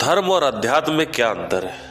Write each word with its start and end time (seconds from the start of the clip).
धर्म 0.00 0.30
और 0.30 0.42
अध्यात्म 0.42 0.92
में 0.92 1.12
क्या 1.12 1.30
अंतर 1.30 1.64
है? 1.66 1.90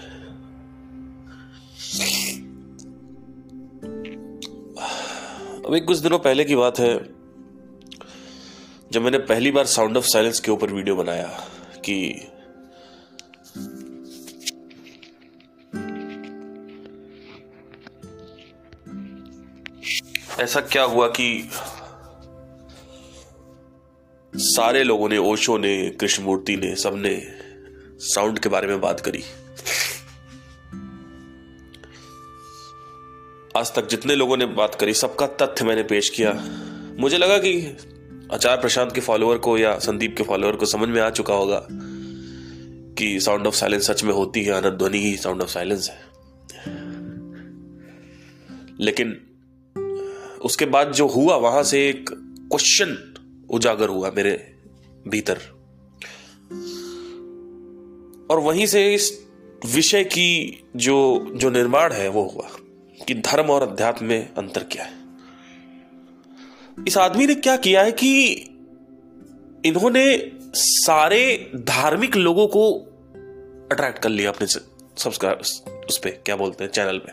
अभी 5.65 5.79
कुछ 5.79 5.97
दिनों 5.97 6.19
पहले 6.19 6.45
की 6.45 6.55
बात 6.55 6.79
है, 6.79 6.97
जब 8.91 9.01
मैंने 9.01 9.17
पहली 9.17 9.51
बार 9.51 9.65
साउंड 9.65 9.97
ऑफ़ 9.97 10.05
साइलेंस 10.05 10.39
के 10.39 10.51
ऊपर 10.51 10.71
वीडियो 10.71 10.95
बनाया 10.95 11.27
कि 11.85 12.27
ऐसा 20.39 20.61
क्या 20.61 20.83
हुआ 20.83 21.07
कि 21.07 21.49
सारे 24.35 24.83
लोगों 24.83 25.09
ने, 25.09 25.17
ओशो 25.17 25.57
ने, 25.57 25.89
कृष्णमूर्ति 25.89 26.55
ने, 26.55 26.75
सबने 26.75 27.38
साउंड 27.99 28.39
के 28.39 28.49
बारे 28.49 28.67
में 28.67 28.81
बात 28.81 28.99
करी। 28.99 29.23
आज 33.57 33.75
तक 33.75 33.87
जितने 33.87 34.15
लोगों 34.15 34.37
ने 34.37 34.45
बात 34.45 34.75
करी, 34.75 34.93
सबका 34.93 35.27
तथ्य 35.27 35.65
मैंने 35.65 35.83
पेश 35.83 36.09
किया। 36.09 36.33
मुझे 36.99 37.17
लगा 37.17 37.37
कि 37.37 37.77
आचार्य 38.33 38.61
प्रशांत 38.61 38.95
के 38.95 39.01
फॉलोअर 39.01 39.37
को 39.37 39.57
या 39.57 39.79
संदीप 39.79 40.15
के 40.17 40.23
फॉलोअर 40.23 40.55
को 40.55 40.65
समझ 40.65 40.89
में 40.89 41.01
आ 41.01 41.09
चुका 41.09 41.33
होगा 41.33 41.67
कि 42.93 43.19
साउंड 43.19 43.47
ऑफ़ 43.47 43.55
साइलेंस 43.55 43.87
सच 43.87 44.03
में 44.03 44.13
होती 44.13 44.43
है, 44.43 44.53
आनंद 44.53 44.73
ध्वनि 44.73 44.97
ही 44.97 45.17
साउंड 45.17 45.41
ऑफ़ 45.41 45.49
साइलेंस 45.49 45.89
है। 45.89 46.01
लेकिन 48.79 49.21
उसके 50.41 50.65
बाद 50.65 50.91
जो 50.91 51.07
हुआ, 51.07 51.35
वहाँ 51.35 51.63
से 51.63 51.89
एक 51.89 52.09
क्वेश्चन 52.51 53.15
उजागर 53.49 53.89
हुआ 53.89 54.11
मेरे 54.11 54.55
भीतर। 55.07 55.58
और 58.29 58.39
वहीं 58.39 58.65
से 58.65 58.93
इस 58.93 59.27
विषय 59.65 60.03
की 60.03 60.63
जो 60.75 61.27
जो 61.35 61.49
निर्माण 61.49 61.93
है, 61.93 62.07
वो 62.07 62.23
हुआ 62.23 62.49
कि 63.07 63.13
धर्म 63.13 63.49
और 63.49 63.63
अध्यात्म 63.63 64.05
में 64.05 64.33
अंतर 64.33 64.63
क्या 64.63 64.83
है। 64.83 64.93
इस 66.87 66.97
आदमी 66.97 67.27
ने 67.27 67.35
क्या 67.35 67.57
किया 67.57 67.83
है 67.83 67.91
कि 67.91 68.33
इन्होंने 69.65 70.31
सारे 70.55 71.51
धार्मिक 71.55 72.15
लोगों 72.15 72.47
को 72.47 72.73
अट्रैक्ट 73.71 73.99
कर 73.99 74.09
लिया 74.09 74.31
अपने 74.31 74.47
सब्सक्राइब 74.47 75.39
उस 75.89 75.97
पर 75.97 76.09
क्या 76.09 76.35
बोलते 76.35 76.63
हैं, 76.63 76.71
चैनल 76.71 76.97
पे। 76.97 77.11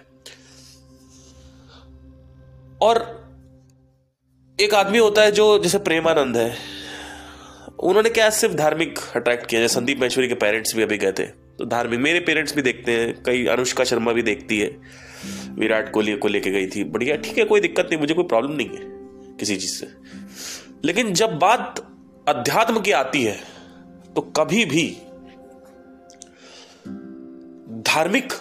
और 2.81 3.27
एक 4.61 4.75
आदमी 4.75 4.98
होता 4.98 5.22
है 5.22 5.33
जो, 5.33 5.59
जैसे 5.59 5.78
प्रेमानंद 5.78 6.37
है 6.37 6.75
उन्होंने 7.80 8.10
क्या 8.10 8.30
सिर्फ़ 8.30 8.55
धार्मिक 8.55 8.98
अट्रैक्ट 9.16 9.46
किया? 9.46 9.60
जैसे 9.60 9.74
संदीप 9.74 10.00
महेश्वरी 10.00 10.28
के 10.28 10.34
पेरेंट्स 10.34 10.77
भी 10.77 10.82
अभी 10.82 10.98
गए 10.98 11.12
थे। 11.12 11.27
तो 11.27 11.64
धार्मिक, 11.64 12.00
मेरे 12.00 12.20
पेरेंट्स 12.20 12.55
भी 12.55 12.62
देखते 12.62 12.92
हैं, 12.92 13.22
कई 13.22 13.46
अनुष्का 13.46 13.84
शर्मा 13.84 14.12
भी 14.12 14.22
देखती 14.22 14.60
है। 14.60 14.77
विराट 15.50 15.92
कोहली 15.92 16.16
को 16.16 16.28
लेके 16.28 16.50
गई 16.50 16.66
थी। 16.66 16.84
बढ़िया, 16.84 17.16
ठीक 17.16 17.38
है, 17.38 17.44
कोई 17.44 17.60
दिक्कत 17.60 17.88
नहीं, 17.91 18.00
मुझे 18.00 18.14
कोई 18.14 18.24
प्रॉब्लम 18.24 18.52
नहीं 18.52 18.69
है 18.69 18.82
किसी 19.36 19.56
चीज़ 19.56 19.70
से। 19.70 19.88
लेकिन 20.84 21.12
जब 21.12 21.38
बात 21.38 21.86
अध्यात्म 22.28 22.80
की 22.80 22.91
आती 22.92 23.24
है 23.24 23.41
तो 24.14 24.20
कभी 24.20 24.64
भी 24.64 24.98
धार्मिक 27.82 28.32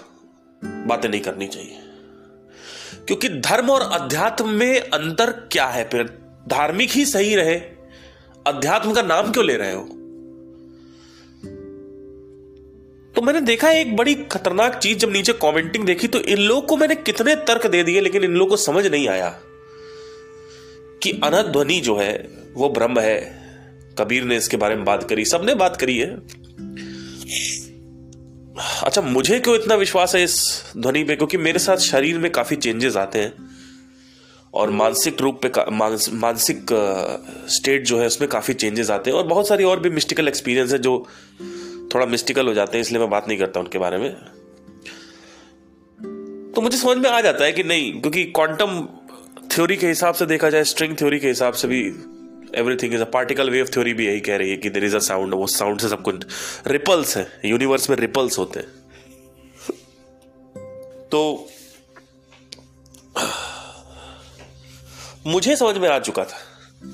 बातें 0.64 1.10
नहीं 1.10 1.22
करनी 1.22 1.48
चाहिए। 1.48 1.80
क्योंकि 3.08 3.30
धर्म 3.30 3.70
और 3.70 3.82
अध्यात्म 3.82 4.50
में 4.50 4.80
अंतर 4.80 5.32
क्या 5.32 5.66
है? 5.66 5.90
फिर 5.90 6.04
धार्मिक 6.48 6.90
ही 6.90 7.06
सही 7.06 7.36
रहे 7.36 7.75
अध्यात्म 8.48 8.94
का 8.94 9.02
नाम 9.02 9.32
क्यों 9.32 9.46
ले 9.46 9.56
रहे 9.56 9.74
हो? 9.74 9.82
तो 13.16 13.22
मैंने 13.22 13.42
देखा 13.42 13.70
एक 13.70 13.96
बड़ी 13.96 14.16
खतरनाक 14.16 14.76
चीज़ 14.76 14.98
जब 14.98 15.12
नीचे 15.12 15.34
कमेंटिंग 15.34 15.86
देखी 15.86 16.08
तो 16.08 16.20
इन 16.20 16.38
लोगों 16.38 16.62
को 16.62 16.78
मैंने 16.78 16.96
कितने 16.96 17.36
तर्क 17.36 17.68
दे 17.68 17.84
दिए, 17.84 18.02
लेकिन 18.02 18.24
इन 18.24 18.32
लोगों 18.32 18.50
को 18.50 18.58
समझ 18.58 18.88
नहीं 18.88 19.08
आया 19.08 19.30
कि 21.04 21.22
अनध्वनि 21.24 21.80
जो 21.80 21.98
है, 21.98 22.30
वो 22.54 22.70
ब्रह्म 22.70 23.00
है। 23.00 23.46
कबीर 24.00 24.24
ने 24.24 24.38
इसके 24.38 24.58
बारे 24.58 24.76
में 24.76 24.86
बात 24.86 25.10
करी, 25.10 25.26
सबने 25.26 25.56
बात 25.56 25.76
करी 25.76 25.98
है। 25.98 26.18
अच्छा 28.84 29.02
मुझे 29.02 29.40
क्यों 29.40 29.56
इतना 29.56 29.76
विश्वास 29.76 30.16
है 30.16 30.24
इस 30.24 30.64
ध्वनि 30.78 31.04
पे? 31.04 31.16
क्योंकि 31.16 31.38
मेरे 31.38 31.60
साथ 31.60 31.78
शरीर 31.78 32.20
में 32.20 32.32
काफ़ी 32.32 32.56
चेंजेस 32.56 32.96
आते 32.96 33.20
हैं। 33.20 33.55
और 34.56 34.70
मानसिक 34.72 35.22
रूप 35.22 35.40
पे 35.46 35.50
मानसिक 35.72 36.74
स्टेट 37.50 37.86
जो 37.86 38.00
है 38.00 38.08
उसमें 38.08 38.30
काफ़ी 38.30 38.54
चेंजेस 38.54 38.90
आते 38.90 39.10
हैं 39.10 39.18
और 39.18 39.28
बहुत 39.28 39.48
सारी 39.48 39.64
और 39.64 39.80
भी 39.80 39.90
मिस्टिकल 39.90 40.28
एक्सपीरियंस 40.28 40.74
है 40.74 40.80
जो 40.80 40.98
थोड़ा 41.96 42.06
मिस्टिकल 42.06 42.48
हो 42.48 42.54
जाते 42.54 42.78
हैं, 42.78 42.82
इसलिए 42.82 43.00
मैं 43.00 43.10
बात 43.10 43.28
नहीं 43.28 43.38
करता 43.38 43.60
उनके 43.60 43.78
बारे 43.78 43.98
में। 43.98 44.12
तो 46.54 46.62
मुझे 46.62 46.78
समझ 46.78 46.98
में 46.98 47.10
आ 47.10 47.22
जाता 47.22 47.46
है 47.46 47.52
कि 47.52 47.64
नहीं, 47.64 47.92
क्योंकि 48.02 48.24
क्वांटम 48.26 48.88
थ्योरी 49.52 49.78
के 49.78 49.88
हिसाब 49.88 50.14
से 50.14 50.26
देखा 50.26 50.50
जाए 50.50 50.64
स्ट्रिंग 50.64 50.96
थ्योरी 50.98 51.20
के 51.20 51.28
हिसाब 51.28 51.54
से 51.54 51.68
भी 51.68 51.82
everything 52.56 52.94
is 52.94 53.02
a 53.02 53.10
particle 53.14 53.50
wave 53.50 53.66
theory 53.74 53.94
भी 53.94 54.06
यही 54.08 54.20
कह 54.20 54.38
रही 54.38 54.50
है 54.50 54.58
कि 54.58 54.70
देर 54.70 54.84
इज़ 54.86 54.96
अ 54.96 55.00
साउंड 55.00 55.34
वो 55.34 55.48
साउंड 55.48 55.80
से 55.80 55.90
सब 55.90 56.02
कुछ 56.02 56.26
रिपल्स 56.68 57.18
है 57.18 57.28
यूनिवर्स 57.46 57.90
में 57.90 57.98
रिपल्स 57.98 58.38
होते 58.40 58.60
हैं। 58.60 58.68
तो 61.12 61.48
मुझे 65.28 65.56
समझ 65.56 65.78
में 65.78 65.90
आ 65.90 66.00
चुका 66.00 66.24
था। 66.24 66.38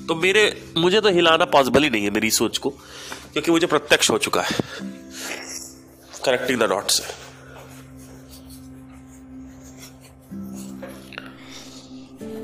तो 0.08 0.16
मेरे, 0.16 0.44
मुझे 0.78 1.02
तो 1.02 1.09
हिलाना 1.09 1.46
पॉसिबल 1.46 1.84
ही 1.84 1.90
नहीं 1.90 2.03
है 2.03 2.09
मेरी 2.09 2.31
सोच 2.31 2.58
को, 2.58 2.69
क्योंकि 2.69 3.52
मुझे 3.52 3.68
प्रत्यक्ष 3.68 4.09
हो 4.12 4.18
चुका 4.18 4.42
है। 4.42 4.56
करेक्टिंग 6.25 6.59
द 6.59 6.64
डॉट्स 6.64 7.02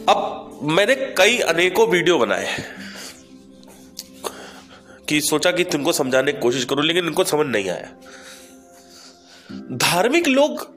अब 0.09 0.59
मैंने 0.63 0.95
कई 0.95 1.37
अनेकों 1.39 1.87
वीडियो 1.87 2.17
बनाए 2.17 2.63
कि 5.09 5.21
सोचा 5.21 5.51
कि 5.51 5.63
तुमको 5.63 5.91
समझाने 5.93 6.31
की 6.33 6.39
कोशिश 6.39 6.65
करूँ, 6.65 6.85
लेकिन 6.85 7.05
इनको 7.05 7.23
समझ 7.23 7.45
नहीं 7.47 7.69
आया। 7.69 7.89
धार्मिक 9.77 10.27
लोग 10.27 10.67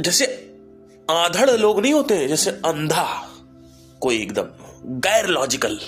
जैसे 0.00 0.26
आधड़ 1.10 1.50
लोग 1.50 1.80
नहीं 1.80 1.92
होते, 1.92 2.26
जैसे 2.28 2.50
अंधा। 2.50 3.31
कोई 4.02 4.22
एकदम 4.22 4.44
गैर 4.84 5.26
लॉजिकल। 5.26 5.80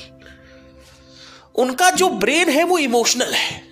उनका 1.54 1.91
जो 1.91 2.08
ब्रेन 2.08 2.48
है 2.48 2.64
वो 2.64 2.78
इमोशनल 2.78 3.32
है। 3.32 3.62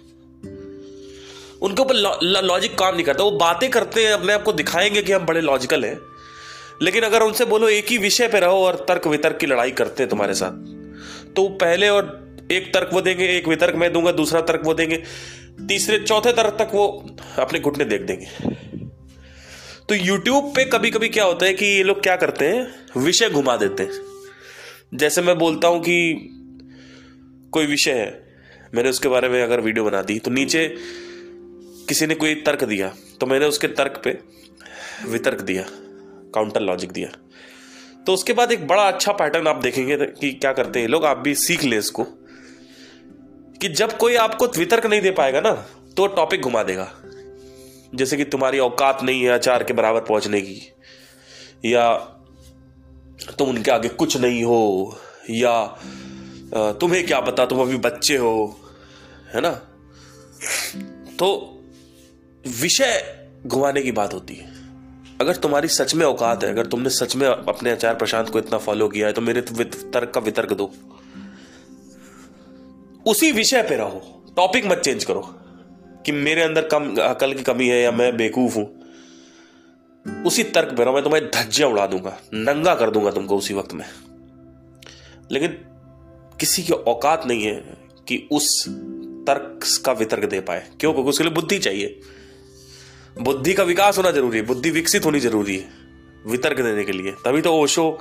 उनके 1.63 1.83
ऊपर 1.83 1.95
लॉजिक 2.43 2.79
काम 2.79 2.95
नहीं 2.95 3.05
करता। 3.05 3.25
वो 3.25 3.31
बातें 3.31 3.71
करते 3.71 4.07
हैं, 4.07 4.13
अपने 4.13 4.33
आप 4.33 4.43
को 4.43 4.53
दिखाएँगे 4.53 5.03
कि 5.03 5.13
हम 5.13 5.27
बड़े 5.27 5.41
लॉजिकल 5.41 5.85
हैं। 5.85 5.99
लेकिन 6.83 7.03
अगर 7.03 7.23
उनसे 7.23 7.45
बोलो, 7.45 7.69
एक 7.69 7.87
ही 7.91 7.99
विषय 7.99 8.29
पे 8.29 8.41
रहो 8.41 8.65
और 8.67 8.75
तर्क 8.89 9.07
वितर्क 9.07 9.37
की 9.37 9.47
लड़ाई 9.47 9.71
करते 9.71 10.03
हैं 10.03 10.11
तुम्हारे 10.11 10.35
साथ 10.35 10.53
तो 11.33 11.49
पहले 11.49 11.89
और 11.89 12.37
एक 12.53 12.75
तर्क 12.75 12.91
वो 12.93 13.01
देंगे, 13.01 13.25
एक 13.25 13.49
वितर्क 13.49 13.75
मैं 13.75 13.93
दूँगा, 13.93 14.13
दूसरा 14.13 14.41
तर्क 14.41 14.63
वो 14.65 14.75
देंगे, 14.75 15.03
तीसरे, 15.69 15.99
चौथे 15.99 16.33
तर्क 16.33 16.57
तक 16.59 16.71
वो 16.75 17.17
अपने 17.39 17.61
घुटने 17.61 17.85
देख 17.85 18.03
देंगे। 18.03 18.27
तो 19.89 19.95
YouTube 19.95 20.55
पे 20.55 20.65
कभी 20.65 20.91
कभी 20.91 21.09
क्या 21.09 21.25
होता 21.25 21.47
है 21.47 21.55
कि 21.55 21.67
ये 21.67 21.83
लोग 21.83 22.03
क्या 22.03 22.17
करते 22.17 22.45
हैं? 22.45 22.87
विषय 22.97 23.29
घुमा 23.29 23.57
देते 23.57 23.83
हैं। 23.83 24.12
जैसे 24.93 25.23
मैं 25.23 25.37
बोलता 25.39 25.69
हूँ 25.69 25.81
कि 25.81 26.29
कोई 27.53 27.67
विषय 27.67 27.93
है, 27.93 28.11
मैंने 28.75 28.91
उसके 28.91 29.09
बारे 29.09 29.29
में 29.29 29.43
अगर 29.43 29.61
वीडियो 29.61 29.85
बना 29.85 30.03
दी 30.03 30.19
तो 30.19 30.31
नीचे 30.31 30.67
किसी 31.89 32.07
ने 32.07 32.15
कोई 32.15 32.35
तर्क 32.43 32.65
दिया 32.65 32.93
तो 33.21 33.27
मैंने 33.27 33.47
उसके 33.47 33.69
तर्क 33.71 34.01
पे 34.05 34.19
वितर्क 35.09 35.41
दिया 35.41 35.65
काउंटर 36.35 36.61
लॉजिक 36.61 36.93
दिया। 36.93 37.09
तो 38.07 38.15
उसके 38.15 38.33
बाद 38.33 38.53
एक 38.53 38.67
बड़ा 38.67 38.83
अच्छा 38.83 39.13
पैटर्न 39.13 39.47
आप 39.47 39.57
देखेंगे 39.57 39.97
कि 39.97 40.33
क्या 40.33 40.53
करते 40.53 40.81
हैं, 40.81 40.89
लोग 40.89 41.05
आप 41.05 41.19
भी 41.19 41.35
सीख 41.37 41.65
ले 41.65 41.79
इसको, 41.79 42.05
कि 43.61 43.69
जब 43.71 43.97
कोई 43.97 44.15
आपको 44.17 44.47
वितर्क 44.59 44.87
नहीं 44.87 45.01
दे 45.01 45.11
पाएगा 45.13 45.41
ना 45.41 45.53
तो 45.97 46.07
टॉपिक 46.09 46.41
घुमा 46.41 46.63
देगा। 46.63 46.91
जैसे 47.95 48.17
कि 48.17 48.25
तुम्हारी 48.25 48.59
औकात 48.59 49.03
नहीं 49.03 49.23
है 49.23 49.31
अचार 49.31 49.65
के 49.65 49.73
बराबर 49.73 50.01
पहुँचने 50.03 50.41
की, 50.41 50.61
या 51.65 51.91
तुम 53.39 53.49
उनके 53.49 53.71
आगे 53.71 53.89
कुछ 53.89 54.17
नहीं 54.17 54.43
हो, 54.45 54.99
या 55.31 55.67
तुम्हें 56.81 57.05
क्या 57.07 57.21
पता, 57.21 57.45
तुम 57.47 57.61
अभी 57.61 57.77
बच्चे 57.79 58.17
हो, 58.17 58.61
है 59.35 59.41
ना? 59.41 59.51
तो 61.19 61.29
विषय 62.45 63.19
घुमाने 63.47 63.83
की 63.83 63.93
बात 63.93 64.15
होती 64.15 64.35
है। 64.35 64.51
अगर 65.21 65.37
तुम्हारी 65.37 65.69
सच 65.69 65.95
में 65.95 66.05
औकात 66.07 66.45
है, 66.45 66.51
अगर 66.51 66.67
तुमने 66.67 66.91
सच 66.91 67.17
में 67.17 67.27
अपने 67.27 67.71
आचार्य 67.71 67.99
प्रशांत 67.99 68.29
को 68.29 68.39
इतना 68.39 68.59
फॉलो 68.59 68.89
किया 68.89 69.07
है 69.07 69.13
तो 69.13 69.21
मेरे 69.21 69.41
तर्क 69.41 70.13
का 70.15 70.21
वितर्क 70.21 70.53
दो। 70.53 70.71
उसी 73.07 73.31
विषय 73.33 73.63
पे 73.63 73.77
रहो। 73.77 74.01
टॉपिक 74.37 74.67
मत 74.67 74.79
चेंज 74.79 75.05
करो 75.05 75.21
कि 76.07 76.13
मेरे 76.13 76.43
अंदर 76.43 76.69
कम 76.69 76.95
अकल 77.03 77.33
की 77.35 77.43
कमी 77.43 77.69
है 77.69 77.81
या 77.83 77.91
मैं 77.93 78.17
बेकूफ 78.17 78.57
हूँ। 78.57 78.67
उसी 80.27 80.43
तर्क 80.43 80.81
रहो, 80.81 80.93
मैं 80.93 81.05
तुम्हें 81.05 81.31
धज्जियाँ 81.31 81.71
उड़ा 81.71 81.87
दूँगा, 81.87 82.21
नंगा 82.35 82.75
कर 82.75 82.91
दूँगा 82.91 83.11
तुमको 83.11 83.37
उसी 83.37 83.55
वक्त 83.55 83.75
में। 83.75 83.85
लेकिन 85.33 85.49
किसी 86.41 86.63
की 86.63 86.73
औकात 86.73 87.27
नहीं 87.27 87.43
है 87.43 87.79
कि 88.09 88.29
उस 88.33 88.69
तर्क 89.27 89.61
का 89.87 89.93
वितर्क 89.93 90.25
दे 90.25 90.41
पाए। 90.41 90.69
क्यों? 90.81 90.93
क्योंकि 90.93 91.09
उसके 91.09 91.25
लिए 91.25 91.33
बुद्धि 91.33 91.59
चाहिए। 91.59 92.01
बुद्धि 93.21 93.55
का 93.55 93.63
विकास 93.63 93.99
होना 93.99 94.11
ज़रूरी 94.11 94.39
है, 94.39 94.45
बुद्धि 94.45 94.71
विकसित 94.71 95.05
होनी 95.05 95.21
ज़रूरी 95.21 95.57
है 95.57 95.69
वितर्क 96.27 96.57
देने 96.57 96.85
के 96.85 96.93
लिए। 96.93 97.13
तभी 97.13 97.41
तो 97.41 97.53
ओशो, 97.53 97.99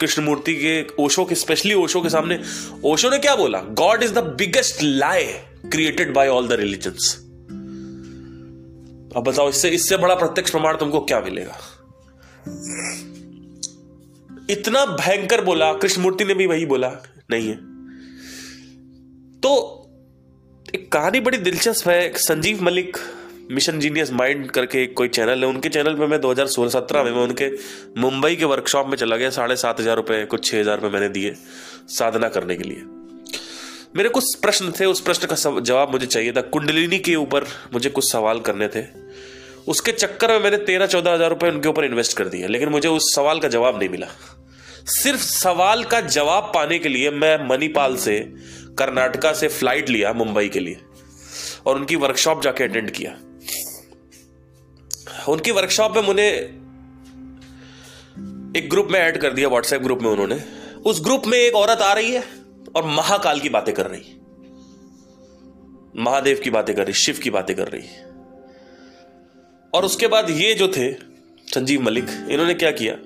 कृष्णमूर्ति 0.00 0.54
के, 0.54 1.02
ओशो 1.02 1.24
के, 1.24 1.34
स्पेशली 1.34 1.74
ओशो 1.74 2.00
के 2.00 2.08
सामने, 2.08 2.40
ओशो 2.84 3.10
ने 3.10 3.18
क्या 3.18 3.36
बोला? 3.36 3.60
God 3.60 4.02
is 4.02 4.12
the 4.12 4.18
biggest 4.18 4.82
lie 4.82 5.24
created 5.70 6.14
by 6.14 6.28
all 6.28 6.48
the 6.48 6.52
religions 6.52 7.29
अब 9.16 9.24
बताओ, 9.24 9.48
इससे 9.48 9.68
इससे 9.70 9.96
बड़ा 9.96 10.14
प्रत्यक्ष 10.14 10.50
प्रमाण 10.50 10.76
तुमको 10.76 11.00
क्या 11.00 11.20
मिलेगा? 11.20 11.56
इतना 14.50 14.84
भयंकर 14.86 15.44
बोला, 15.44 15.72
कृष्णमूर्ति 15.72 16.24
ने 16.24 16.34
भी 16.34 16.46
वही 16.46 16.66
बोला, 16.66 16.90
नहीं 17.30 17.48
है। 17.48 17.54
तो 19.40 19.52
एक 20.74 20.90
कहानी 20.92 21.20
बड़ी 21.20 21.38
दिलचस्प 21.38 21.88
है 21.88 22.12
Sanjeev 22.18 22.62
Malik, 22.62 22.96
mission 23.50 23.80
genius 23.80 24.12
mind 24.12 24.50
करके 24.50 24.86
कोई 24.86 25.08
चैनल 25.08 25.42
है, 25.42 25.48
उनके 25.48 25.68
चैनल 25.68 25.94
पे 25.94 26.06
मैं 26.06 26.20
2016-17 26.20 27.04
में, 27.04 27.10
मैं 27.12 27.22
उनके 27.22 27.50
मुंबई 28.00 28.36
के 28.36 28.44
वर्कशॉप 28.44 28.86
में 28.86 28.96
चला 28.96 29.16
गया, 29.16 29.30
साढ़े 29.30 29.56
सात 29.56 29.80
हज़ार 29.80 29.96
रुपये 29.96 30.24
कुछ 30.26 30.44
छः 30.44 30.60
हज़ार 30.60 30.76
रुपये 30.76 30.90
मैंने 30.90 31.08
दिए 31.08 31.34
साधना 31.88 32.28
करने 32.28 32.56
के 32.56 32.62
लिए। 32.62 32.99
मेरे 33.94 34.08
कुछ 34.08 34.34
प्रश्न 34.36 34.72
थे, 34.72 34.84
उस 34.84 35.00
प्रश्न 35.00 35.26
का 35.26 35.60
जवाब 35.60 35.90
मुझे 35.92 36.06
चाहिए 36.06 36.32
था। 36.32 36.40
कुंडलिनी 36.48 36.98
के 37.00 37.14
ऊपर 37.16 37.44
मुझे 37.72 37.90
कुछ 37.90 38.10
सवाल 38.10 38.40
करने 38.40 38.68
थे। 38.68 38.82
उसके 39.68 39.92
चक्कर 39.92 40.30
में 40.30 40.38
मैंने 40.40 40.56
तेरह 40.58 40.86
चौदह 40.86 41.12
हज़ार 41.12 41.30
रुपये 41.30 41.50
उनके 41.50 41.68
ऊपर 41.68 41.84
इन्वेस्ट 41.84 42.16
कर 42.16 42.28
दिया 42.28 42.48
लेकिन 42.48 42.68
मुझे 42.68 42.88
उस 42.90 43.14
सवाल 43.14 43.40
का 43.40 43.48
जवाब 43.48 43.78
नहीं 43.78 43.88
मिला। 43.88 44.06
सिर्फ़ 44.92 45.20
सवाल 45.22 45.84
का 45.84 46.00
जवाब 46.00 46.50
पाने 46.54 46.78
के 46.78 46.88
लिए 46.88 47.10
मैं 47.12 47.36
मणिपाल 47.48 47.96
से 47.96 48.18
कर्नाटका 48.78 49.32
से 49.32 49.48
फ़्लाइट 49.48 49.88
लिया 49.88 50.12
मुंबई 50.14 50.48
के 50.48 50.60
लिए, 50.60 50.76
और 51.66 51.76
उनकी 51.76 51.96
वर्कशॉप 51.98 52.42
जाके 52.42 52.64
अटेंड 52.64 52.90
किया। 52.90 53.16
उनकी 55.28 55.50
वर्कशॉप 55.52 55.96
में 55.96 56.02
मुझे 56.02 56.28
एक 58.56 58.68
ग्रुप 58.70 58.88
में 58.90 58.98
ऐड 59.00 59.18
कर 59.18 59.32
दिया 59.32 59.48
व्हाट्सएप 59.48 59.82
ग्रुप 59.82 60.02
में 60.02 60.10
उन्होंने। 60.10 60.42
उस 60.86 61.00
ग्रुप 61.04 61.26
में 61.26 61.38
एक 61.38 61.54
औरत 61.56 61.80
आ 61.80 61.92
रही 61.92 62.12
है 62.12 62.24
और 62.76 62.84
महाकाल 62.84 63.40
की 63.40 63.48
बातें 63.48 63.74
कर 63.74 63.86
रही। 63.86 64.16
महादेव 65.96 66.40
की 66.44 66.50
बातें 66.50 66.76
कर 66.76 66.84
रही, 66.84 66.92
शिव 66.92 67.18
की 67.22 67.30
बातें 67.30 67.56
कर 67.56 67.68
रही। 67.68 67.82
और 69.74 69.84
उसके 69.84 70.06
बाद 70.06 70.30
ये 70.30 70.54
जो 70.54 70.68
थे, 70.68 70.92
संजीव 71.54 71.82
मलिक, 71.82 72.06
इन्होंने 72.30 72.54
क्या 72.54 72.70
किया? 72.70 72.96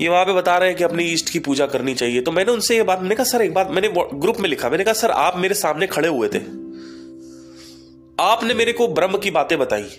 ये 0.00 0.08
वहाँ 0.08 0.24
पे 0.24 0.32
बता 0.32 0.58
रहे 0.58 0.68
हैं 0.68 0.78
कि 0.78 0.84
अपनी 0.84 1.04
ईस्ट 1.04 1.30
की 1.30 1.38
पूजा 1.38 1.66
करनी 1.66 1.94
चाहिए। 1.94 2.20
तो 2.20 2.32
मैंने 2.32 2.52
उनसे 2.52 2.76
ये 2.76 2.82
बात, 2.82 3.00
मैंने 3.00 3.14
कहा, 3.14 3.24
सर, 3.24 3.42
एक 3.42 3.54
बात 3.54 3.70
मैंने 3.70 3.88
ग्रुप 4.14 4.36
में 4.40 4.48
लिखा, 4.48 4.68
मैंने 4.68 4.84
कहा, 4.84 4.94
सर, 4.94 5.10
आप 5.10 5.36
मेरे 5.36 5.54
सामने 5.54 5.86
खड़े 5.86 6.08
हुए 6.08 6.28
थे। 6.28 6.64
आपने 8.22 8.54
मेरे 8.54 8.72
को 8.72 8.88
ब्रह्म 8.88 9.18
की 9.18 9.30
बातें 9.30 9.58
बताई। 9.58 9.90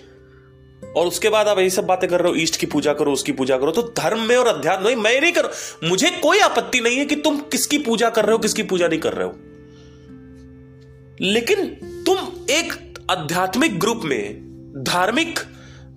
और 0.96 1.08
उसके 1.08 1.30
बाद 1.30 1.48
आप 1.48 1.60
यही 1.60 1.70
सब 1.70 1.86
बातें 1.86 2.10
कर 2.10 2.22
रहे 2.22 2.32
हो 2.32 2.38
ईस्ट 2.38 2.60
की 2.60 2.66
पूजा 2.66 2.94
करो, 2.94 3.14
उसकी 3.14 3.32
पूजा 3.32 3.58
करो 3.58 3.72
तो 3.72 3.82
धर्म 3.98 4.20
में 4.20 4.36
और 4.38 4.48
अध्यात्म 4.48 4.86
नहीं 4.86 4.96
मैं 4.96 5.22
नहीं 5.22 5.32
कर। 5.32 5.50
मुझे 5.84 6.10
कोई 6.10 6.40
आपत्ति 6.40 6.80
नहीं 6.80 6.98
है 6.98 7.06
कि 7.06 7.16
तुम 7.16 7.38
किसकी 7.38 7.78
पूजा 7.78 8.10
कर 8.10 8.26
रहे 8.26 8.32
हो, 8.32 8.38
किसकी 8.38 8.64
पूजा 8.64 8.88
नहीं 8.88 9.00
कर 9.00 9.14
रहे 9.14 9.28
हो। 9.28 9.34
लेकिन 11.22 11.66
तुम 12.06 12.18
एक 12.50 12.94
आध्यात्मिक 13.12 13.80
ग्रुप 13.80 14.02
में 14.04 14.46
धार्मिक 14.88 15.40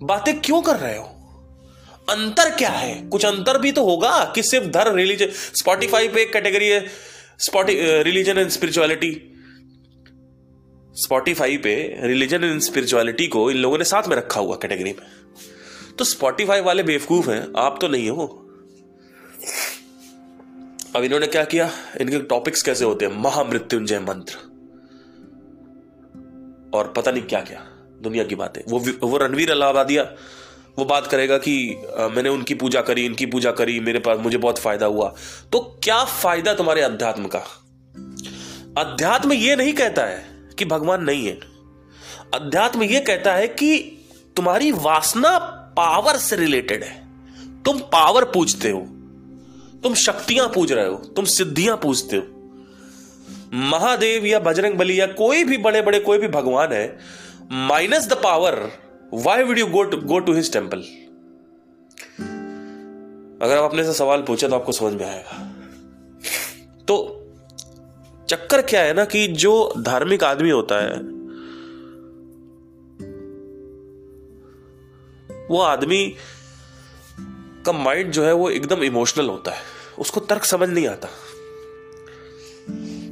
बातें 0.03 0.39
क्यों 0.41 0.61
कर 0.61 0.75
रहे 0.75 0.97
हो? 0.97 1.15
अंतर 2.09 2.49
क्या 2.49 2.69
है? 2.69 2.93
कुछ 3.09 3.25
अंतर 3.25 3.57
भी 3.57 3.71
तो 3.71 3.83
होगा 3.83 4.31
कि 4.35 4.43
सिर्फ़ 4.43 4.67
धर्म, 4.67 4.95
रिलीजन 4.95 5.27
स्पॉटिफाई 5.31 6.07
पे 6.07 6.21
एक 6.21 6.33
कैटेगरी 6.33 6.67
है 6.67 6.85
Spotify 7.39 7.73
religion 8.01 8.37
and 8.37 8.49
spirituality 8.49 9.11
Spotify 11.03 11.57
पे 11.57 11.97
रिलीजन 12.01 12.43
एंड 12.43 12.61
स्पिरिचुअलिटी 12.61 13.27
को 13.27 13.51
इन 13.51 13.57
लोगों 13.57 13.77
ने 13.77 13.83
साथ 13.83 14.07
में 14.07 14.15
रखा 14.17 14.39
हुआ 14.41 14.55
कैटेगरी 14.55 14.89
में। 14.89 15.07
तो 15.97 16.05
स्पॉटिफाई 16.05 16.61
वाले 16.61 16.83
बेवकूफ़ 16.83 17.29
हैं 17.29 17.53
आप 17.57 17.77
तो 17.81 17.87
नहीं 17.87 18.09
हो। 18.09 18.45
अब 20.95 21.03
इन्होंने 21.03 21.27
क्या 21.27 21.43
किया? 21.43 21.71
इनके 22.01 22.19
टॉपिक्स 22.19 22.61
कैसे 22.61 22.85
होते 22.85 23.05
हैं? 23.05 23.21
महामृत्युंजय 23.21 23.99
मंत्र। 23.99 24.35
और 26.73 26.93
पता 26.97 27.11
नहीं 27.11 27.23
क्या 27.23 27.41
क्या 27.41 27.59
दुनिया 28.01 28.23
की 28.23 28.35
बातें। 28.35 28.61
वो 28.67 28.79
वो 29.03 29.17
रणवीर 29.17 29.51
अलाहाबादिया 29.51 30.03
वो 30.79 30.85
बात 30.85 31.07
करेगा 31.07 31.37
कि 31.37 31.75
आ, 31.99 32.07
मैंने 32.07 32.29
उनकी 32.29 32.53
पूजा 32.53 32.81
करी 32.81 33.05
इनकी 33.05 33.25
पूजा 33.25 33.51
करी 33.51 33.79
मेरे 33.79 33.99
पास 33.99 34.19
मुझे 34.19 34.37
बहुत 34.37 34.59
फ़ायदा 34.59 34.85
हुआ। 34.85 35.15
तो 35.51 35.59
क्या 35.83 36.03
फ़ायदा 36.03 36.53
तुम्हारे 36.53 36.81
अध्यात्म 36.81 37.27
का? 37.27 37.39
अध्यात्म 38.77 39.33
ये 39.33 39.55
नहीं 39.55 39.73
कहता 39.73 40.05
है 40.05 40.38
कि 40.59 40.65
भगवान 40.65 41.03
नहीं 41.03 41.25
है। 41.27 41.39
अध्यात्म 42.33 42.83
यह 42.83 43.03
कहता 43.07 43.33
है 43.33 43.47
कि 43.47 43.77
तुम्हारी 44.35 44.71
वासना 44.71 45.37
पावर 45.77 46.17
से 46.17 46.35
रिलेटेड 46.35 46.83
है। 46.83 47.63
तुम 47.63 47.79
पावर 47.79 48.25
पूजते 48.25 48.69
हो। 48.69 48.79
तुम 49.83 49.93
शक्तियाँ 49.93 50.47
पूज 50.47 50.71
रहे 50.71 50.87
हो। 50.87 50.95
तुम 51.15 51.25
सिद्धियाँ 51.25 51.77
पूजते 51.77 52.17
हो। 52.17 52.23
महादेव 53.53 54.25
या 54.25 54.39
बजरंग 54.39 54.75
बली 54.75 54.99
या 54.99 55.05
कोई 55.07 55.43
भी 55.43 55.57
बड़े 55.57 55.81
बड़े 55.81 55.99
कोई 55.99 56.17
भी 56.17 56.27
भगवान 56.27 56.73
है 56.73 56.97
minus 57.51 58.07
the 58.07 58.13
power 58.13 58.71
why 59.13 59.43
would 59.43 59.59
you 59.59 59.67
go 59.67 59.83
to 59.83 59.97
go 59.97 60.19
to 60.19 60.33
his 60.33 60.51
temple 60.53 60.79
अगर 63.41 63.57
आप 63.57 63.63
अपने 63.63 63.83
से 63.83 63.93
सवाल 63.93 64.21
पूछे 64.21 64.47
तो 64.47 64.55
आपको 64.55 64.71
समझ 64.71 64.93
में 64.93 65.05
आएगा। 65.05 65.37
तो 66.87 66.95
चक्कर 68.29 68.61
क्या 68.61 68.81
है 68.81 68.93
ना 68.93 69.05
कि 69.05 69.27
जो 69.27 69.73
धार्मिक 69.77 70.23
आदमी 70.23 70.49
होता 70.49 70.75
है, 70.83 70.93
वो 75.47 75.61
आदमी 75.61 76.15
का 77.65 77.71
माइंड 77.71 78.11
जो 78.11 78.23
है 78.23 78.33
वो 78.33 78.49
एकदम 78.49 78.83
इमोशनल 78.83 79.29
होता 79.29 79.51
है। 79.51 79.61
उसको 79.99 80.19
तर्क 80.19 80.43
समझ 80.43 80.69
नहीं 80.69 80.87
आता। 80.87 81.07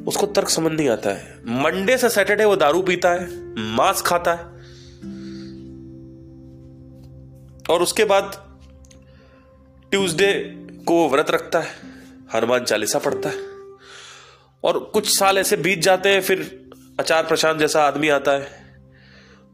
उसको 0.07 0.25
तर्क 0.25 0.49
समझ 0.49 0.71
नहीं 0.71 0.89
आता 0.89 1.09
है। 1.09 1.39
मंडे 1.47 1.97
से 1.97 2.09
सैटरडे 2.09 2.45
वो 2.45 2.55
दारू 2.55 2.81
पीता 2.81 3.09
है 3.09 3.53
मांस 3.59 4.01
खाता 4.01 4.33
है। 4.33 4.45
और 7.69 7.81
उसके 7.81 8.05
बाद 8.05 8.57
ट्यूसडे 9.91 10.55
को 10.87 11.09
व्रत 11.09 11.29
रखता 11.29 11.59
है, 11.59 11.69
हनुमान 12.35 12.63
चालीसा 12.63 12.99
पढ़ता 12.99 13.29
है। 13.29 13.56
और 14.63 14.79
कुछ 14.93 15.17
साल 15.19 15.37
ऐसे 15.37 15.57
बीत 15.57 15.79
जाते 15.79 16.09
हैं, 16.09 16.21
फिर 16.21 16.67
अचार 16.99 17.23
प्रशांत 17.23 17.59
जैसा 17.59 17.83
आदमी 17.83 18.09
आता 18.09 18.31
है। 18.31 18.47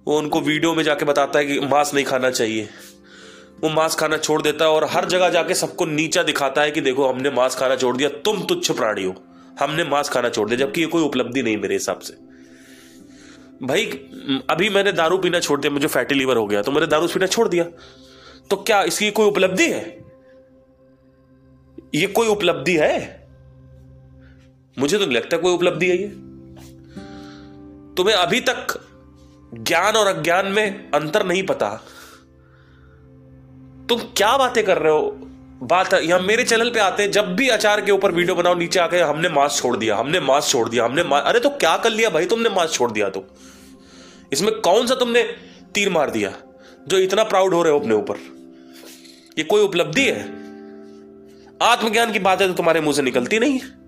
वो 0.07 0.17
उनको 0.17 0.41
वीडियो 0.41 0.73
में 0.75 0.83
जाके 0.83 1.05
बताता 1.05 1.39
है 1.39 1.45
कि 1.45 1.59
मांस 1.59 1.93
नहीं 1.93 2.05
खाना 2.05 2.29
चाहिए। 2.29 2.69
वो 3.61 3.69
मांस 3.69 3.95
खाना 3.95 4.17
छोड़ 4.17 4.41
देता 4.41 4.65
है 4.65 4.71
और 4.71 4.83
हर 4.83 5.05
जगह 5.05 5.29
जाके 5.29 5.55
सबको 5.55 5.85
नीचा 5.85 6.23
दिखाता 6.23 6.61
है 6.61 6.71
कि 6.71 6.81
देखो, 6.81 7.07
हमने 7.07 7.29
मांस 7.29 7.55
खाना 7.55 7.75
छोड़ 7.75 7.97
दिया, 7.97 8.09
तुम 8.09 8.43
तुच्छ 8.43 8.71
प्राणी 8.71 9.03
हो। 9.03 9.15
हमने 9.59 9.83
मांस 9.83 10.09
खाना 10.09 10.29
छोड़ 10.29 10.49
दिया, 10.49 10.59
जबकि 10.59 10.81
ये 10.81 10.87
कोई 10.87 11.03
उपलब्धि 11.03 11.43
नहीं 11.43 11.57
मेरे 11.57 11.73
हिसाब 11.73 11.99
से। 11.99 12.13
भाई, 13.65 13.85
अभी 14.49 14.69
मैंने 14.69 14.91
दारू 14.91 15.17
पीना 15.17 15.39
छोड़ 15.39 15.59
दिया, 15.61 15.71
मुझे 15.71 15.87
फैटी 15.87 16.15
लीवर 16.15 16.37
हो 16.37 16.45
गया 16.47 16.61
तो 16.61 16.71
मैंने 16.71 16.87
दारू 16.87 17.07
पीना 17.07 17.27
छोड़ 17.27 17.47
दिया। 17.47 17.63
तो 18.49 18.55
क्या 18.55 18.81
इसकी 18.83 19.11
कोई 19.11 19.27
उपलब्धि 19.27 19.69
है? 19.69 19.99
ये 21.95 22.07
कोई 22.07 22.27
उपलब्धि 22.27 22.75
है? 22.75 23.22
मुझे 24.77 24.97
तो 24.97 25.05
लगता 25.05 25.37
कोई 25.37 25.53
उपलब्धि 25.53 25.89
है 25.89 25.97
ये। 25.97 26.07
तुम्हें 27.97 28.15
अभी 28.15 28.39
तक 28.39 28.89
ज्ञान 29.53 29.95
और 29.95 30.07
अज्ञान 30.07 30.45
में 30.45 30.91
अंतर 30.91 31.25
नहीं 31.25 31.43
पता। 31.43 31.69
तुम 33.89 33.99
क्या 34.17 34.37
बातें 34.37 34.63
कर 34.63 34.77
रहे 34.77 34.93
हो? 34.93 35.29
बात, 35.63 35.93
यहाँ 35.93 36.19
मेरे 36.19 36.43
चैनल 36.43 36.69
पे 36.69 36.79
आते 36.79 37.03
हैं, 37.03 37.11
जब 37.11 37.35
भी 37.35 37.47
अचार 37.49 37.81
के 37.81 37.91
ऊपर 37.91 38.11
वीडियो 38.11 38.35
बनाओ, 38.35 38.55
नीचे 38.55 38.79
आके 38.79 38.99
हमने 38.99 39.29
मास्क 39.29 39.61
छोड़ 39.61 39.77
दिया, 39.77 39.97
हमने 39.97 40.19
मास्क 40.19 40.51
छोड़ 40.51 40.69
दिया, 40.69 40.85
हमने 40.85 41.01
अरे 41.01 41.39
तो 41.39 41.49
क्या 41.49 41.77
कर 41.77 41.89
लिया 41.89 42.09
भाई 42.09 42.25
तुमने 42.25 42.49
मास्क 42.49 42.73
छोड़ 42.73 42.91
दिया 42.91 43.09
तो? 43.09 43.25
इसमें 44.33 44.53
कौन 44.53 44.87
सा 44.87 44.95
तुमने 44.95 45.23
तीर 45.75 45.89
मार 45.89 46.09
दिया, 46.09 46.33
जो 46.87 46.97
इतना 46.97 47.23
प्राउड 47.23 47.53
हो 47.53 47.63
रहे 47.63 47.73
हो 47.73 47.79
अपने 47.79 47.95
ऊपर? 47.95 48.15
ये 49.37 49.43
कोई 49.43 49.61
उपलब्धि 49.61 50.05
है? 50.05 50.23
आत्मज्ञान 51.61 52.11
की 52.11 52.19
बातें 52.19 52.47
तो 52.47 52.53
तुम्हारे 52.53 52.81
मुँह 52.81 52.95
से 52.95 53.01
निकलती 53.01 53.39
नहीं 53.39 53.59
है। 53.59 53.82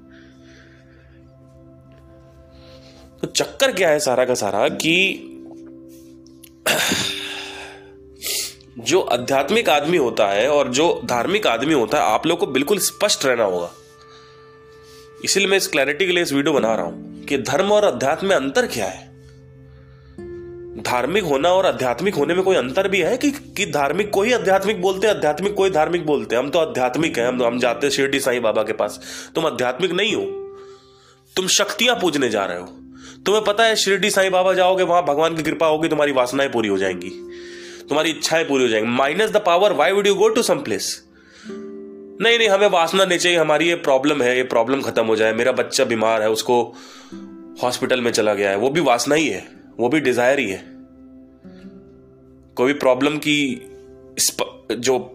तो 3.26 3.32
चक्कर 3.32 3.72
क्या 3.72 3.90
है 3.90 4.00
सारा 4.00 4.26
का 4.26 4.34
सारा 4.34 4.70
कि 4.70 4.96
जो 8.80 9.02
आध्यात्मिक 9.02 9.70
आदमी 9.70 9.98
होता 9.98 10.28
है 10.28 10.50
और 10.50 10.70
जो 10.70 11.02
धार्मिक 11.06 11.48
आदमी 11.48 11.74
होता 11.74 11.98
है, 11.98 12.04
आप 12.04 12.28
लोग 12.28 12.40
को 12.40 12.46
बिल्कुल 12.46 12.80
स्पष्ट 12.80 13.26
रहना 13.26 13.44
होगा। 13.44 13.72
इसीलिए 15.26 15.48
मैं 15.48 15.58
इस 15.58 15.68
क्लैरिटी 15.68 16.06
के 16.06 16.12
लिए 16.12 16.24
इस 16.24 16.34
वीडियो 16.34 16.54
बना 16.54 16.76
रहा 16.76 16.86
हूँ 16.86 17.26
कि 17.26 17.38
धर्म 17.38 17.72
और 17.72 17.84
अध्यात्म 17.84 18.28
में 18.28 18.36
अंतर 18.36 18.68
क्या 18.68 18.86
है? 18.86 19.08
धार्मिक 20.82 21.24
होना 21.24 21.50
और 21.50 21.66
आध्यात्मिक 21.66 22.16
होने 22.16 22.34
में 22.34 22.44
कोई 22.44 22.56
अंतर 22.56 22.88
भी 22.88 23.02
है 23.02 23.18
कि 23.18 23.32
कि 23.32 23.66
धार्मिक 23.66 24.10
कोई 24.10 24.32
आध्यात्मिक 24.32 24.82
बोलते 24.82 25.08
हैं, 25.08 25.16
आध्यात्मिक 25.16 25.54
कोई 25.54 25.70
धार्मिक 25.70 26.06
बोलते 26.06 26.36
हैं? 26.36 26.44
हम 26.44 26.50
तो 26.50 26.60
आध्यात्मिक 26.60 27.18
हैं, 27.18 27.28
हम 27.28 27.44
हम 27.44 27.60
जाते 27.60 27.88
हैं 27.88 27.94
शिरडी 27.94 28.20
साईं 28.20 28.42
बाबा 28.42 28.64
के 28.64 28.74
पास। 28.74 29.00
तुम 29.36 29.46
आध्यात्मिक 29.46 29.92
नहीं 29.92 30.16
हो। 30.16 30.42
तुम 31.36 31.48
शक्तियाँ 31.48 31.96
पूजने 31.96 32.30
जा 32.30 32.46
रहे 32.46 32.60
हो। 32.60 32.85
तुम्हें 33.26 33.44
पता 33.44 33.64
है 33.64 33.76
शिरडी 33.76 34.10
साईं 34.10 34.32
बाबा 34.32 34.54
जाओगे, 34.54 34.84
वहाँ 34.84 35.04
भगवान 35.06 35.36
की 35.36 35.44
कृपा 35.44 35.68
होगी, 35.68 35.88
तुम्हारी 35.90 36.12
वासनाएँ 36.12 36.50
पूरी 36.50 36.68
हो 36.68 36.78
जाएँगी। 36.78 37.10
तुम्हारी 37.90 38.10
इच्छाएँ 38.10 38.44
पूरी 38.46 38.64
हो 38.64 38.70
जाएँगी। 38.70 38.90
Minus 38.90 39.32
the 39.32 39.38
power 39.38 39.74
why 39.74 39.92
would 39.92 40.08
you 40.08 40.16
go 40.16 40.30
to 40.30 40.42
some 40.42 40.60
place 40.60 41.02
नहीं 42.22 42.38
नहीं, 42.38 42.48
हमें 42.50 42.68
वासना 42.68 43.06
नहीं 43.06 43.20
चाहिए, 43.20 43.38
हमारी 43.38 43.68
ये 43.68 43.76
प्रॉब्लम 43.76 44.22
है, 44.22 44.36
ये 44.38 44.44
प्रॉब्लम 44.44 44.82
खत्म 44.82 45.06
हो 45.06 45.16
जाए। 45.16 45.34
मेरा 45.34 45.52
बच्चा 45.52 45.86
बीमार 45.86 46.22
है, 46.22 46.30
उसको 46.30 46.62
हॉस्पिटल 47.64 48.02
में 48.02 48.12
चला 48.12 48.34
गया 48.34 48.50
है। 48.50 48.58
वो 48.58 48.70
भी 48.70 48.82
वासना 48.82 49.16
ही 49.16 49.28
है, 49.28 49.44
वो 49.80 49.90
भी 49.90 50.00
डिज़ायर 50.00 50.40
ही 50.40 50.50
है। 50.50 50.64
कोई 52.56 52.74
प्रॉब्लम 52.74 53.18
की 53.18 53.62
जो 54.72 55.14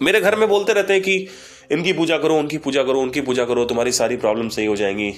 मेरे 0.00 0.20
घर 0.20 0.36
में 0.36 0.48
बोलते 0.48 0.72
रहते 0.72 0.92
हैं 0.92 1.02
कि 1.02 1.28
इनकी 1.72 1.92
पूजा 1.92 2.18
करो, 2.18 2.36
उनकी 2.36 2.58
पूजा 2.58 2.82
करो, 2.82 3.00
उनकी 3.00 3.20
पूजा 3.20 3.44
करो, 3.44 3.64
तुम्हारी 3.64 3.92
सारी 3.92 4.16
प्रॉब्लम 4.16 4.48
सही 4.48 4.66
हो 4.66 4.76
जाएँगी। 4.76 5.12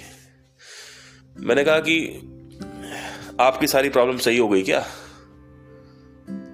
मैंने 1.41 1.65
कहा 1.65 1.79
कि 1.79 2.21
आपकी 3.41 3.67
सारी 3.67 3.89
प्रॉब्लम 3.89 4.19
सही 4.19 4.39
हो 4.39 4.49
गई 4.49 4.63
क्या? 4.63 4.87
हुँ? 6.29 6.47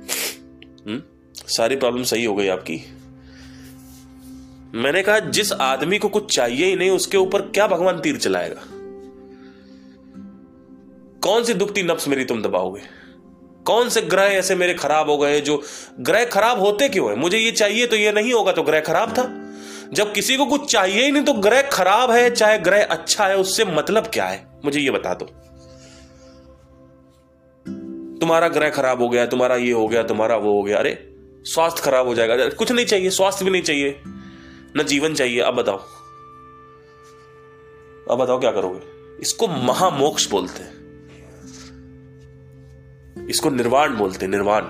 हम्म? 0.88 1.02
सारी 1.34 1.76
प्रॉब्लम 1.76 2.02
सही 2.02 2.24
हो 2.24 2.34
गई 2.34 2.48
आपकी? 2.48 2.80
मैंने 4.74 5.02
कहा, 5.02 5.18
जिस 5.18 5.52
आदमी 5.52 5.98
को 5.98 6.08
कुछ 6.08 6.36
चाहिए 6.36 6.66
ही 6.66 6.76
नहीं, 6.76 6.90
उसके 6.90 7.16
ऊपर 7.16 7.40
क्या 7.40 7.66
भगवान 7.66 8.00
तीर 8.00 8.16
चलाएगा? 8.16 8.60
कौन 11.22 11.44
सी 11.44 11.54
दुखती 11.54 11.82
नफ्स 11.82 12.08
मेरी 12.08 12.24
तुम 12.24 12.42
दबाओगे? 12.42 12.80
कौन 13.64 13.88
से 13.88 14.02
ग्रह 14.02 14.22
ऐसे 14.22 14.54
मेरे 14.54 14.74
खराब 14.74 15.10
हो 15.10 15.18
गए 15.18 15.40
जो 15.40 15.62
ग्रह 16.00 16.24
खराब 16.24 16.60
होते 16.60 16.88
क्यों 16.88 17.10
है? 17.10 17.16
मुझे 17.16 17.38
ये 17.38 17.50
चाहिए 17.50 17.86
तो 17.86 17.96
ये 17.96 18.12
नहीं 18.12 18.32
होगा 18.32 18.52
तो 18.52 18.62
ग्रह 18.62 18.80
खराब 18.80 19.10
था। 19.10 19.46
जब 19.92 20.12
किसी 20.12 20.36
को 20.36 20.46
कुछ 20.46 20.72
चाहिए 20.72 21.04
ही 21.04 21.10
नहीं 21.10 21.24
तो 21.24 21.32
ग्रह 21.32 21.62
खराब 21.62 22.10
है, 22.10 22.30
चाहे 22.30 22.58
ग्रह 22.58 22.84
अच्छा 22.84 23.26
है, 23.26 23.36
उससे 23.36 23.64
मतलब 23.64 24.06
क्या 24.06 24.26
है? 24.26 24.49
मुझे 24.64 24.80
ये 24.80 24.90
बता 24.90 25.14
दो। 25.14 25.24
तुम्हारा 28.18 28.48
ग्रह 28.48 28.70
खराब 28.70 29.02
हो 29.02 29.08
गया, 29.08 29.26
तुम्हारा 29.26 29.56
ये 29.56 29.72
हो 29.72 29.88
गया, 29.88 30.02
तुम्हारा 30.02 30.36
वो 30.36 30.52
हो 30.52 30.62
गया। 30.62 30.78
अरे, 30.78 31.14
स्वास्थ्य 31.44 31.82
खराब 31.82 32.06
हो 32.06 32.14
जाएगा। 32.14 32.48
कुछ 32.48 32.72
नहीं 32.72 32.86
चाहिए, 32.86 33.10
स्वास्थ्य 33.10 33.44
भी 33.44 33.50
नहीं 33.50 33.62
चाहिए। 33.62 34.02
न 34.76 34.84
जीवन 34.88 35.14
चाहिए। 35.14 35.40
अब 35.40 35.54
बताओ। 35.54 35.76
अब 38.10 38.18
बताओ 38.18 38.40
क्या 38.40 38.50
करोगे? 38.50 38.80
इसको 39.22 39.48
महामोक्ष 39.48 40.30
बोलते 40.30 40.62
हैं। 40.62 40.80
इसको 43.28 43.50
निर्वाण 43.50 43.96
बोलते 43.96 44.24
हैं, 44.24 44.30
निर्वाण। 44.30 44.62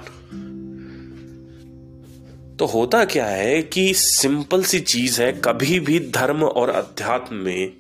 तो 2.57 2.67
होता 2.67 3.05
क्या 3.05 3.27
है 3.27 3.63
कि 3.63 3.95
सिंपल 3.95 4.63
सी 4.63 4.81
चीज़ 4.81 5.23
है, 5.23 5.33
कभी 5.45 5.81
भी 5.81 6.01
धर्म 6.01 6.45
और 6.45 6.71
अध्यात्म 6.71 7.37
में 7.37 7.77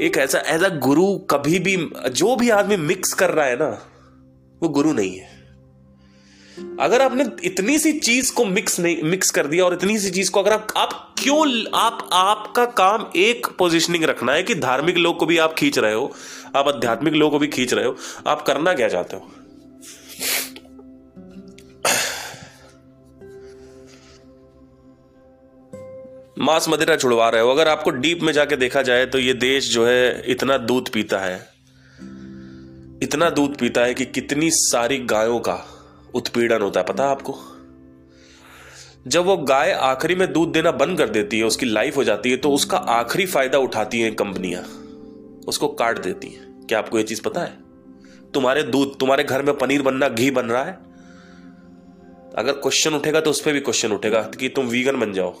एक 0.00 0.16
ऐसा 0.16 0.38
एज 0.46 0.62
अ 0.62 0.68
गुरु 0.68 1.18
कभी 1.18 1.58
भी 1.58 1.90
जो 2.10 2.36
भी 2.36 2.50
आदमी 2.50 2.76
मिक्स 2.76 3.12
कर 3.12 3.30
रहा 3.30 3.46
है 3.46 3.56
ना 3.56 3.82
वो 4.62 4.68
गुरु 4.68 4.92
नहीं 4.92 5.16
है। 5.16 5.34
अगर 6.80 7.02
आपने 7.02 7.24
इतनी 7.44 7.78
सी 7.78 7.92
चीज़ 7.92 8.32
को 8.34 8.44
मिक्स 8.44 8.80
नहीं 8.80 9.02
मिक्स 9.02 9.30
कर 9.30 9.46
दिया 9.46 9.64
और 9.64 9.74
इतनी 9.74 9.98
सी 9.98 10.10
चीज़ 10.10 10.30
को 10.30 10.40
अगर 10.40 10.52
आप, 10.52 10.66
आप 10.76 11.14
क्यों 11.18 11.64
आप 11.74 12.08
आपका 12.12 12.64
काम 12.64 13.06
एक 13.16 13.46
पोजीशनिंग 13.58 14.04
रखना 14.04 14.32
है 14.32 14.42
कि 14.42 14.54
धार्मिक 14.54 14.96
लोग 14.96 15.18
को 15.18 15.26
भी 15.26 15.38
आप 15.38 15.54
खींच 15.54 15.78
रहे 15.78 15.94
हो 15.94 16.12
आप 16.56 16.68
आध्यात्मिक 16.68 17.14
लोग 17.14 17.30
को 17.30 17.38
भी 17.38 17.46
खींच 17.46 17.74
रहे 17.74 17.84
हो 17.84 17.96
आप 18.26 18.42
करना 18.42 18.74
क्या 18.74 18.88
चाहते 18.88 19.16
हो? 19.16 19.30
मांस 26.44 26.68
मदिरा 26.68 26.96
छुड़वा 26.96 27.28
रहे 27.28 27.42
हो। 27.42 27.50
अगर 27.50 27.68
आपको 27.68 27.90
डीप 27.90 28.22
में 28.22 28.32
जाके 28.32 28.56
देखा 28.56 28.82
जाए 28.82 29.06
तो 29.06 29.18
ये 29.18 29.34
देश 29.34 29.72
जो 29.72 29.86
है 29.86 30.22
इतना 30.26 30.56
दूध 30.58 30.88
पीता 30.88 31.18
है। 31.18 31.36
इतना 33.02 33.30
दूध 33.30 33.56
पीता 33.56 33.80
है 33.80 33.94
कि 33.94 34.04
कितनी 34.04 34.50
सारी 34.50 34.98
गायों 34.98 35.38
का 35.40 35.54
उत्पीड़न 36.14 36.62
होता 36.62 36.80
है। 36.80 36.86
पता 36.86 37.04
है 37.04 37.10
आपको? 37.10 37.38
जब 39.06 39.24
वो 39.24 39.36
गाय 39.36 39.72
आखिरी 39.72 40.14
में 40.14 40.32
दूध 40.32 40.52
देना 40.52 40.70
बंद 40.72 40.98
कर 40.98 41.08
देती 41.08 41.38
है, 41.38 41.44
उसकी 41.44 41.66
लाइफ 41.66 41.96
हो 41.96 42.04
जाती 42.04 42.30
है 42.30 42.36
तो 42.36 42.50
उसका 42.50 42.76
आखिरी 42.76 43.26
फ़ायदा 43.26 43.58
उठाती 43.58 44.00
हैं 44.00 44.14
कंपनियाँ। 44.14 44.62
उसको 45.48 45.68
काट 45.68 45.98
देती 45.98 46.28
हैं। 46.28 46.66
क्या 46.68 46.78
आपको 46.78 46.98
ये 46.98 47.04
चीज़ 47.04 47.22
पता 47.22 47.40
है? 47.40 47.52
तुम्हारे 48.34 48.62
दूध, 48.62 48.98
तुम्हारे 48.98 49.24
घर 49.24 49.42
में 49.42 49.56
पनीर 49.58 49.82
बनना, 49.82 50.08
घी 50.08 50.30
बन 50.30 50.46
रहा 50.46 50.64
है? 50.64 50.78
अगर 52.36 52.52
क्वेश्चन 52.52 52.94
उठेगा 52.94 53.20
तो 53.20 53.30
उस 53.30 53.40
पर 53.40 53.52
भी 53.52 53.60
क्वेश्चन 53.60 53.92
उठेगा 53.92 54.22
कि 54.38 54.48
तुम 54.48 54.66
वीगन 54.66 55.00
बन 55.00 55.12
जाओ। 55.12 55.34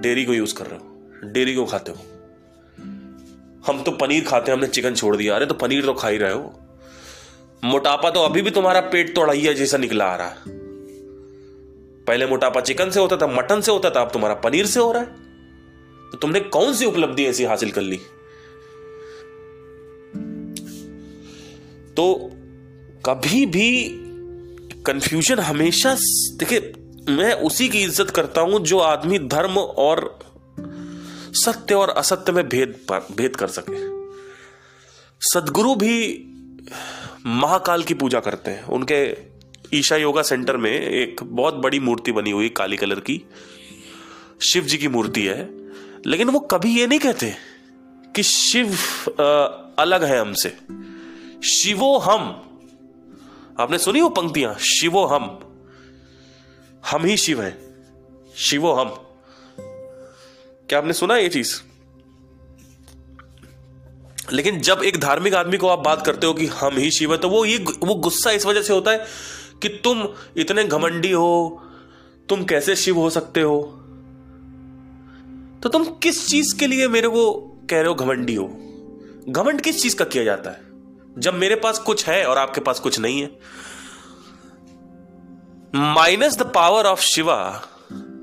डेयरी 0.00 0.24
को 0.24 0.34
यूज़ 0.34 0.54
कर 0.54 0.66
रहे 0.66 0.78
हो 0.78 0.92
डेयरी 1.24 1.54
को 1.54 1.66
खाते 1.66 1.92
हो। 1.92 1.98
हम 3.66 3.82
तो 3.82 3.90
पनीर 3.90 4.24
खाते 4.24 4.50
हैं, 4.50 4.58
हमने 4.58 4.68
चिकन 4.68 4.94
छोड़ 4.94 5.16
दिया। 5.16 5.36
अरे 5.36 5.46
तो 5.46 5.54
पनीर 5.54 5.84
तो 5.84 5.94
खा 5.94 6.08
ही 6.08 6.18
रहे 6.18 6.32
हो। 6.32 6.60
मोटापा 7.64 8.10
तो 8.10 8.20
अभी 8.20 8.42
भी 8.42 8.50
तुम्हारा 8.50 8.80
पेट 8.80 9.14
तोड़ाइया 9.14 9.52
जैसा 9.52 9.76
निकला 9.76 10.04
आ 10.04 10.16
रहा 10.16 10.28
है। 10.28 10.36
पहले 12.04 12.26
मोटापा 12.26 12.60
चिकन 12.60 12.90
से 12.90 13.00
होता 13.00 13.16
था, 13.16 13.26
मटन 13.26 13.60
से 13.60 13.72
होता 13.72 13.90
था, 13.90 14.00
अब 14.00 14.10
तुम्हारा 14.12 14.34
पनीर 14.34 14.66
से 14.66 14.80
हो 14.80 14.92
रहा 14.92 15.02
है। 15.02 15.08
तो 16.10 16.18
तुमने 16.18 16.40
कौन 16.40 16.74
सी 16.74 16.84
उपलब्धि 16.84 17.24
ऐसी 17.24 17.44
हासिल 17.44 17.70
कर 17.70 17.80
ली? 17.80 17.96
तो 21.96 22.30
कभी 23.06 23.46
भी 23.46 23.88
कंफ्यूजन 24.86 25.38
हमेशा, 25.38 25.96
देखिए 26.36 26.72
मैं 27.08 27.32
उसी 27.32 27.68
की 27.68 27.78
इज़्ज़त 27.78 28.10
करता 28.10 28.40
हूँ 28.40 28.60
जो 28.60 28.78
आदमी 28.78 29.18
धर्म 29.18 29.58
और 29.58 30.18
सत्य 31.32 31.74
और 31.74 31.88
असत्य 31.88 32.32
में 32.32 32.48
भेद 32.48 32.86
भेद 32.92 33.36
कर 33.36 33.46
सके। 33.46 33.76
सदगुरु 35.28 35.74
भी 35.74 36.26
महाकाल 37.26 37.82
की 37.82 37.94
पूजा 37.94 38.20
करते 38.20 38.50
हैं। 38.50 38.64
उनके 38.64 39.16
ईशा 39.74 39.96
योगा 39.96 40.22
सेंटर 40.22 40.56
में 40.56 40.70
एक 40.70 41.20
बहुत 41.22 41.54
बड़ी 41.54 41.80
मूर्ति 41.80 42.12
बनी 42.12 42.30
हुई 42.30 42.48
काली 42.48 42.76
कलर 42.76 43.00
की। 43.00 43.22
शिव 44.40 44.64
जी 44.64 44.76
की 44.76 44.88
मूर्ति 44.88 45.22
है। 45.22 45.50
लेकिन 46.06 46.30
वो 46.30 46.40
कभी 46.40 46.78
ये 46.78 46.86
नहीं 46.86 46.98
कहते 46.98 47.34
कि 48.16 48.22
शिव 48.22 48.76
आ, 49.20 49.44
अलग 49.78 50.04
है 50.04 50.20
हमसे। 50.20 50.56
शिवो 51.44 51.98
हम। 51.98 52.22
आपने 53.60 53.78
सुनी 53.78 54.00
वो 54.00 54.08
पंक्तियाँ? 54.08 54.54
शिवो 54.54 55.04
हम। 55.04 55.45
हम 56.90 57.04
ही 57.04 57.16
शिव 57.16 57.42
हैं। 57.42 57.58
शिवो 58.36 58.72
हम। 58.72 58.88
क्या 60.68 60.78
आपने 60.78 60.92
सुना 60.92 61.16
ये 61.16 61.28
चीज़? 61.28 61.60
लेकिन 64.32 64.60
जब 64.60 64.80
एक 64.84 65.00
धार्मिक 65.00 65.34
आदमी 65.34 65.56
को 65.56 65.68
आप 65.68 65.78
बात 65.78 66.06
करते 66.06 66.26
हो 66.26 66.34
कि 66.34 66.46
हम 66.46 66.76
ही 66.76 66.90
शिव 66.90 67.12
है 67.12 67.18
तो 67.18 67.28
वो 67.28 67.44
ये 67.44 67.58
वो 67.58 67.94
गुस्सा 67.94 68.30
इस 68.30 68.46
वजह 68.46 68.62
से 68.62 68.72
होता 68.72 68.90
है 68.90 69.06
कि 69.62 69.68
तुम 69.68 70.08
इतने 70.36 70.64
घमंडी 70.64 71.12
हो, 71.12 71.62
तुम 72.28 72.44
कैसे 72.44 72.76
शिव 72.76 72.96
हो 72.98 73.10
सकते 73.10 73.40
हो? 73.40 73.62
तो 75.62 75.68
तुम 75.68 75.84
किस 75.84 76.28
चीज़ 76.28 76.56
के 76.56 76.66
लिए 76.66 76.88
मेरे 76.88 77.08
को 77.08 77.34
कह 77.70 77.76
रहे 77.76 77.88
हो 77.88 77.94
घमंडी 77.94 78.34
हो? 78.34 78.46
घमंड 79.28 79.60
किस 79.60 79.82
चीज़ 79.82 79.96
का 79.96 80.04
किया 80.04 80.24
जाता 80.24 80.50
है? 80.50 80.60
जब 81.18 81.34
मेरे 81.34 81.54
पास 81.54 81.78
कुछ 81.78 82.08
है 82.08 82.26
और 82.26 82.38
आपके 82.38 82.60
पास 82.60 82.80
कुछ 82.80 82.98
नहीं 82.98 83.20
है 83.20 83.38
minus 85.76 86.36
the 86.36 86.44
power 86.44 86.82
of 86.82 87.00
Shiva, 87.00 87.62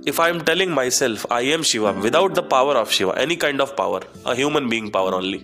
if 0.06 0.20
I 0.20 0.30
am 0.30 0.42
telling 0.42 0.72
myself 0.72 1.26
I 1.30 1.42
am 1.42 1.64
Shiva 1.64 1.94
without 1.94 2.34
the 2.34 2.44
power 2.44 2.76
of 2.76 2.92
Shiva, 2.92 3.18
any 3.18 3.36
kind 3.36 3.62
of 3.62 3.76
power, 3.76 4.02
a 4.26 4.36
human 4.36 4.70
being 4.70 4.92
power 4.92 5.14
only. 5.14 5.40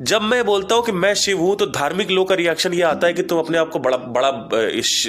जब 0.00 0.22
मैं 0.22 0.44
बोलता 0.44 0.74
हूँ 0.74 0.84
कि 0.84 0.92
मैं 0.92 1.14
शिव 1.14 1.38
हूँ 1.38 1.56
तो 1.56 1.66
धार्मिक 1.66 2.10
लोग 2.10 2.28
का 2.28 2.34
रिएक्शन 2.34 2.72
ये 2.72 2.82
आता 2.82 3.06
है 3.06 3.12
कि 3.12 3.22
तुम 3.22 3.38
अपने 3.38 3.58
आप 3.58 3.68
को 3.68 3.78
बड़ा 3.78 3.96
बड़ा 3.96 4.30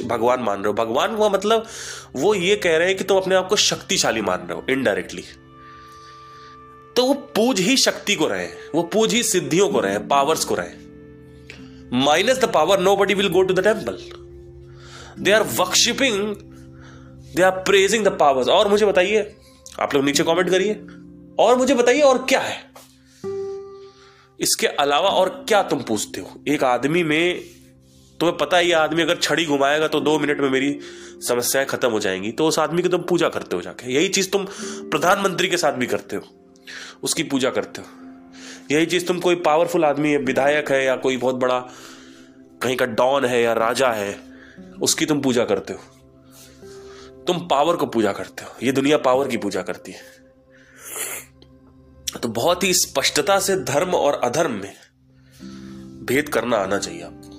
भगवान 0.07 0.39
मान 0.39 0.57
रहे 0.57 0.67
हो। 0.67 0.73
भगवान 0.73 1.17
का 1.17 1.29
मतलब 1.29 1.65
वो 2.15 2.35
ये 2.35 2.55
कह 2.55 2.77
रहे 2.77 2.87
हैं 2.87 2.97
कि 2.97 3.03
तुम 3.03 3.17
अपने 3.17 3.35
आप 3.35 3.47
को 3.47 3.55
शक्तिशाली 3.55 4.21
मान 4.21 4.39
रहे 4.39 4.53
हो 4.53 4.65
इनडायरेक्टली 4.69 5.23
तो 6.95 7.05
वो 7.05 7.13
पूज 7.13 7.59
ही 7.59 7.77
शक्ति 7.77 8.15
को 8.15 8.27
रहे 8.27 8.47
वो 8.75 8.83
पूज 8.83 9.13
ही 9.13 9.23
सिद्धियों 9.23 9.69
को 9.69 9.79
रहे 9.79 9.99
पावर्स 9.99 10.45
को 10.45 10.55
रहे 10.55 10.89
minus 11.93 12.39
the 12.39 12.45
power 12.45 12.79
nobody 12.95 13.13
will 13.13 13.29
go 13.29 13.41
to 13.41 13.53
the 13.53 13.63
temple 13.63 14.28
they 15.19 15.31
are 15.31 15.43
worshipping 15.43 16.35
they 17.35 17.41
are 17.41 17.51
praising 17.51 18.05
the 18.05 18.07
powers 18.07 18.47
और 18.47 18.67
मुझे 18.67 18.85
बताइए, 18.85 19.35
आप 19.79 19.95
लोग 19.95 20.03
नीचे 20.03 20.23
कमेंट 20.23 20.49
करिए। 20.49 20.73
और 21.39 21.55
मुझे 21.55 21.73
बताइए 21.73 22.01
और 22.01 22.25
क्या 22.29 22.39
है? 22.39 22.69
इसके 24.39 24.67
अलावा 24.67 25.09
और 25.09 25.45
क्या 25.47 25.63
तुम 25.63 25.81
पूछते 25.81 26.21
हो? 26.21 26.43
एक 26.47 26.63
आदमी 26.63 27.03
में, 27.03 27.41
तुम्हें 28.19 28.37
पता 28.37 28.57
है 28.57 28.65
ये 28.65 28.73
आदमी 28.73 29.01
अगर 29.01 29.15
छड़ी 29.15 29.45
घुमाएगा 29.45 29.87
तो 29.87 29.99
दो 29.99 30.19
मिनट 30.19 30.39
में 30.39 30.49
मेरी 30.49 30.79
समस्याएँ 31.27 31.67
खत्म 31.67 31.89
हो 31.89 31.99
जाएँगी। 31.99 32.31
तो 32.31 32.47
उस 32.47 32.59
आदमी 32.59 32.81
की 32.81 32.89
तुम 32.89 33.01
पूजा 33.01 33.29
करते 33.29 33.55
हो 33.55 33.61
जाके। 33.61 33.93
यही 33.93 34.07
चीज़ 34.07 34.29
तुम 34.29 34.45
प्रधानमंत्री 34.89 35.47
के 35.47 35.57
साथ 35.57 35.71
भी 35.71 35.85
करते 35.85 36.15
हो। 36.15 36.21
उसकी 37.03 37.23
पूजा 37.23 37.49
करते 37.49 37.81
हो। 37.81 37.87
यही 38.71 38.85
चीज़ 38.85 39.05
तुम 39.05 39.19
कोई 39.19 39.35
पावरफुल 39.35 39.85
आदमी 39.85 40.09
है, 40.09 40.17
विधायक 40.17 40.71
है 40.71 40.85
या 40.85 40.95
कोई 40.95 41.17
बहुत 41.17 41.35
बड़ा, 41.35 41.59
कहीं 42.61 42.77
का 42.77 42.85
डॉन 42.85 43.25
है 43.25 43.41
या 43.41 43.53
राजा 43.53 43.87
है 43.87 44.28
उसकी 44.81 45.05
तुम 45.05 45.21
पूजा 45.21 45.45
करते 45.45 45.73
हो। 45.73 45.79
तुम 47.27 47.47
पावर 47.47 47.75
को 47.75 47.85
पूजा 47.85 48.11
करते 48.11 48.43
हो। 48.43 48.51
ये 48.63 48.71
दुनिया 48.71 48.97
पावर 48.97 49.27
की 49.27 49.37
पूजा 49.37 49.61
करती 49.61 49.91
है। 49.91 50.01
तो 52.23 52.29
बहुत 52.29 52.63
ही 52.63 52.73
स्पष्टता 52.73 53.39
से 53.39 53.55
धर्म 53.55 53.89
और 53.89 54.13
अधर्म 54.13 54.51
में 54.51 54.75
भेद 56.05 56.29
करना 56.29 56.57
आना 56.57 56.77
चाहिए 56.77 57.01
आपको। 57.01 57.29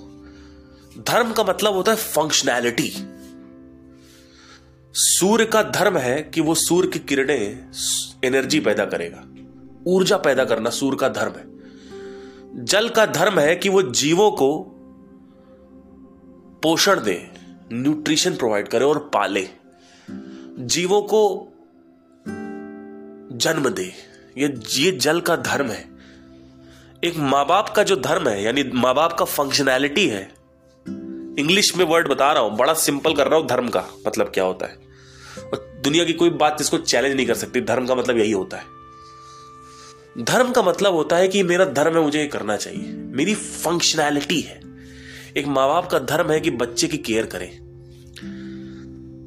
धर्म 1.01 1.33
का 1.33 1.43
मतलब 1.43 1.73
होता 1.73 1.91
है 1.91 1.97
फंक्शनैलिटी 1.97 2.93
सूर्य 4.93 5.45
का 5.45 5.63
धर्म 5.63 5.97
है 5.97 6.23
कि 6.23 6.41
वो 6.41 6.55
सूर्य 6.55 6.87
की 6.89 6.99
किरणें 6.99 7.71
एनर्जी 8.23 8.59
पैदा 8.59 8.85
करेगा। 8.85 9.27
ऊर्जा 9.87 10.17
पैदा 10.17 10.45
करना 10.45 10.69
सूर्य 10.69 10.97
का 10.97 11.09
धर्म 11.09 11.31
है। 11.31 11.51
जल 12.65 12.89
का 12.89 13.05
धर्म 13.05 13.39
है 13.39 13.55
कि 13.55 13.69
वो 13.69 13.81
जीवों 13.81 14.31
को 14.31 14.77
पोषण 16.63 17.03
दे 17.03 17.29
न्यूट्रिशन 17.73 18.35
प्रोवाइड 18.35 18.67
करे 18.67 18.85
और 18.85 18.99
पाले। 19.13 19.47
जीवों 20.59 21.01
को 21.01 21.47
जन्म 23.37 23.69
दे। 23.69 23.93
ये 24.37 24.53
ये 24.75 24.91
जल 24.91 25.21
का 25.21 25.35
धर्म 25.35 25.67
है। 25.67 25.89
एक 27.03 27.17
माँ 27.17 27.45
बाप 27.47 27.69
का 27.69 27.83
जो 27.83 27.95
धर्म 27.95 28.29
है, 28.29 28.43
यानी 28.43 28.63
माँ 28.63 28.95
बाप 28.95 29.13
का 29.13 29.25
फंक्शनैलिटी 29.25 30.07
है 30.07 30.21
इंग्लिश 31.39 31.75
में 31.77 31.85
वर्ड 31.85 32.07
बता 32.07 32.31
रहा 32.31 32.43
हूँ, 32.43 32.57
बड़ा 32.57 32.73
सिंपल 32.73 33.13
कर 33.13 33.27
रहा 33.27 33.39
हूँ, 33.39 33.47
धर्म 33.47 33.67
का 33.67 33.83
मतलब 34.07 34.31
क्या 34.33 34.43
होता 34.43 34.65
है? 34.65 34.77
और 35.43 35.81
दुनिया 35.83 36.05
की 36.05 36.13
कोई 36.13 36.29
बात 36.29 36.57
जिसको 36.57 36.77
चैलेंज 36.77 37.15
नहीं 37.15 37.27
कर 37.27 37.33
सकती, 37.33 37.61
धर्म 37.61 37.87
का 37.87 37.95
मतलब 37.95 38.17
यही 38.17 38.31
होता 38.31 38.57
है। 38.57 38.63
धर्म 40.23 40.51
का 40.51 40.61
मतलब 40.61 40.93
होता 40.93 41.15
है 41.15 41.27
कि 41.27 41.43
मेरा 41.43 41.65
धर्म 41.65 41.97
है, 41.97 42.03
मुझे 42.03 42.19
ये 42.19 42.27
करना 42.27 42.57
चाहिए। 42.57 42.93
मेरी 42.93 43.35
फंक्शनैलिटी 43.35 44.41
है। 44.41 44.70
एक 45.37 45.47
माँ 45.47 45.67
बाप 45.67 45.89
का 45.89 45.99
धर्म 45.99 46.31
है 46.31 46.39
कि 46.39 46.51
बच्चे 46.51 46.87
की 46.87 46.97
केयर 46.99 47.25
करें। 47.25 47.49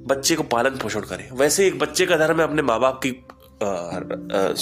बच्चे 0.09 0.35
को 0.37 0.43
पालन 0.45 0.77
पोषण 0.79 1.01
करें। 1.01 1.31
वैसे 1.33 1.67
एक 1.67 1.79
बच्चे 1.79 2.07
का 2.07 2.17
धर्म 2.17 2.41
है 2.41 2.47
अपने 2.47 2.63
माँ 2.63 2.79
बाप 2.81 3.01
की 3.07 3.11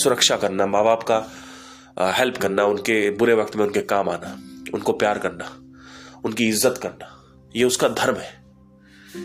सुरक्षा 0.00 0.36
करना 0.36 0.66
माँ 0.66 0.84
बाप 0.84 1.02
का 1.02 2.12
हेल्प 2.12 2.36
करना, 2.36 2.64
उनके 2.64 3.10
बुरे 3.10 3.34
वक्त 3.34 3.56
में 3.56 3.64
उनके 3.64 3.80
काम 3.82 4.08
आना, 4.08 4.36
उनको 4.74 4.92
प्यार 4.92 5.18
करना, 5.18 5.48
उनकी 6.24 6.48
इज़्ज़त 6.48 6.78
करना। 6.82 7.08
ये 7.54 7.64
उसका 7.64 7.88
धर्म 7.90 8.16
है। 8.16 8.30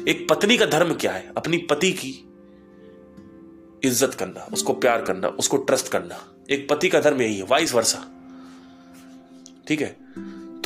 एक 0.07 0.27
पत्नी 0.29 0.57
का 0.57 0.65
धर्म 0.67 0.93
क्या 0.93 1.11
है? 1.11 1.31
अपनी 1.37 1.57
पति 1.69 1.91
की 1.93 2.09
इज़्ज़त 3.83 4.13
करना, 4.13 4.47
उसको 4.53 4.73
प्यार 4.75 5.01
करना, 5.01 5.27
उसको 5.29 5.57
ट्रस्ट 5.59 5.91
करना। 5.91 6.17
एक 6.49 6.67
पति 6.69 6.89
का 6.89 6.99
धर्म 6.99 7.21
यही 7.21 7.37
है 7.37 7.43
वाइस 7.43 7.73
वर्षा 7.73 7.99
ठीक 9.67 9.81
है? 9.81 9.95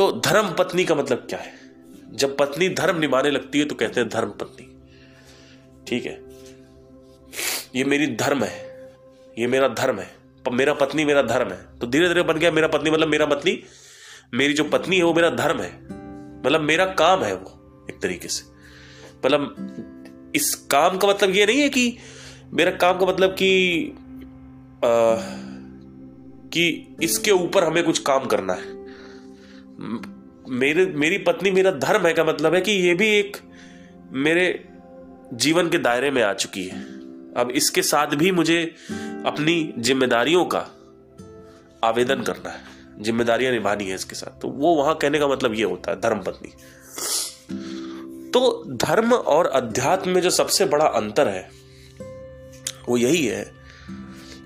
तो 0.01 0.12
धर्म 0.12 0.53
पत्नी 0.53 0.86
का 0.86 0.96
मतलब 0.96 1.17
क्या 1.17 1.39
है? 1.39 1.53
जब 2.13 2.38
पत्नी 2.38 2.70
धर्म 2.70 3.00
निभाने 3.00 3.31
लगती 3.31 3.60
है 3.60 3.65
तो 3.65 3.75
कहते 3.75 4.00
हैं 4.00 4.10
धर्म 4.10 4.29
पत्नी। 4.29 4.79
ठीक 5.88 6.05
है? 6.05 6.22
ये 7.75 7.84
मेरी 7.84 8.08
धर्म 8.08 8.43
है। 8.43 8.89
ये 9.39 9.48
मेरा 9.48 9.67
धर्म 9.67 10.00
है। 10.00 10.15
मेरा 10.51 10.74
पत्नी 10.74 11.05
मेरा 11.05 11.22
धर्म 11.22 11.51
है। 11.51 11.79
तो 11.79 11.88
धीरे 11.88 12.08
धीरे 12.08 12.24
बन 12.24 12.38
गया 12.38 12.51
मेरा 12.51 12.67
पत्नी 12.67 12.91
मतलब 12.91 13.08
मेरा 13.08 13.25
पत्नी 13.25 13.63
मेरी 14.34 14.53
जो 14.53 14.63
पत्नी 14.63 14.98
है 14.98 15.03
वो 15.03 15.13
मेरा 15.13 15.29
धर्म 15.29 15.62
है। 15.62 15.84
मतलब 16.39 16.62
मेरा 16.62 16.86
काम 16.86 17.24
है 17.24 17.36
वो 17.36 17.86
एक 17.89 18.01
तरीके 18.01 18.27
से। 18.27 18.43
मतलब 19.25 19.55
इस 20.36 20.55
काम 20.55 20.98
का 20.98 21.08
मतलब 21.08 21.29
ये 21.29 21.46
नहीं 21.46 21.62
है 21.62 21.70
कि 21.70 21.98
मेरा 22.53 22.72
काम 22.72 23.00
का 23.00 23.05
मतलब 23.05 23.29
कि 23.29 23.91
आ, 24.84 25.15
कि 26.50 26.96
इसके 27.03 27.31
ऊपर 27.31 27.63
हमें 27.63 27.84
कुछ 27.84 28.00
काम 28.00 28.25
करना 28.25 28.53
है। 28.53 28.80
मेरे, 30.50 30.85
मेरी 30.85 31.17
पत्नी 31.17 31.51
मेरा 31.51 31.71
धर्म 31.71 32.07
है 32.07 32.13
का 32.13 32.23
मतलब 32.23 32.53
है 32.53 32.61
कि 32.61 32.71
ये 32.71 32.93
भी 32.93 33.07
एक 33.07 33.38
मेरे 34.11 34.69
जीवन 35.33 35.69
के 35.69 35.77
दायरे 35.77 36.11
में 36.11 36.23
आ 36.23 36.33
चुकी 36.33 36.67
है। 36.67 36.81
अब 37.33 37.51
इसके 37.55 37.81
साथ 37.81 38.07
भी 38.07 38.31
मुझे 38.31 38.75
अपनी 39.25 39.73
जिम्मेदारियों 39.77 40.45
का 40.45 40.67
आवेदन 41.83 42.21
करना 42.21 42.50
है। 42.50 42.61
जिम्मेदारियाँ 43.00 43.51
निभानी 43.51 43.85
है 43.85 43.96
इसके 43.96 44.15
साथ। 44.15 44.41
तो 44.41 44.48
वो 44.48 44.75
वहाँ 44.75 44.96
कहने 44.96 45.20
का 45.20 45.27
मतलब 45.27 45.53
ये 45.53 45.63
होता 45.63 45.91
है, 45.91 46.01
धर्म 46.01 46.20
पत्नी। 46.20 46.50
तो 48.31 48.63
धर्म 48.67 49.13
और 49.13 49.46
अध्यात्म 49.46 50.11
में 50.11 50.22
जो 50.22 50.29
सबसे 50.29 50.65
बड़ा 50.65 50.85
अंतर 50.85 51.27
है, 51.27 51.50
वो 52.89 52.98
यही 52.98 53.25
है 53.25 53.51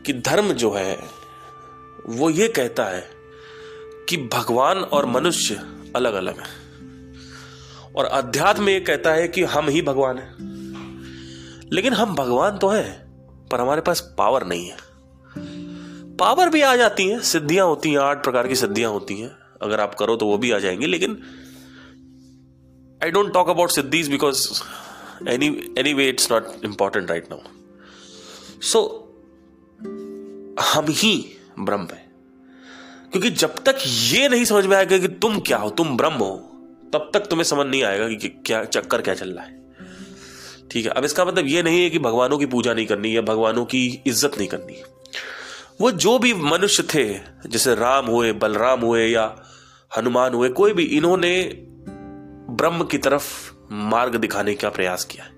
कि 0.05 0.13
धर्म 0.13 0.53
जो 0.53 0.71
है, 0.71 0.99
वो 2.05 2.29
ये 2.29 2.47
कहता 2.47 2.85
है 2.85 3.14
कि 4.09 4.17
भगवान 4.17 4.77
और 4.77 5.05
मनुष्य 5.05 5.55
अलग 5.95 6.13
अलग 6.13 6.39
है। 6.39 6.65
और 7.95 8.05
अध्यात्म 8.05 8.69
ये 8.69 8.79
कहता 8.79 9.13
है 9.13 9.27
कि 9.27 9.43
हम 9.43 9.67
ही 9.69 9.81
भगवान 9.81 10.17
हैं। 10.17 10.35
लेकिन 11.73 11.93
हम 11.93 12.15
भगवान 12.15 12.57
तो 12.57 12.69
हैं, 12.69 13.05
पर 13.51 13.61
हमारे 13.61 13.81
पास 13.81 14.15
पावर 14.17 14.45
नहीं 14.45 14.69
है। 14.69 14.77
पावर 16.17 16.49
भी 16.49 16.61
आ 16.61 16.75
जाती 16.75 17.07
है, 17.07 17.19
सिद्धियाँ 17.19 17.67
होती 17.67 17.91
हैं, 17.91 17.99
आठ 17.99 18.23
प्रकार 18.23 18.47
की 18.47 18.55
सिद्धियाँ 18.55 18.91
होती 18.91 19.17
हैं। 19.17 19.31
अगर 19.61 19.79
आप 19.79 19.95
करो 19.95 20.15
तो 20.15 20.25
वो 20.25 20.37
भी 20.37 20.51
आ 20.51 20.59
जाएँगी, 20.59 20.85
लेकिन 20.85 21.21
I 23.03 23.11
don't 23.11 23.33
talk 23.33 23.49
about 23.49 23.69
siddhis 23.69 24.09
because 24.09 24.61
any 25.29 25.75
anyway 25.93 26.09
it's 26.09 26.31
not 26.31 26.47
important 26.65 27.09
right 27.09 27.27
now 27.31 27.39
so 28.61 29.01
हम 30.73 30.85
ही 30.89 31.37
ब्रह्म 31.59 31.87
है। 31.91 32.04
क्योंकि 33.15 33.29
जब 33.29 33.55
तक 33.63 33.75
ये 33.85 34.29
नहीं 34.29 34.45
समझ 34.45 34.65
में 34.65 34.77
आएगा 34.77 34.97
कि 34.97 35.07
तुम 35.07 35.39
क्या 35.39 35.57
हो, 35.57 35.69
तुम 35.69 35.97
ब्रह्म 35.97 36.13
हो, 36.13 36.35
तब 36.93 37.11
तक 37.13 37.19
तुम्हें 37.19 37.43
समझ 37.43 37.65
नहीं 37.67 37.83
आएगा 37.83 38.07
कि 38.09 38.29
क्या 38.45 38.63
चक्कर 38.63 39.01
क्या 39.01 39.13
चल 39.13 39.29
रहा 39.29 39.45
है। 39.45 39.51
ठीक 40.71 40.85
है, 40.85 40.91
अब 40.91 41.05
इसका 41.05 41.25
मतलब 41.25 41.47
ये 41.47 41.63
नहीं 41.63 41.83
है 41.83 41.89
कि 41.89 41.99
भगवानों 41.99 42.37
की 42.37 42.45
पूजा 42.45 42.73
नहीं 42.73 42.85
करनी 42.85 43.15
या 43.17 43.21
भगवानों 43.21 43.65
की 43.65 44.03
इज़्ज़त 44.07 44.37
नहीं 44.37 44.47
करनी 44.47 44.81
वो 45.81 45.91
जो 45.91 46.19
भी 46.19 46.33
मनुष्य 46.33 46.83
थे, 46.83 47.13
जैसे 47.49 47.75
राम 47.75 48.05
हुए, 48.05 48.33
बलराम 48.33 48.79
हुए 48.79 49.07
या 49.07 49.43
हनुमान 49.97 50.33
हुए, 50.33 50.49
कोई 50.49 50.73
भी, 50.73 50.83
इन्होंने 50.83 51.43
ब्रह्म 52.49 52.83
की 52.83 52.97
तरफ़ 52.97 53.51
मार्ग 53.71 54.15
दिखाने 54.15 54.55
का 54.55 54.69
प्रयास 54.69 55.03
किया 55.03 55.23
है। 55.23 55.31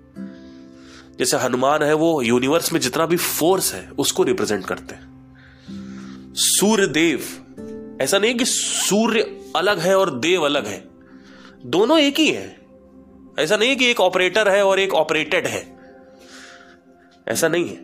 जैसे 1.19 1.37
हनुमान 1.37 1.83
है, 1.83 1.93
वो 1.93 2.21
यूनिवर्स 2.21 2.73
में 2.73 2.79
जितना 2.79 3.05
भी 3.05 3.17
फोर्स 3.17 3.73
है, 3.73 3.89
उसको 3.89 4.23
रिप्रेजेंट 4.23 4.65
करते 4.65 4.95
हैं। 4.95 6.33
सूर्य 6.35 6.87
देव 6.87 7.43
ऐसा 8.01 8.19
नहीं 8.19 8.36
कि 8.36 8.45
सूर्य 8.45 9.41
अलग 9.55 9.79
है 9.79 9.97
और 9.97 10.19
देव 10.19 10.43
अलग 10.43 10.65
है। 10.65 10.88
दोनों 11.65 11.99
एक 11.99 12.19
ही 12.19 12.27
है। 12.27 12.57
ऐसा 13.39 13.57
नहीं 13.57 13.77
कि 13.77 13.91
एक 13.91 13.99
ऑपरेटर 13.99 14.49
है 14.49 14.65
और 14.65 14.79
एक 14.79 14.93
ऑपरेटेड 14.93 15.47
है। 15.47 15.79
ऐसा 17.27 17.47
नहीं 17.47 17.69
है 17.69 17.77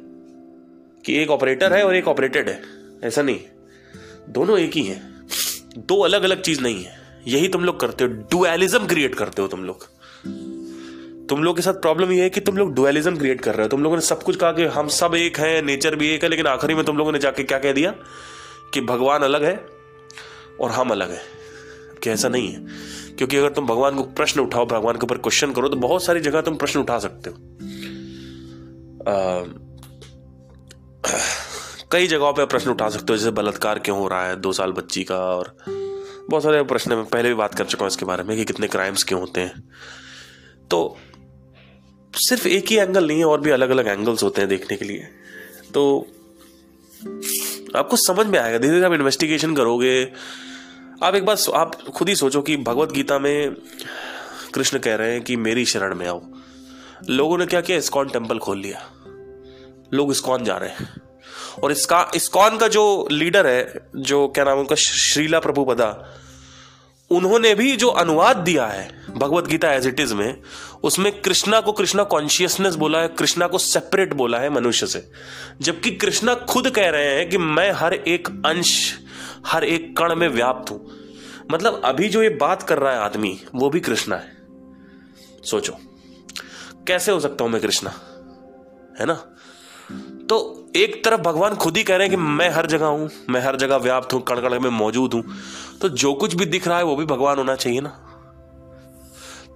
कि 1.05 1.17
एक 1.17 1.29
ऑपरेटर 1.29 1.73
है 1.73 1.85
और 1.85 1.95
एक 1.95 2.07
ऑपरेटेड 2.07 2.49
है। 2.49 2.61
ऐसा 3.03 3.21
नहीं 3.21 3.39
दोनों 4.29 4.59
एक 4.59 4.71
ही 4.71 4.83
है। 4.83 5.01
दो 5.77 6.03
अलग 6.03 6.23
अलग 6.23 6.41
चीज़ 6.41 6.61
नहीं 6.61 6.83
है। 6.83 7.21
यही 7.27 7.47
तुम 7.47 7.63
लोग 7.63 7.79
करते 7.79 8.03
हो। 8.03 8.09
डुअलिज्म 8.09 8.87
क्रिएट 8.87 9.15
करते 9.15 9.41
हो 9.41 9.47
तुम 9.47 9.63
लोग। 9.63 9.87
तुम 11.29 11.43
लोग 11.43 11.55
के 11.55 11.61
साथ 11.61 11.73
प्रॉब्लम 11.73 12.11
ये 12.11 12.23
है 12.23 12.29
कि 12.29 12.39
तुम 12.39 12.57
लोग 12.57 12.73
डुअलिज्म 12.73 13.17
क्रिएट 13.17 13.41
कर 13.41 13.55
रहे 13.55 13.63
हो। 13.63 13.69
तुम 13.69 13.83
लोगों 13.83 13.95
ने 13.95 14.01
सब 14.01 14.23
कुछ 14.23 14.35
कहा 14.35 14.51
कि 14.51 14.63
हम 14.63 14.87
सब 14.87 15.15
एक 15.15 15.37
हैं 15.37 15.63
नेचर 15.63 15.95
भी 15.95 16.09
एक 16.09 16.23
है, 16.23 16.29
लेकिन 16.29 16.47
आखिरी 16.47 16.75
में 16.75 16.85
तुम 16.85 16.97
लोगों 16.97 17.11
ने 17.11 17.19
जाके 17.19 17.43
क्या 17.43 17.57
कह 17.57 17.71
दिया? 17.71 17.95
कि 18.73 18.81
भगवान 18.81 19.21
अलग 19.21 19.43
है। 19.43 19.72
और 20.61 20.71
हम 20.71 20.89
अलग 20.89 21.11
है, 21.11 21.21
कि 22.03 22.09
ऐसा 22.09 22.29
नहीं 22.29 22.51
है। 22.53 22.65
क्योंकि 23.17 23.37
अगर 23.37 23.49
तुम 23.49 23.65
भगवान 23.67 23.95
को 23.95 24.03
प्रश्न 24.13 24.39
उठाओ, 24.39 24.65
भगवान 24.65 24.97
के 24.97 25.05
ऊपर 25.05 25.17
क्वेश्चन 25.17 25.51
करो 25.53 25.69
तो 25.69 25.75
बहुत 25.77 26.03
सारी 26.03 26.19
जगह 26.19 26.41
तुम 26.41 26.55
प्रश्न 26.55 26.79
उठा 26.79 26.97
सकते 26.99 27.29
हो। 27.29 27.35
कई 31.91 32.07
जगहों 32.07 32.33
पे 32.33 32.45
प्रश्न 32.45 32.69
उठा 32.69 32.89
सकते 32.89 33.13
हो, 33.13 33.17
जैसे 33.17 33.31
बलात्कार 33.31 33.79
क्यों 33.79 33.97
हो 33.97 34.07
रहा 34.07 34.27
है, 34.27 34.35
दो 34.35 34.51
साल 34.53 34.71
बच्ची 34.71 35.03
का, 35.03 35.17
और 35.17 35.55
बहुत 36.29 36.43
सारे 36.43 36.63
प्रश्न 36.63 36.93
मैं 36.93 37.05
पहले 37.05 37.29
भी 37.29 37.35
बात 37.35 37.55
कर 37.55 37.65
चुका 37.65 37.85
हूँ 37.85 37.91
इसके 37.91 38.05
बारे 38.05 38.23
में, 38.23 38.35
कि 38.37 38.45
कितने 38.45 38.67
क्राइम्स 38.67 39.03
क्यों 39.03 39.19
होते 39.19 39.41
हैं। 39.41 39.63
तो 40.71 40.97
सिर्फ़ 42.13 42.47
एक 42.47 42.67
ही 42.67 42.77
एंगल 42.77 43.07
नहीं 43.07 43.17
है, 43.19 43.25
और 43.25 43.41
भी 43.41 43.51
अलग 43.51 43.69
अलग 43.69 43.87
एंगल्स 43.87 44.23
होते 44.23 44.41
हैं 44.41 44.49
देखने 44.49 44.77
के 44.77 44.85
लिए। 44.85 45.07
तो 45.73 46.07
आपको 47.77 47.97
समझ 47.97 48.25
में 48.25 48.39
आएगा। 48.39 48.57
धीरे 48.57 48.73
धीरे 48.73 48.85
आप 48.85 48.93
इन्वेस्टिगेशन 48.93 49.55
करोगे। 49.55 50.11
आप 51.03 51.15
एक 51.15 51.25
बार 51.25 51.37
आप 51.53 51.75
खुद 51.75 52.09
ही 52.09 52.15
सोचो 52.15 52.41
कि 52.41 52.57
भगवत 52.57 52.91
गीता 52.91 53.19
में 53.19 53.55
कृष्ण 54.53 54.79
कह 54.79 54.95
रहे 54.95 55.11
हैं 55.11 55.21
कि 55.21 55.35
मेरी 55.35 55.65
शरण 55.65 55.95
में 55.95 56.07
आओ। 56.07 56.21
लोगों 57.09 57.37
ने 57.37 57.45
क्या 57.45 57.61
किया? 57.61 57.77
इस्कॉन 57.77 58.09
टेंपल 58.09 58.39
खोल 58.39 58.59
लिया। 58.59 58.89
लोग 59.93 60.11
इस्कॉन 60.11 60.43
जा 60.43 60.57
रहे 60.57 60.69
हैं। 60.69 61.01
और 61.63 61.71
इसका, 61.71 62.11
इस्कॉन 62.15 62.57
का 62.57 62.67
जो 62.67 63.07
लीडर 63.11 63.47
है, 63.47 63.89
जो 63.95 64.27
क्या 64.27 64.43
नाम 64.43 64.53
है, 64.53 64.59
उनका 64.59 64.75
श्रीला 64.75 65.39
प्रभुपदा 65.39 66.19
उन्होंने 67.17 67.55
भी 67.55 67.75
जो 67.75 67.87
अनुवाद 67.87 68.37
दिया 68.37 68.65
है, 68.65 69.05
Bhagavad 69.17 69.47
Gita 69.47 69.73
as 69.73 69.87
it 69.87 69.99
is 69.99 70.13
में, 70.13 70.41
उसमें 70.83 71.21
कृष्णा 71.21 71.61
को 71.61 71.71
कृष्णा 71.71 72.03
कॉन्शियसनेस 72.03 72.75
बोला 72.75 72.99
है, 72.99 73.07
कृष्णा 73.07 73.47
को 73.47 73.57
सेपरेट 73.57 74.13
बोला 74.13 74.39
है 74.39 74.49
मनुष्य 74.49 74.87
से। 74.87 75.11
जबकि 75.61 75.91
कृष्णा 75.91 76.35
खुद 76.35 76.69
कह 76.69 76.89
रहे 76.89 77.15
हैं 77.15 77.29
कि 77.29 77.37
मैं 77.37 77.71
हर 77.71 77.93
एक 77.93 78.27
अंश, 78.27 78.99
हर 79.47 79.63
एक 79.63 79.97
कण 79.97 80.15
में 80.15 80.27
व्याप्त 80.27 80.71
हूँ। 80.71 80.91
मतलब 81.51 81.81
अभी 81.85 82.09
जो 82.09 82.23
ये 82.23 82.29
बात 82.29 82.63
कर 82.63 82.77
रहा 82.77 82.93
है 82.93 82.99
आदमी, 82.99 83.41
वो 83.55 83.69
भी 83.69 83.79
कृष्णा 83.79 84.15
है। 84.15 84.37
सोचो, 85.43 85.77
कैसे 86.87 87.11
हो 87.11 87.19
सकता 87.19 87.43
हूँ 87.43 87.51
मैं 87.51 87.61
कृष्णा? 87.61 87.93
है 88.99 89.05
ना? 89.05 89.32
तो 90.33 90.71
एक 90.75 91.03
तरफ़ 91.05 91.21
भगवान 91.21 91.55
खुद 91.55 91.75
ही 91.77 91.83
कह 91.83 91.95
रहे 91.95 92.07
हैं 92.07 92.15
कि 92.15 92.21
मैं 92.35 92.49
हर 92.49 92.65
जगह 92.67 92.85
हूँ, 92.85 93.09
मैं 93.29 93.41
हर 93.41 93.55
जगह 93.55 93.77
व्याप्त 93.77 94.13
हूँ 94.13 94.21
कण 94.21 94.39
कण 94.41 94.59
में 94.59 94.69
मौजूद 94.69 95.13
हूँ। 95.13 95.23
तो 95.81 95.89
जो 95.89 96.13
कुछ 96.13 96.33
भी 96.35 96.45
दिख 96.45 96.67
रहा 96.67 96.77
है 96.77 96.83
वो 96.83 96.95
भी 96.95 97.05
भगवान 97.05 97.37
होना 97.37 97.55
चाहिए 97.55 97.81
ना। 97.81 97.89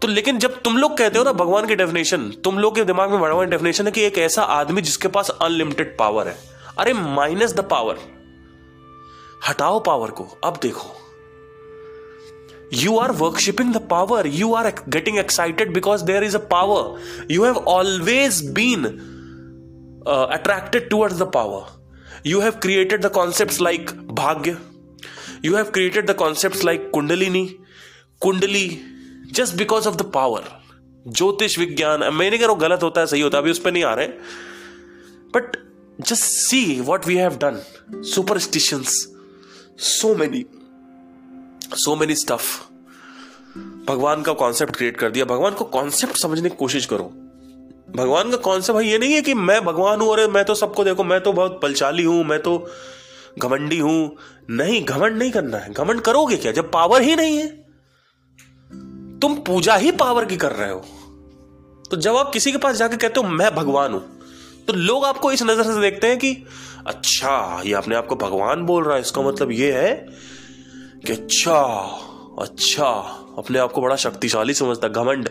तो 0.02 0.08
लेकिन 0.08 0.40
जब 0.40 0.62
तुम 0.62 0.78
लोग 0.78 0.98
कहते 0.98 1.18
हो 1.18 1.24
ना 1.24 1.32
भगवान 1.34 1.68
की 1.68 1.76
डेफिनेशन 1.76 2.30
तुम 2.44 2.60
लोग 2.60 2.76
के 2.76 2.84
दिमाग 2.84 3.12
में 3.12 3.20
भगवान 3.22 3.50
डेफिनेशन 3.50 3.86
है 3.86 3.92
कि 3.92 4.04
एक 4.04 4.18
ऐसा 4.18 4.44
आदमी 4.58 4.82
जिसके 4.82 5.08
पास 5.08 5.30
अनलिमिटेड 5.32 5.98
पावर 5.98 6.28
है। 6.28 6.38
अरे 6.78 6.94
माइनस 6.94 7.56
द 7.56 7.68
पावर 7.72 7.98
हटाओ 9.50 9.80
पावर 9.80 10.12
को, 10.12 10.30
अब 10.44 10.60
देखो। 10.62 10.96
You 12.78 12.98
are 13.00 13.12
worshipping 13.20 13.70
the 13.74 13.86
power, 13.92 14.24
you 14.38 14.54
are 14.54 14.72
getting 14.94 15.18
excited 15.18 15.70
because 15.76 16.02
there 16.06 16.24
is 16.30 16.34
a 16.36 16.46
power 16.48 16.82
you 17.36 17.44
have 17.44 17.60
always 17.76 18.42
been 18.58 18.90
uh, 20.14 20.28
attracted 20.38 20.90
towards 20.94 21.18
the 21.24 21.30
power 21.38 21.64
you 22.32 22.42
have 22.46 22.60
created 22.66 23.08
the 23.08 23.14
concepts 23.20 23.60
like 23.70 23.96
bhagya 24.20 24.58
you 25.48 25.56
have 25.60 25.72
created 25.78 26.08
the 26.12 26.18
concepts 26.24 26.64
like 26.70 26.86
kundalini 26.98 27.46
kundali 28.22 28.68
just 29.40 29.58
because 29.64 29.92
of 29.94 30.00
the 30.04 30.10
power 30.20 30.46
ज्योतिष 31.08 31.58
विज्ञान 31.60 32.00
मैं 32.14 32.30
नहीं 32.30 32.40
कह 32.40 32.46
रहा 32.46 32.54
हूँ 32.54 32.60
गलत 32.62 32.82
होता 32.84 33.02
है 33.02 33.08
सही 33.08 33.22
होता 33.22 33.38
है 33.38 33.42
अभी 33.42 33.52
उस 33.52 33.60
पर 33.66 33.72
नहीं 33.72 33.84
आ 33.84 33.94
रहे 33.96 34.08
but 35.36 35.56
just 36.10 36.24
see 36.24 36.60
what 36.82 37.06
we 37.08 37.16
have 37.16 37.38
done 37.44 37.62
superstitions 38.14 38.96
so 39.90 40.14
many 40.16 40.44
so 41.84 41.96
many 41.96 42.16
stuff 42.16 42.50
भगवान 43.88 44.24
का 44.24 44.34
कॉन्सेप्ट 44.34 44.76
क्रिएट 44.76 44.98
कर 44.98 45.12
दिया 45.12 45.26
भगवान 45.26 45.54
को 45.54 45.66
कॉन्सेप्ट 45.78 46.18
समझने 46.18 46.50
की 46.50 46.56
कोशिश 46.56 46.86
करो 46.94 47.12
भगवान 47.88 48.32
का 48.32 48.38
कॉन्सेप्ट 48.38 48.76
भाई 48.76 48.88
ये 48.88 48.98
नहीं 48.98 49.14
है 49.14 49.22
कि 49.22 49.34
मैं 49.34 49.64
भगवान 49.66 50.02
हूँ 50.02 50.12
अरे 50.14 50.28
मैं 50.28 50.44
तो 50.46 50.56
सबको 50.56 50.84
देखो, 50.84 51.04
मैं 51.04 51.20
तो 51.22 51.34
बहुत 51.34 51.60
बलशाली 51.64 52.04
हूँ, 52.04 52.24
मैं 52.24 52.40
तो 52.42 52.58
घमंडी 53.40 53.80
हूँ। 53.80 54.16
नहीं, 54.50 54.84
घमंड 54.86 55.18
नहीं 55.18 55.32
करना 55.32 55.58
है। 55.58 55.74
घमंड 55.74 56.02
करोगे 56.02 56.38
क्या? 56.38 56.52
जब 56.52 56.72
पावर 56.72 57.02
ही 57.02 57.16
नहीं 57.16 57.38
है। 57.38 57.48
तुम 59.20 59.36
पूजा 59.48 59.76
ही 59.76 59.92
पावर 59.92 60.26
की 60.26 60.38
कर 60.38 60.52
रहे 60.52 60.70
हो। 60.72 60.84
तो 61.92 61.98
जब 61.98 62.16
आप 62.16 62.32
किसी 62.34 62.52
के 62.52 62.58
पास 62.58 62.76
जाके 62.76 62.98
कहते 62.98 63.20
हो, 63.20 63.28
मैं 63.28 63.56
भगवान 63.56 63.94
हूँ 63.94 64.02
तो 64.68 64.74
लोग 64.74 65.06
आपको 65.06 65.32
इस 65.32 65.44
नज़र 65.44 65.64
से 65.64 65.82
देखते 65.82 66.08
हैं 66.08 66.18
कि 66.18 66.34
अच्छा 66.88 67.62
ये 67.66 67.74
अपने 67.74 67.96
आपको 67.96 68.16
भगवान 68.16 68.66
बोल 68.66 68.84
रहा 68.84 68.96
है। 68.96 69.02
इसका 69.02 69.22
मतलब 69.22 69.52
ये 69.52 69.72
है 69.72 69.94
कि 71.06 71.14
अच्छा 71.14 71.60
अच्छा 72.42 72.88
अपने 73.38 73.60
आप 73.60 73.72
को 73.72 73.82
बड़ा 73.82 73.96
शक्तिशाली 73.96 74.54
समझता 74.54 74.88
घमंड। 74.88 75.30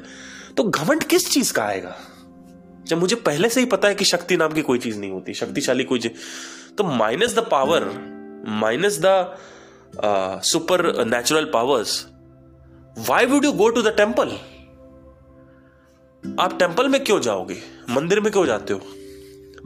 तो 0.57 0.65
घमंड 0.65 1.05
किस 1.05 1.31
चीज़ 1.31 1.53
का 1.53 1.65
आएगा? 1.65 1.97
जब 2.87 2.99
मुझे 2.99 3.17
पहले 3.17 3.49
से 3.49 3.61
ही 3.61 3.67
पता 3.67 3.89
है 3.89 3.95
कि 3.95 4.05
शक्ति 4.05 4.37
नाम 4.37 4.53
की 4.53 4.63
कोई 4.63 4.79
चीज़ 4.79 4.99
नहीं 5.01 5.11
होती, 5.11 5.35
शक्तिशाली 5.35 5.85
कोई 5.85 5.99
चीज़ 5.99 6.13
तो 6.79 6.85
minus 6.85 7.35
the 7.35 7.47
power 7.51 7.85
minus 8.57 8.99
the 9.05 9.37
super 10.45 11.05
natural 11.07 11.45
powers 11.45 12.05
why 13.09 13.27
would 13.27 13.45
you 13.45 13.53
go 13.53 13.69
to 13.69 13.83
the 13.83 13.97
temple 13.97 14.29
आप 16.41 16.59
टेंपल 16.59 16.89
में 16.89 17.03
क्यों 17.05 17.21
जाओगे? 17.21 17.57
मंदिर 17.91 18.21
में 18.21 18.31
क्यों 18.33 18.45
जाते 18.47 18.73
हो? 18.73 18.81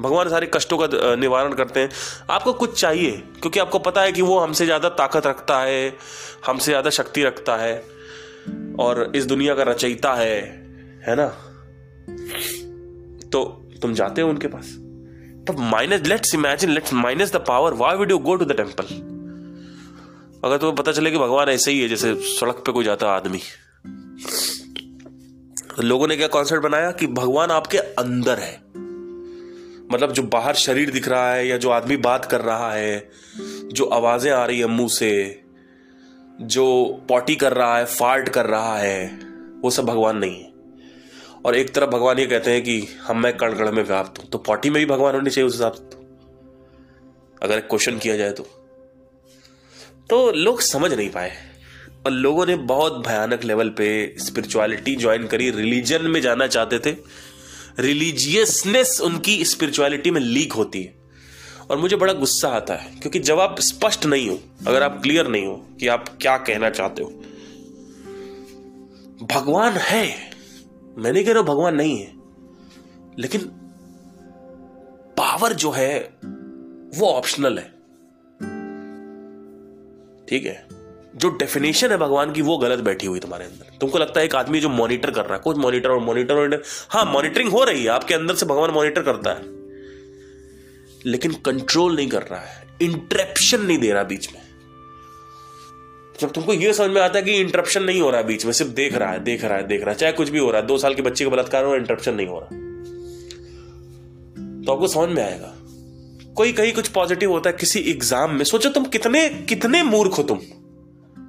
भगवान 0.01 0.29
सारे 0.29 0.51
कष्टों 0.55 0.79
का 0.79 1.15
निवारण 1.17 1.53
करते 1.53 1.81
हैं। 1.81 1.91
आपको 2.31 2.53
कुछ 2.53 2.81
चाहिए? 2.81 3.11
क्योंकि 3.11 3.61
आपको 3.61 3.79
पता 3.79 4.03
है 4.03 4.13
कि 4.13 4.23
वो 4.23 4.39
हमसे 4.39 4.65
ज़्यादा 4.65 4.89
ताकत 4.89 5.27
रखता 5.27 5.59
है, 5.61 5.93
हमसे 6.47 6.71
ज़्यादा 6.71 6.91
शक्ति 6.91 7.25
रखता 7.25 7.57
है, 7.57 7.75
और 8.81 9.13
इस 9.17 9.27
दुनिया 9.27 9.55
का 9.55 9.63
रचयिता 9.63 10.15
है 10.15 10.41
है 11.07 11.15
ना? 11.17 11.27
तो 13.33 13.45
तुम 13.83 13.95
जाते 13.95 14.23
हो 14.23 14.29
उनके 14.29 14.49
पास। 14.49 14.67
तो 15.47 15.53
minus 15.61 16.07
let's 16.07 16.35
imagine 16.35 16.71
let's 16.71 16.93
minus 16.93 17.33
the 17.33 17.37
power 17.37 17.75
why 17.75 17.97
would 17.97 18.11
you 18.11 18.19
go 18.19 18.35
to 18.35 18.45
the 18.45 18.53
temple 18.53 18.85
अगर 20.45 20.57
तुम्हें 20.57 20.77
पता 20.77 20.93
चले 20.93 21.11
कि 21.11 21.19
भगवान 21.19 21.49
ऐसे 21.49 21.71
ही 21.71 21.81
है, 21.81 21.89
जैसे 21.89 22.15
सड़क 22.15 22.63
पे 22.67 22.73
कोई 22.73 22.85
जाता 22.85 23.11
आदमी। 23.11 23.39
तो 25.77 25.83
लोगों 25.83 26.07
ने 26.09 26.17
क्या 26.17 26.27
कॉन्सेप्ट 26.29 26.63
बनाया 26.63 26.91
कि 26.91 27.07
भगवान 27.07 27.51
आपके 27.51 27.79
अंदर 27.79 28.39
है। 28.39 28.53
मतलब 29.93 30.13
जो 30.13 30.23
बाहर 30.23 30.55
शरीर 30.55 30.91
दिख 30.91 31.09
रहा 31.09 31.33
है 31.33 31.47
या 31.49 31.57
जो 31.57 31.71
आदमी 31.71 31.97
बात 31.97 32.25
कर 32.25 32.41
रहा 32.41 32.73
है, 32.73 33.11
जो 33.73 33.85
आवाज़ें 33.85 34.33
आ 34.33 34.45
रही 34.45 34.59
है 34.61 34.67
मुँह 34.67 34.89
से, 34.89 35.43
जो 36.41 36.67
पॉटी 37.09 37.37
कर 37.37 37.53
रहा 37.53 37.79
है 37.79 37.85
फार्ट 37.85 38.29
कर 38.29 38.47
रहा 38.47 38.77
है, 38.79 39.07
वो 39.65 39.71
सब 39.71 39.87
भगवान 39.87 40.17
नहीं 40.17 40.41
है। 40.41 40.50
और 41.45 41.57
एक 41.57 41.75
तरफ़ 41.75 41.91
भगवान 41.91 42.19
ये 42.19 42.27
कहते 42.27 42.51
हैं 42.51 42.63
कि 42.63 42.89
हम 43.03 43.23
मैं 43.23 43.37
कण 43.37 43.55
कण 43.55 43.73
में 43.73 43.83
व्याप्त 43.83 44.23
हूँ। 44.23 44.29
तो 44.29 44.39
पॉटी 44.39 44.71
में 44.71 44.87
भी 44.87 44.87
भगवान 44.87 45.15
होने 45.15 45.31
चाहिए 45.31 45.49
उस 45.49 45.55
हिसाब 45.55 45.73
से। 45.73 45.97
अगर 47.43 47.59
एक 47.59 47.65
क्वेश्चन 47.65 47.99
किया 47.99 48.17
जाए 48.17 48.31
तो। 48.31 48.43
तो 50.11 50.33
लोग 50.33 50.61
समझ 50.61 50.93
नहीं 50.93 51.11
पाए। 51.11 51.51
और 52.07 52.13
लोगों 52.13 52.47
ने 52.47 52.57
बहुत 52.57 53.07
भयानक 53.07 53.45
लेवल 53.45 53.69
पे 53.69 54.15
स्पिरिचुअलिटी 54.19 54.97
ज्वाइन 54.97 55.27
करी। 55.27 55.51
रिलीजन 55.51 56.03
में 56.03 56.21
जाना 56.21 56.47
चाहते 56.47 56.79
थे। 56.79 56.97
रिलीजियसनेस 57.79 59.01
उनकी 59.01 59.45
स्पिरिचुअलिटी 59.45 60.11
में 60.11 60.21
लीक 60.21 60.53
होती 60.53 60.83
है। 60.83 60.95
और 61.71 61.79
मुझे 61.79 61.97
बड़ा 61.97 62.13
गुस्सा 62.13 62.49
आता 62.49 62.75
है, 62.75 62.97
क्योंकि 63.01 63.19
जब 63.19 63.41
आप 63.41 63.61
स्पष्ट 63.61 64.07
नहीं 64.07 64.29
हो, 64.29 64.41
अगर 64.67 64.83
आप 64.83 65.03
क्लियर 65.03 65.27
नहीं 65.27 65.47
हो 65.47 65.67
कि 65.81 65.87
आप 65.87 66.19
क्या 66.21 66.37
कहना 66.37 66.71
चाहते 66.71 67.03
हो। 67.03 67.11
भगवान 69.27 69.73
है। 69.73 70.30
मैं 71.01 71.13
नहीं 71.13 71.25
कह 71.25 71.33
रहा 71.33 71.43
भगवान 71.43 71.75
नहीं 71.75 71.99
है। 71.99 72.13
लेकिन 73.19 73.41
पावर 75.19 75.53
जो 75.53 75.71
है, 75.71 75.99
वो 76.99 77.07
ऑप्शनल 77.07 77.59
है। 77.59 77.81
ठीक 80.29 80.47
है? 80.47 80.69
जो 81.17 81.29
डेफिनेशन 81.29 81.91
है 81.91 81.97
भगवान 81.97 82.33
की, 82.33 82.43
वो 82.43 82.59
गलत 82.59 82.79
बैठी 82.79 83.07
हुई 83.07 83.21
तुम्हारे 83.21 83.45
अंदर। 83.45 83.79
तुमको 83.81 83.99
लगता 83.99 84.21
है 84.21 84.27
एक 84.27 84.35
आदमी 84.35 84.61
जो 84.61 84.69
मॉनिटर 84.69 85.11
कर 85.11 85.25
रहा 85.25 85.35
है 85.35 85.41
कुछ 85.41 85.57
मॉनिटर 85.57 85.91
और 85.91 86.01
मॉनिटर 86.01 86.35
मॉनिटर 86.35 86.63
हाँ 86.91 87.05
मॉनिटरिंग 87.05 87.51
हो 87.51 87.65
रही 87.65 87.83
है, 87.83 87.89
आपके 87.89 88.15
अंदर 88.15 88.35
से 88.35 88.47
भगवान 88.47 88.71
मॉनिटर 88.71 89.03
करता 89.03 89.31
है। 89.31 89.43
लेकिन 91.07 91.33
कंट्रोल 91.33 91.97
नहीं 91.97 92.09
कर 92.09 92.23
रहा 92.23 92.41
है 92.41 92.67
इंटरप्शन 92.83 93.61
नहीं 93.61 93.79
दे 93.79 93.93
रहा 93.93 94.03
बीच 94.03 94.33
में। 94.33 94.40
जब 96.21 96.33
तुमको 96.33 96.53
यह 96.53 96.73
समझ 96.73 96.91
में 96.91 97.01
आता 97.03 97.19
है 97.19 97.25
कि 97.25 97.33
इंटरप्शन 97.33 97.83
नहीं 97.83 98.01
हो 98.01 98.11
रहा 98.11 98.23
बीच 98.23 98.45
में, 98.47 98.53
सिर्फ़ 98.53 98.73
देख 98.73 98.95
रहा 98.95 99.11
है, 99.11 99.23
देख 99.25 99.45
रहा 99.45 99.57
है, 99.57 99.67
देख 99.67 99.81
रहा 99.81 99.91
है, 99.91 99.97
चाहे 99.97 100.13
कुछ 100.13 100.29
भी 100.29 100.39
हो 100.39 100.51
रहा 100.51 100.61
है, 100.61 100.67
दो 100.67 100.79
साल 100.79 100.95
के 100.95 101.03
बच्चे 101.03 101.25
का 101.25 101.31
बलात्कार 101.31 101.65
हो 101.65 101.77
इंटरप्शन 101.77 102.15
नहीं 102.15 102.27
हो 102.27 102.39
रहा। 102.39 102.59
तो 104.65 104.73
आपको 104.73 104.87
समझ 104.87 105.09
में 105.09 105.23
आएगा। 105.23 105.55
कोई 106.35 106.53
कहीं 106.53 106.73
कुछ 106.73 106.89
पॉजिटिव 106.89 107.31
होता 107.31 107.51
है 107.51 107.57
किसी 107.57 107.81
एग्ज़ाम 107.81 108.35
में, 108.35 108.45
सोचो 108.45 108.69
तुम 108.69 108.85
कितने 108.85 109.29
कितने 109.29 109.83
मूर्ख 109.83 110.19
हो 110.19 110.23
तुम। 110.23 110.39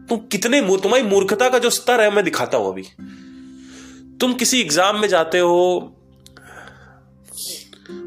तुम 0.10 0.18
कितने 0.18 0.62
मूर्ख, 0.62 0.84
तुम्हारी 0.84 1.04
मूर्खता 1.04 1.50
का 1.50 1.60
जो 1.60 1.70
स्तर 1.70 2.02
है, 2.02 2.12
मैं 2.16 2.24
दिखाता 2.24 2.58
हूँ 2.58 2.68
अभी। 2.68 2.84
तुम 4.20 4.34
किसी 4.34 4.62
एग्ज़ाम 4.62 5.00
में 5.00 5.08
जाते 5.08 5.40
हो, 5.40 5.98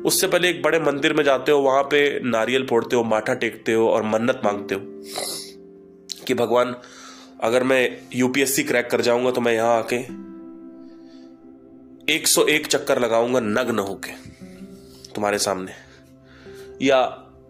उससे 0.04 0.26
पहले 0.26 0.48
एक 0.50 0.62
बड़े 0.62 0.78
मंदिर 0.80 1.12
में 1.12 1.24
जाते 1.24 1.52
हो, 1.52 1.58
वहाँ 1.58 1.82
पे 1.82 2.20
नारियल 2.24 2.66
फोड़ते 2.66 2.96
हो, 2.96 3.04
माथा 3.04 3.34
टेकते 3.34 3.72
हो 3.72 3.88
और 3.88 4.02
मन्नत 4.02 4.40
मांगते 4.44 4.74
हो। 4.74 4.80
कि 6.26 6.34
भगवान, 6.34 6.74
अगर 7.40 7.62
मैं 7.62 7.98
यूपीएससी 8.14 8.64
क्रैक 8.64 8.90
कर 8.90 9.00
जाऊँगा 9.00 9.30
तो 9.30 9.40
मैं 9.40 9.52
यहाँ 9.54 9.78
आके 9.78 9.96
101 12.14 12.66
चक्कर 12.66 12.98
लगाऊँगा 12.98 13.40
नग्न 13.40 13.78
होके 13.78 14.12
तुम्हारे 15.14 15.38
सामने। 15.38 15.72
या 16.82 17.00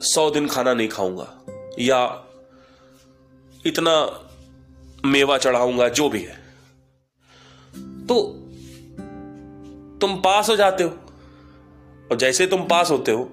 सौ 0.00 0.30
दिन 0.30 0.46
खाना 0.46 0.74
नहीं 0.74 0.88
खाऊँगा, 0.88 1.26
या 1.78 2.24
इतना 3.66 3.94
मेवा 5.04 5.38
चढ़ाऊँगा, 5.38 5.88
जो 5.88 6.08
भी 6.08 6.20
है। 6.20 6.36
तो 8.06 8.20
तुम 10.00 10.16
पास 10.16 10.48
हो 10.48 10.56
जाते 10.56 10.84
हो, 10.84 10.90
और 12.10 12.16
जैसे 12.16 12.46
तुम 12.46 12.62
पास 12.62 12.90
होते 12.90 13.12
हो, 13.12 13.30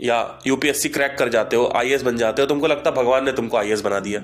या 0.00 0.38
यूपीएससी 0.46 0.88
क्रैक 0.88 1.16
कर 1.18 1.28
जाते 1.28 1.56
हो 1.56 1.72
आईएएस 1.76 2.02
बन 2.02 2.16
जाते 2.16 2.42
हो 2.42 2.48
तुमको 2.48 2.66
लगता 2.66 2.90
भगवान 2.90 3.24
ने 3.24 3.32
तुमको 3.32 3.56
आईएएस 3.56 3.80
बना 3.80 4.00
दिया। 4.00 4.20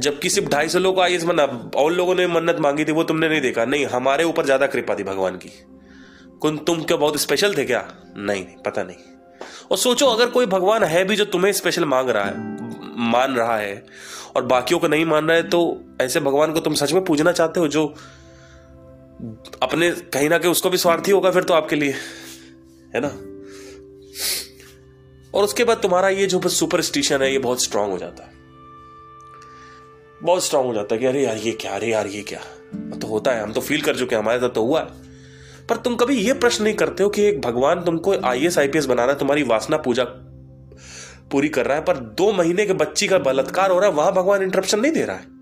जबकि 0.00 0.30
सिर्फ़ 0.30 0.48
ढाई 0.48 0.68
सौ 0.68 0.78
लोग 0.78 1.00
आई 1.00 1.04
आईएएस 1.04 1.24
बना 1.24 1.44
और 1.76 1.92
लोगों 1.92 2.14
ने 2.14 2.26
मन्नत 2.26 2.56
मांगी 2.60 2.84
थी, 2.84 2.92
वो 2.92 3.04
तुमने 3.04 3.28
नहीं 3.28 3.40
देखा। 3.40 3.64
नहीं, 3.64 3.86
हमारे 3.86 4.24
ऊपर 4.24 4.44
ज़्यादा 4.44 4.66
कृपा 4.66 4.94
थी 4.94 5.04
भगवान 5.04 5.36
की। 5.36 5.50
कुन, 6.40 6.56
तुम 6.56 6.82
क्या 6.82 6.96
बहुत 6.96 7.20
स्पेशल 7.20 7.56
थे 7.56 7.64
क्या? 7.64 7.88
नहीं 8.16 8.44
पता 8.44 8.82
नहीं। 8.82 8.96
और 9.70 9.76
सोचो, 9.76 10.06
अगर 10.06 10.30
कोई 10.30 10.46
भगवान 10.46 10.84
है 10.84 11.04
भी 11.04 11.16
जो 11.16 11.24
तुम्हें 11.24 11.52
स्पेशल 11.52 11.84
मांग 11.84 12.10
रहा 12.10 12.24
है, 12.24 12.34
मान 13.10 13.34
रहा 13.34 13.56
है, 13.56 13.86
और 14.36 14.44
बाकियों 14.44 14.80
को 14.80 14.88
नहीं 14.88 15.04
मान 15.04 15.28
रहा 15.28 15.36
है 15.36 15.48
तो 15.48 15.80
ऐसे 16.00 16.20
भगवान 16.20 16.52
को 16.52 16.60
तुम 16.60 16.74
सच 16.74 16.92
में 16.92 17.04
पूजना 17.04 17.32
चाहते 17.32 17.60
हो, 17.60 17.68
जो 17.68 17.86
अपने, 19.62 19.90
कहीं 19.90 20.28
ना 20.28 20.38
कहीं 20.38 20.50
उसको 20.50 20.70
भी 20.70 20.76
स्वार्थी 20.76 21.10
होगा 21.10 21.30
फिर 21.30 21.44
तो 21.44 21.54
आपके 21.54 21.76
लिए, 21.76 21.94
है 22.94 23.00
ना? 23.00 23.08
और 25.34 25.44
उसके 25.44 25.64
बाद 25.64 25.76
तुम्हारा 25.76 26.08
ये 26.08 26.26
जो 26.26 26.48
सुपरस्टिशन 26.48 27.22
है, 27.22 27.32
ये 27.32 27.38
बहुत 27.38 27.62
स्ट्रांग 27.62 27.90
हो 27.92 27.98
जाता 27.98 28.24
है। 28.24 28.39
बहुत 30.22 30.44
स्ट्रांग 30.44 30.66
हो 30.66 30.74
जाता 30.74 30.94
है 30.94 31.00
कि 31.00 31.06
अरे 31.06 31.24
यार, 31.24 31.36
ये 31.36 31.52
क्या, 31.52 31.72
अरे 31.72 31.86
यार, 31.86 32.06
ये 32.06 32.22
क्या? 32.22 32.40
तो 32.98 33.06
होता 33.06 33.30
है, 33.30 33.42
हम 33.42 33.52
तो 33.52 33.60
फील 33.60 33.80
कर 33.80 33.96
चुके 33.96 34.14
हैं, 34.14 34.22
हमारे 34.22 34.38
साथ 34.38 34.48
तो 34.48 34.62
हुआ 34.62 34.80
है। 34.80 34.86
पर 35.66 35.76
तुम 35.76 35.96
कभी 35.96 36.14
ये 36.14 36.32
प्रश्न 36.32 36.64
नहीं 36.64 36.74
करते 36.74 37.02
हो 37.02 37.08
कि 37.08 37.22
एक 37.22 37.40
भगवान 37.40 37.84
तुमको 37.84 38.14
I 38.24 38.46
S 38.46 38.58
I 38.58 38.68
P 38.68 38.78
S 38.78 38.86
बनाना 38.86 39.14
तुम्हारी 39.14 39.42
वासना 39.42 39.76
पूजा 39.76 40.04
पूरी 41.30 41.48
कर 41.48 41.66
रहा 41.66 41.76
है, 41.76 41.84
पर 41.84 41.96
दो 41.96 42.32
महीने 42.32 42.66
के 42.66 42.72
बच्ची 42.72 43.08
का 43.08 43.18
बलात्कार 43.18 43.70
हो 43.70 43.78
रहा 43.78 43.88
है, 43.90 43.96
वहाँ 43.96 44.12
भगवान 44.12 44.42
इंटरप्शन 44.42 44.80
नहीं 44.80 44.92
दे 44.92 45.04
रहा 45.04 45.16
है? 45.16 45.40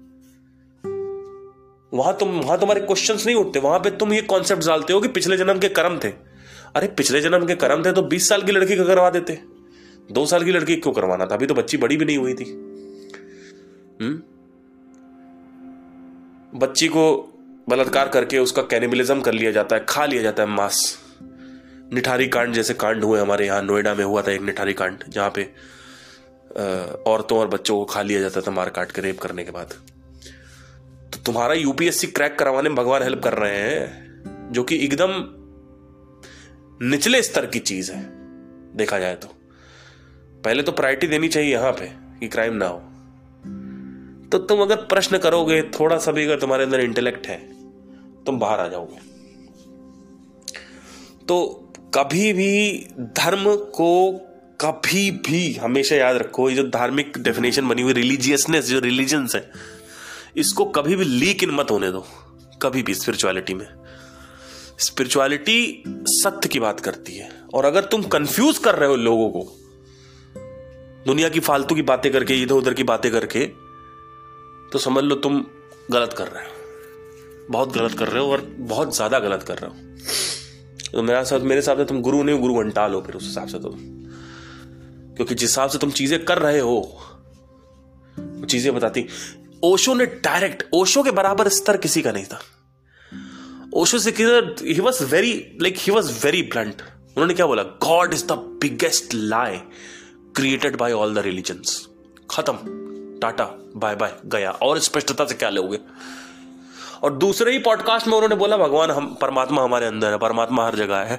वहाँ 1.94 2.16
तुम, 2.16 2.28
वहाँ 2.28 2.58
तुम्हारे 2.60 2.80
क्वेश्चंस 2.80 3.26
नहीं 3.26 3.36
उठते, 3.36 3.58
वहाँ 3.58 3.78
पे 3.78 3.90
तुम 3.90 4.12
ये 4.12 4.22
कॉन्सेप्ट 4.22 4.66
डालते 4.66 4.92
हो 4.92 5.00
कि 5.00 5.08
पिछले 5.08 5.36
जन्म 5.36 5.58
के 5.58 5.68
कर्म 5.68 6.00
थे। 6.04 6.08
अरे, 6.76 6.86
पिछले 6.86 7.20
जन्म 7.20 7.46
के 7.46 7.54
कर्म 7.54 7.84
थे 7.84 7.92
तो 7.92 8.02
20 8.02 8.28
साल 8.28 8.42
की 8.42 8.52
लड़की 8.52 8.76
को 8.76 8.84
करवा 8.84 9.10
देते। 9.10 9.38
दो 10.12 10.26
साल 10.26 10.44
की 10.44 10.52
लड़की 10.52 10.76
क्यों 10.76 10.92
करवाना 10.92 11.26
था, 11.26 11.34
अभी 11.34 11.46
तो 11.46 11.54
बच्ची 11.54 11.76
बड़ी 11.76 11.96
भी 11.96 12.04
नहीं 12.04 12.18
हुई 12.18 12.34
थी। 12.34 12.44
हम्म? 14.00 14.37
बच्ची 16.52 16.88
को 16.88 17.02
बलात्कार 17.68 18.08
करके 18.08 18.38
उसका 18.38 18.62
कैनिबलिज्म 18.62 19.20
कर 19.20 19.32
लिया 19.32 19.50
जाता 19.52 19.76
है, 19.76 19.84
खा 19.88 20.04
लिया 20.06 20.22
जाता 20.22 20.42
है 20.42 20.48
मांस 20.48 20.98
निठारी 21.92 22.26
कांड 22.26 22.54
जैसे 22.54 22.74
कांड 22.74 23.04
हुए 23.04 23.20
हमारे 23.20 23.46
यहाँ, 23.46 23.62
नोएडा 23.62 23.94
में 23.94 24.04
हुआ 24.04 24.22
था 24.22 24.32
एक 24.32 24.42
निठारी 24.42 24.72
कांड, 24.72 25.04
जहाँ 25.08 25.30
पे 25.30 25.42
औरतों 27.06 27.38
और 27.38 27.48
बच्चों 27.48 27.76
को 27.78 27.84
खा 27.84 28.02
लिया 28.02 28.20
जाता 28.20 28.40
था 28.40 28.50
मार 28.50 28.68
काट 28.70 28.92
के, 28.92 29.00
रेप 29.00 29.18
करने 29.18 29.44
के 29.44 29.50
बाद। 29.50 29.74
तो 31.12 31.22
तुम्हारा 31.26 31.54
यूपीएससी 31.54 32.06
क्रैक 32.06 32.38
करवाने 32.38 32.68
में 32.68 32.76
भगवान 32.76 33.02
हेल्प 33.02 33.22
कर 33.22 33.34
रहे 33.34 33.58
हैं, 33.60 34.52
जो 34.52 34.62
कि 34.62 34.84
एकदम 34.84 35.10
निचले 36.82 37.22
स्तर 37.22 37.46
की 37.46 37.58
चीज़ 37.58 37.92
है, 37.92 38.02
देखा 38.76 38.98
जाए 38.98 39.14
तो। 39.14 39.28
पहले 40.44 40.62
तो 40.62 40.72
प्रायोरिटी 40.72 41.06
देनी 41.06 41.28
चाहिए 41.28 41.52
यहाँ 41.52 41.72
पे, 41.72 41.86
कि 42.20 42.28
क्राइम 42.28 42.54
ना 42.54 42.66
हो। 42.66 42.82
तो 44.32 44.38
तुम 44.38 44.60
अगर 44.62 44.76
प्रश्न 44.86 45.18
करोगे, 45.18 45.62
थोड़ा 45.62 45.98
सा 45.98 46.12
भी 46.12 46.24
अगर 46.24 46.40
तुम्हारे 46.40 46.64
अंदर 46.64 46.80
इंटेलेक्ट 46.80 47.26
है, 47.26 47.36
तुम 48.24 48.38
बाहर 48.38 48.60
आ 48.60 48.66
जाओगे। 48.68 49.06
तो 51.26 51.38
कभी 51.94 52.32
भी 52.32 52.86
धर्म 53.16 53.54
को 53.74 54.12
कभी 54.60 55.10
भी 55.10 55.52
हमेशा 55.54 55.96
याद 55.96 56.16
रखो, 56.16 56.48
ये 56.50 56.56
जो 56.56 56.62
धार्मिक 56.62 57.18
डेफिनेशन 57.18 57.68
बनी 57.68 57.82
हुई 57.82 57.92
रिलीजियसनेस 57.92 58.64
जो 58.64 58.80
रिलीजन्स 58.80 59.34
है, 59.36 59.50
इसको 60.36 60.64
कभी 60.64 60.96
भी 60.96 61.04
लीक 61.04 61.42
इन 61.42 61.50
मत 61.50 61.70
होने 61.70 61.90
दो, 61.90 62.04
कभी 62.62 62.82
भी 62.82 62.94
स्पिरिचुअलिटी 62.94 63.54
में। 63.54 63.66
स्पिरिचुअलिटी 64.78 65.84
सत्य 65.88 66.48
की 66.48 66.60
बात 66.60 66.80
करती 66.80 67.16
है, 67.16 67.30
और 67.54 67.64
अगर 67.64 67.84
तुम 67.84 68.02
कंफ्यूज 68.08 68.58
कर 68.58 68.74
रहे 68.74 68.88
हो 68.88 68.96
लोगों 68.96 69.28
को, 69.30 69.46
दुनिया 71.06 71.28
की 71.28 71.40
फालतू 71.40 71.74
की 71.74 71.82
बातें 71.82 72.10
करके 72.12 72.34
इधर 72.34 72.54
उधर 72.54 72.74
की 72.74 72.82
बातें 72.82 73.10
करके 73.12 73.44
तो 74.72 74.78
समझ 74.78 75.04
लो 75.04 75.14
तुम 75.14 75.44
गलत 75.90 76.12
कर 76.12 76.28
रहे 76.28 76.44
हो। 76.44 76.52
बहुत 77.50 77.72
गलत 77.72 77.98
कर 77.98 78.08
रहे 78.08 78.22
हो 78.22 78.32
और 78.32 78.40
बहुत 78.58 78.94
ज़्यादा 78.96 79.18
गलत 79.18 79.42
कर 79.42 79.58
रहे 79.58 79.70
हो। 79.70 79.76
तो 80.92 81.02
मेरा 81.02 81.22
साथ, 81.24 81.40
मेरे 81.40 81.60
हिसाब 81.60 81.78
से 81.78 81.84
तुम 81.84 82.00
गुरु 82.02 82.22
नहीं 82.22 82.38
गुरु 82.40 82.54
घंटा 82.54 82.86
लो 82.86 83.00
फिर 83.00 83.14
उस 83.14 83.24
हिसाब 83.24 83.48
से 83.48 83.58
तुम। 83.58 83.74
क्योंकि 85.16 85.34
जिस 85.34 85.48
हिसाब 85.50 85.70
से 85.70 85.78
तुम 85.78 85.90
चीज़ें 85.90 86.24
कर 86.24 86.38
रहे 86.38 86.58
हो, 86.58 86.76
वो 88.18 88.46
चीज़ें 88.46 88.74
बताती। 88.74 89.06
ओशो 89.64 89.94
ने 89.94 90.06
डायरेक्ट, 90.06 90.64
ओशो 90.74 91.02
के 91.02 91.10
बराबर 91.10 91.48
स्तर 91.48 91.76
किसी 91.76 92.02
का 92.02 92.12
नहीं 92.12 92.24
था। 92.24 92.40
ओशो 93.74 93.98
से 93.98 94.10
he 94.10 94.80
was 94.80 95.04
very 95.04 95.32
like 95.62 95.76
he 95.78 95.92
was 95.92 96.12
very 96.24 96.42
blunt 96.42 96.82
उन्होंने 96.82 97.34
क्या 97.34 97.46
बोला? 97.46 97.62
God 97.62 98.14
is 98.14 98.24
the 98.26 98.32
biggest 98.32 99.14
lie 99.14 99.56
created 100.36 100.76
by 100.76 100.92
all 100.92 101.14
the 101.14 101.18
religions 101.18 101.86
खत्म। 102.30 102.87
टाटा, 103.22 103.44
बाय 103.76 103.94
बाय, 103.94 104.14
गया। 104.26 104.50
और 104.50 104.78
स्पष्टता 104.78 105.24
से 105.24 105.34
क्या 105.34 105.50
लोगे? 105.50 105.78
और 107.02 107.12
दूसरे 107.12 107.52
ही 107.52 107.58
पॉडकास्ट 107.58 108.06
में 108.06 108.14
उन्होंने 108.14 108.34
बोला, 108.34 108.56
भगवान, 108.56 108.90
हम, 108.90 109.18
परमात्मा 109.20 109.62
हमारे 109.62 109.86
अंदर 109.86 110.10
है, 110.10 110.18
परमात्मा 110.18 110.66
हर 110.66 110.76
जगह 110.76 110.96
है। 110.96 111.16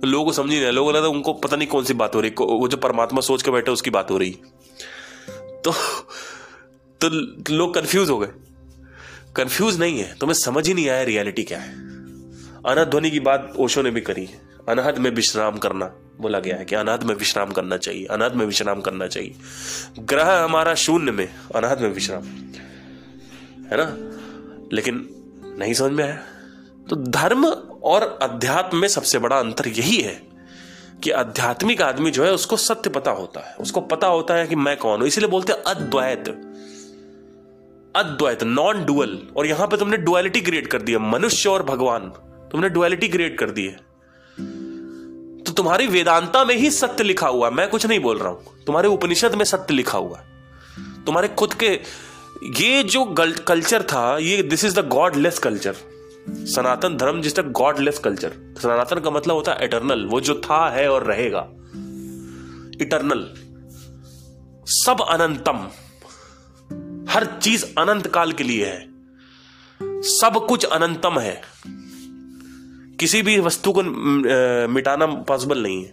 तो 0.00 0.06
लोगों 0.06 0.32
समझ 0.32 0.46
नहीं 0.46 0.72
लोगों 0.72 0.94
लगा 0.94 1.08
उनको 1.08 1.32
पता 1.32 1.56
नहीं 1.56 1.68
कौन 1.68 1.84
सी 1.84 1.94
बात 1.94 2.14
हो 2.14 2.20
रही। 2.20 2.30
वो 2.30 2.68
जो 2.68 2.76
परमात्मा 2.76 3.20
सोच 3.20 3.42
के 3.42 3.50
बैठे, 3.50 3.70
उसकी 3.70 3.90
बात 3.90 4.10
हो 4.10 4.18
रही। 4.18 4.30
तो 5.64 5.72
तो 7.00 7.08
लोग 7.54 7.74
कंफ्यूज 7.74 8.10
हो 8.10 8.18
गए। 8.18 8.28
कंफ्यूज 9.36 9.80
नहीं 9.80 10.00
है। 10.00 10.14
तुम्हें 10.20 10.34
समझ 10.34 10.68
ही 10.68 10.74
नहीं 10.74 10.88
आया 10.88 11.02
रियलिटी 11.02 11.42
क्या 11.42 11.58
है। 11.58 11.72
अनहद 12.66 12.88
ध्वनि 12.88 13.10
की 13.10 13.20
बात 13.20 13.52
ओशो 13.56 13.82
ने 13.82 13.90
भी 13.90 14.00
करी 14.00 14.28
अनहद 14.68 14.98
में 14.98 15.10
विश्राम 15.10 15.58
करना। 15.58 15.94
बोला 16.20 16.40
गया 16.40 16.56
है 16.56 16.64
कि 16.64 16.74
अनाथ 16.74 16.98
में 16.98 17.14
विश्राम 17.14 17.50
करना 17.50 17.76
चाहिए 17.76 18.06
अनाथ 18.06 18.30
में 18.30 18.46
विश्राम 18.46 18.80
करना 18.80 19.06
चाहिए। 19.06 19.34
ग्रह 19.98 20.44
हमारा 20.44 20.74
शून्य 20.74 21.12
में 21.12 21.28
अनाथ 21.54 21.76
में 21.76 21.88
विश्राम। 21.88 22.22
है 23.66 23.76
ना? 23.76 23.96
लेकिन 24.72 25.08
नहीं 25.58 25.74
समझ 25.74 25.92
में 25.92 26.04
आया? 26.04 26.18
तो 26.90 26.96
धर्म 26.96 27.46
और 27.82 28.18
अध्यात्म 28.22 28.78
में 28.78 28.88
सबसे 28.88 29.18
बड़ा 29.18 29.38
अंतर 29.38 29.68
यही 29.68 30.00
है 30.00 30.22
कि 31.02 31.10
आध्यात्मिक 31.10 31.82
आदमी 31.82 32.10
जो 32.10 32.24
है, 32.24 32.32
उसको 32.32 32.56
सत्य 32.56 32.90
पता 32.90 33.10
होता 33.10 33.40
है। 33.40 33.54
उसको 33.54 33.80
पता 33.80 34.06
होता 34.06 34.34
है 34.34 34.46
कि 34.46 34.56
मैं 34.56 34.76
कौन 34.76 35.00
हूँ। 35.00 35.08
इसीलिए 35.08 35.30
बोलते 35.30 35.52
हैं 35.52 35.62
अद्वैत। 35.62 36.28
अद्वैत 37.96 38.42
नॉन 38.42 38.84
डुअल 38.84 39.18
और 39.36 39.46
यहाँ 39.46 39.66
पे 39.66 39.76
तुमने 39.76 39.96
डुअलिटी 39.96 40.40
क्रिएट 40.40 40.66
कर 40.66 40.82
दी 40.82 40.92
है 40.92 40.98
मनुष्य 40.98 41.48
और 41.48 41.62
भगवान। 41.62 42.00
तुमने 42.52 42.68
डुअलिटी 42.68 43.08
क्रिएट 43.08 43.38
कर 43.38 43.50
दी 43.50 43.66
है 43.66 43.87
तुम्हारी 45.58 45.86
वेदांता 45.86 46.44
में 46.44 46.54
ही 46.56 46.70
सत्य 46.70 47.04
लिखा 47.04 47.28
हुआ 47.28 47.50
मैं 47.50 47.68
कुछ 47.68 47.86
नहीं 47.86 48.00
बोल 48.00 48.18
रहा 48.18 48.28
हूँ। 48.28 48.64
तुम्हारे 48.66 48.88
उपनिषद 48.88 49.34
में 49.34 49.44
सत्य 49.44 49.74
लिखा 49.74 49.98
हुआ 49.98 50.18
तुम्हारे 51.06 51.28
खुद 51.28 51.54
के, 51.54 51.70
ये 52.56 52.82
जो 52.82 53.04
कल्चर 53.48 53.82
था, 53.82 54.18
ये 54.18 54.42
this 54.42 54.64
is 54.64 54.80
the 54.80 54.88
godless 54.88 55.38
culture 55.38 55.74
सनातन 56.28 56.96
धर्म 56.96 57.20
जिस 57.22 57.36
तक 57.36 57.46
गॉडलेस 57.52 57.98
कल्चर 57.98 58.32
सनातन 58.62 59.00
का 59.00 59.10
मतलब 59.10 59.34
होता 59.34 59.52
है 59.52 59.64
एटर्नल 59.64 60.04
वो 60.06 60.20
जो 60.20 60.40
था, 60.44 60.70
है 60.70 60.88
और 60.90 61.04
रहेगा। 61.04 61.46
इटर्नल 62.80 63.26
सब 64.66 65.06
अनंतम। 65.08 65.68
हर 67.12 67.26
चीज़ 67.42 67.64
अनंत 67.78 68.06
काल 68.06 68.32
के 68.32 68.44
लिए 68.44 68.66
है। 68.66 68.80
सब 70.12 70.46
कुछ 70.48 70.64
अनंतम 70.64 71.18
है। 71.18 71.42
किसी 73.00 73.22
भी 73.22 73.38
वस्तु 73.40 73.72
को 73.72 73.82
मिटाना 74.68 75.06
पॉसिबल 75.06 75.62
नहीं 75.62 75.82
है। 75.84 75.90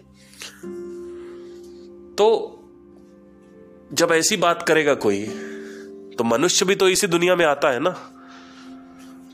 तो 2.14 2.26
जब 3.92 4.12
ऐसी 4.12 4.36
बात 4.36 4.62
करेगा 4.62 4.94
कोई 4.96 5.22
तो 6.18 6.24
मनुष्य 6.24 6.66
भी 6.66 6.74
तो 6.74 6.88
इसी 6.88 7.06
दुनिया 7.06 7.36
में 7.36 7.44
आता 7.46 7.70
है 7.70 7.80
ना। 7.80 7.90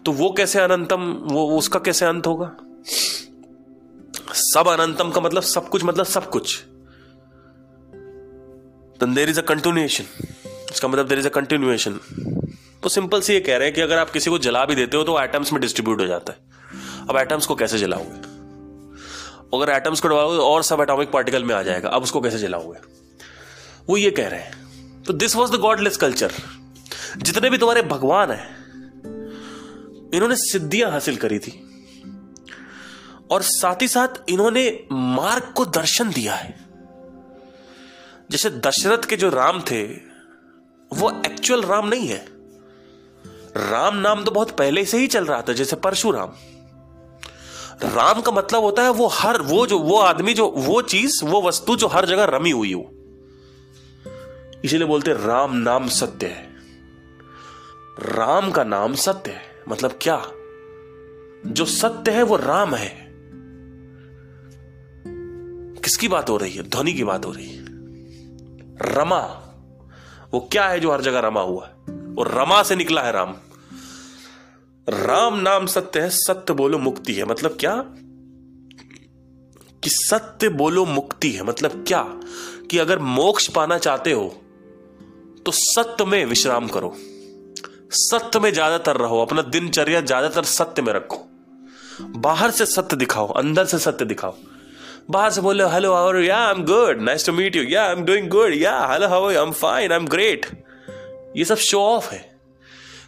तो 0.06 0.12
वो 0.12 0.30
कैसे 0.32 0.60
अनंतम, 0.60 1.02
वो 1.22 1.58
उसका 1.58 1.78
कैसे 1.78 2.06
अंत 2.06 2.26
होगा? 2.26 2.50
सब 4.34 4.68
अनंतम 4.68 5.10
का 5.10 5.20
मतलब 5.20 5.42
सब 5.42 5.68
कुछ 5.68 5.84
मतलब 5.84 6.06
सब 6.06 6.30
कुछ। 6.30 6.62
देर 9.00 9.28
इज़ 9.30 9.40
अ 9.40 9.42
कंटिन्यूएशन 9.42 10.04
इसका 10.72 10.88
मतलब 10.88 11.08
देर 11.08 11.18
इज़ 11.18 11.26
अ 11.26 11.30
कंटिन्यूएशन 11.30 11.98
तो 12.82 12.88
सिंपल 12.88 13.20
सी 13.20 13.32
ये 13.32 13.40
कह 13.40 13.56
रहे 13.56 13.68
हैं 13.68 13.74
कि 13.74 13.80
अगर 13.80 13.98
आप 13.98 14.10
किसी 14.10 14.30
को 14.30 14.38
जला 14.38 14.64
भी 14.64 14.74
देते 14.74 14.96
हो 14.96 15.02
तो 15.04 15.20
एटम्स 15.20 15.52
में 15.52 15.60
डिस्ट्रीब्यूट 15.60 16.00
हो 16.00 16.06
जाता 16.06 16.32
है। 16.32 16.51
अब 17.10 17.16
एटम्स 17.16 17.46
को 17.46 17.54
कैसे 17.54 17.78
जलाओगे? 17.78 18.32
अगर 19.54 19.72
एटम्स 19.72 20.00
को 20.00 20.08
डबाओगे 20.08 20.36
और 20.36 20.62
सब 20.62 20.80
एटॉमिक 20.80 21.10
पार्टिकल 21.10 21.44
में 21.44 21.54
आ 21.54 21.62
जाएगा। 21.62 21.88
अब 21.88 22.02
उसको 22.02 22.20
कैसे 22.20 22.38
जलाओगे? 22.38 22.78
वो 23.88 23.96
ये 23.96 24.10
कह 24.10 24.28
रहे 24.28 24.40
हैं। 24.40 25.02
तो 25.02 25.12
this 25.12 25.36
was 25.36 25.52
the 25.52 25.54
godless 25.54 25.96
culture 25.96 26.32
जितने 27.16 27.50
भी 27.50 27.58
तुम्हारे 27.58 27.82
भगवान 27.82 28.30
हैं, 28.30 28.56
इन्होंने 30.14 30.36
सिद्धियाँ 30.36 30.90
हासिल 30.90 31.16
करी 31.16 31.38
थी। 31.38 31.52
और 33.30 33.42
साथ 33.42 33.82
ही 33.82 33.88
साथ 33.88 34.08
इन्होंने 34.28 34.86
मार्ग 34.92 35.42
को 35.42 35.64
दर्शन 35.64 36.10
दिया 36.10 36.34
है। 36.34 36.56
जैसे 38.30 38.50
दशरथ 38.50 39.04
के 39.04 39.16
जो 39.16 39.28
राम 39.28 39.60
थे, 39.60 39.84
वो 40.92 41.22
एक्चुअल 41.26 41.62
राम 41.62 41.88
नहीं 41.88 42.08
है। 42.08 42.26
राम 43.56 43.96
नाम 43.96 44.24
तो 44.24 44.30
बहुत 44.30 44.50
पहले 44.50 44.84
से 44.84 44.98
ही 44.98 45.06
चल 45.06 45.24
रहा 45.24 45.42
था, 45.42 45.52
जैसे 45.52 45.76
परशुराम। 45.76 46.32
राम 47.84 48.20
का 48.20 48.32
मतलब 48.32 48.62
होता 48.62 48.82
है 48.82 48.90
वो 48.90 49.06
हर, 49.06 49.42
वो 49.42 49.66
जो, 49.66 49.78
वो 49.78 49.98
आदमी 49.98 50.34
जो, 50.34 50.48
वो 50.48 50.82
चीज़, 50.82 51.24
वो 51.24 51.42
वस्तु 51.42 51.76
जो 51.76 51.86
हर 51.86 52.06
जगह 52.06 52.24
रमी 52.24 52.50
हुई 52.50 52.72
हो। 52.72 52.90
इसीलिए 54.64 54.86
बोलते 54.86 55.12
राम 55.12 55.56
नाम 55.56 55.88
सत्य 55.88 56.26
है। 56.26 56.52
राम 58.02 58.50
का 58.50 58.64
नाम 58.64 58.94
सत्य 58.94 59.30
है 59.30 59.42
मतलब 59.68 59.98
क्या? 60.02 60.26
जो 61.46 61.64
सत्य 61.64 62.10
है, 62.10 62.22
वो 62.22 62.36
राम 62.36 62.74
है। 62.74 63.12
किसकी 65.84 66.08
बात 66.08 66.30
हो 66.30 66.36
रही 66.36 66.52
है? 66.52 66.62
ध्वनि 66.62 66.92
की 66.92 67.04
बात 67.04 67.26
हो 67.26 67.32
रही 67.32 67.50
है। 67.50 67.64
रमा, 68.94 69.48
वो 70.32 70.48
क्या 70.52 70.68
है 70.68 70.80
जो 70.80 70.92
हर 70.92 71.00
जगह 71.00 71.20
रमा 71.20 71.40
हुआ 71.40 71.66
है? 71.66 71.72
और 72.18 72.30
रमा 72.34 72.62
से 72.62 72.76
निकला 72.76 73.02
है 73.02 73.12
राम। 73.12 73.34
राम 74.86 75.38
नाम 75.40 75.66
सत्य 75.66 76.00
है, 76.00 76.08
सत्य 76.10 76.52
बोलो 76.52 76.78
मुक्ति 76.78 77.12
है। 77.12 77.24
मतलब 77.24 77.56
क्या? 77.60 77.74
कि 79.82 79.90
सत्य 79.90 80.48
बोलो 80.50 80.84
मुक्ति 80.86 81.30
है। 81.30 81.42
मतलब 81.42 81.84
क्या? 81.88 82.02
कि 82.70 82.78
अगर 82.78 82.98
मोक्ष 82.98 83.48
पाना 83.50 83.78
चाहते 83.78 84.12
हो 84.12 84.24
तो 85.46 85.52
सत्य 85.52 86.04
में 86.04 86.24
विश्राम 86.26 86.66
करो। 86.68 86.94
सत्य 87.92 88.38
में 88.38 88.52
ज़्यादातर 88.52 88.96
रहो, 88.96 89.20
अपना 89.22 89.42
दिनचर्या 89.42 90.00
ज़्यादातर 90.00 90.44
सत्य 90.44 90.82
में 90.82 90.92
रखो। 90.92 91.16
बाहर 92.18 92.50
से 92.50 92.66
सत्य 92.66 92.96
दिखाओ, 92.96 93.26
अंदर 93.28 93.64
से 93.64 93.78
सत्य 93.78 94.04
दिखाओ। 94.04 94.34
बाहर 95.10 95.30
से 95.30 95.40
बोले 95.40 95.64
hello 95.64 95.92
how 95.94 96.14
ya 96.14 96.38
I 96.38 96.54
am 96.54 96.62
good 96.64 97.00
nice 97.02 97.26
to 97.26 97.32
meet 97.32 97.56
you 97.56 97.62
ya 97.64 97.84
I 97.86 97.92
am 97.92 98.04
doing 98.04 98.28
good 98.30 98.54
ya 98.54 98.78
hello 98.86 99.08
how 99.08 99.28
I 99.28 99.34
am 99.36 99.52
fine 99.52 99.92
I 99.92 99.98
am 99.98 100.06
great 100.08 100.46
ये 101.36 101.44
सब 101.44 101.56
शो 101.58 101.80
ऑफ़ 101.82 102.10
है। 102.10 102.20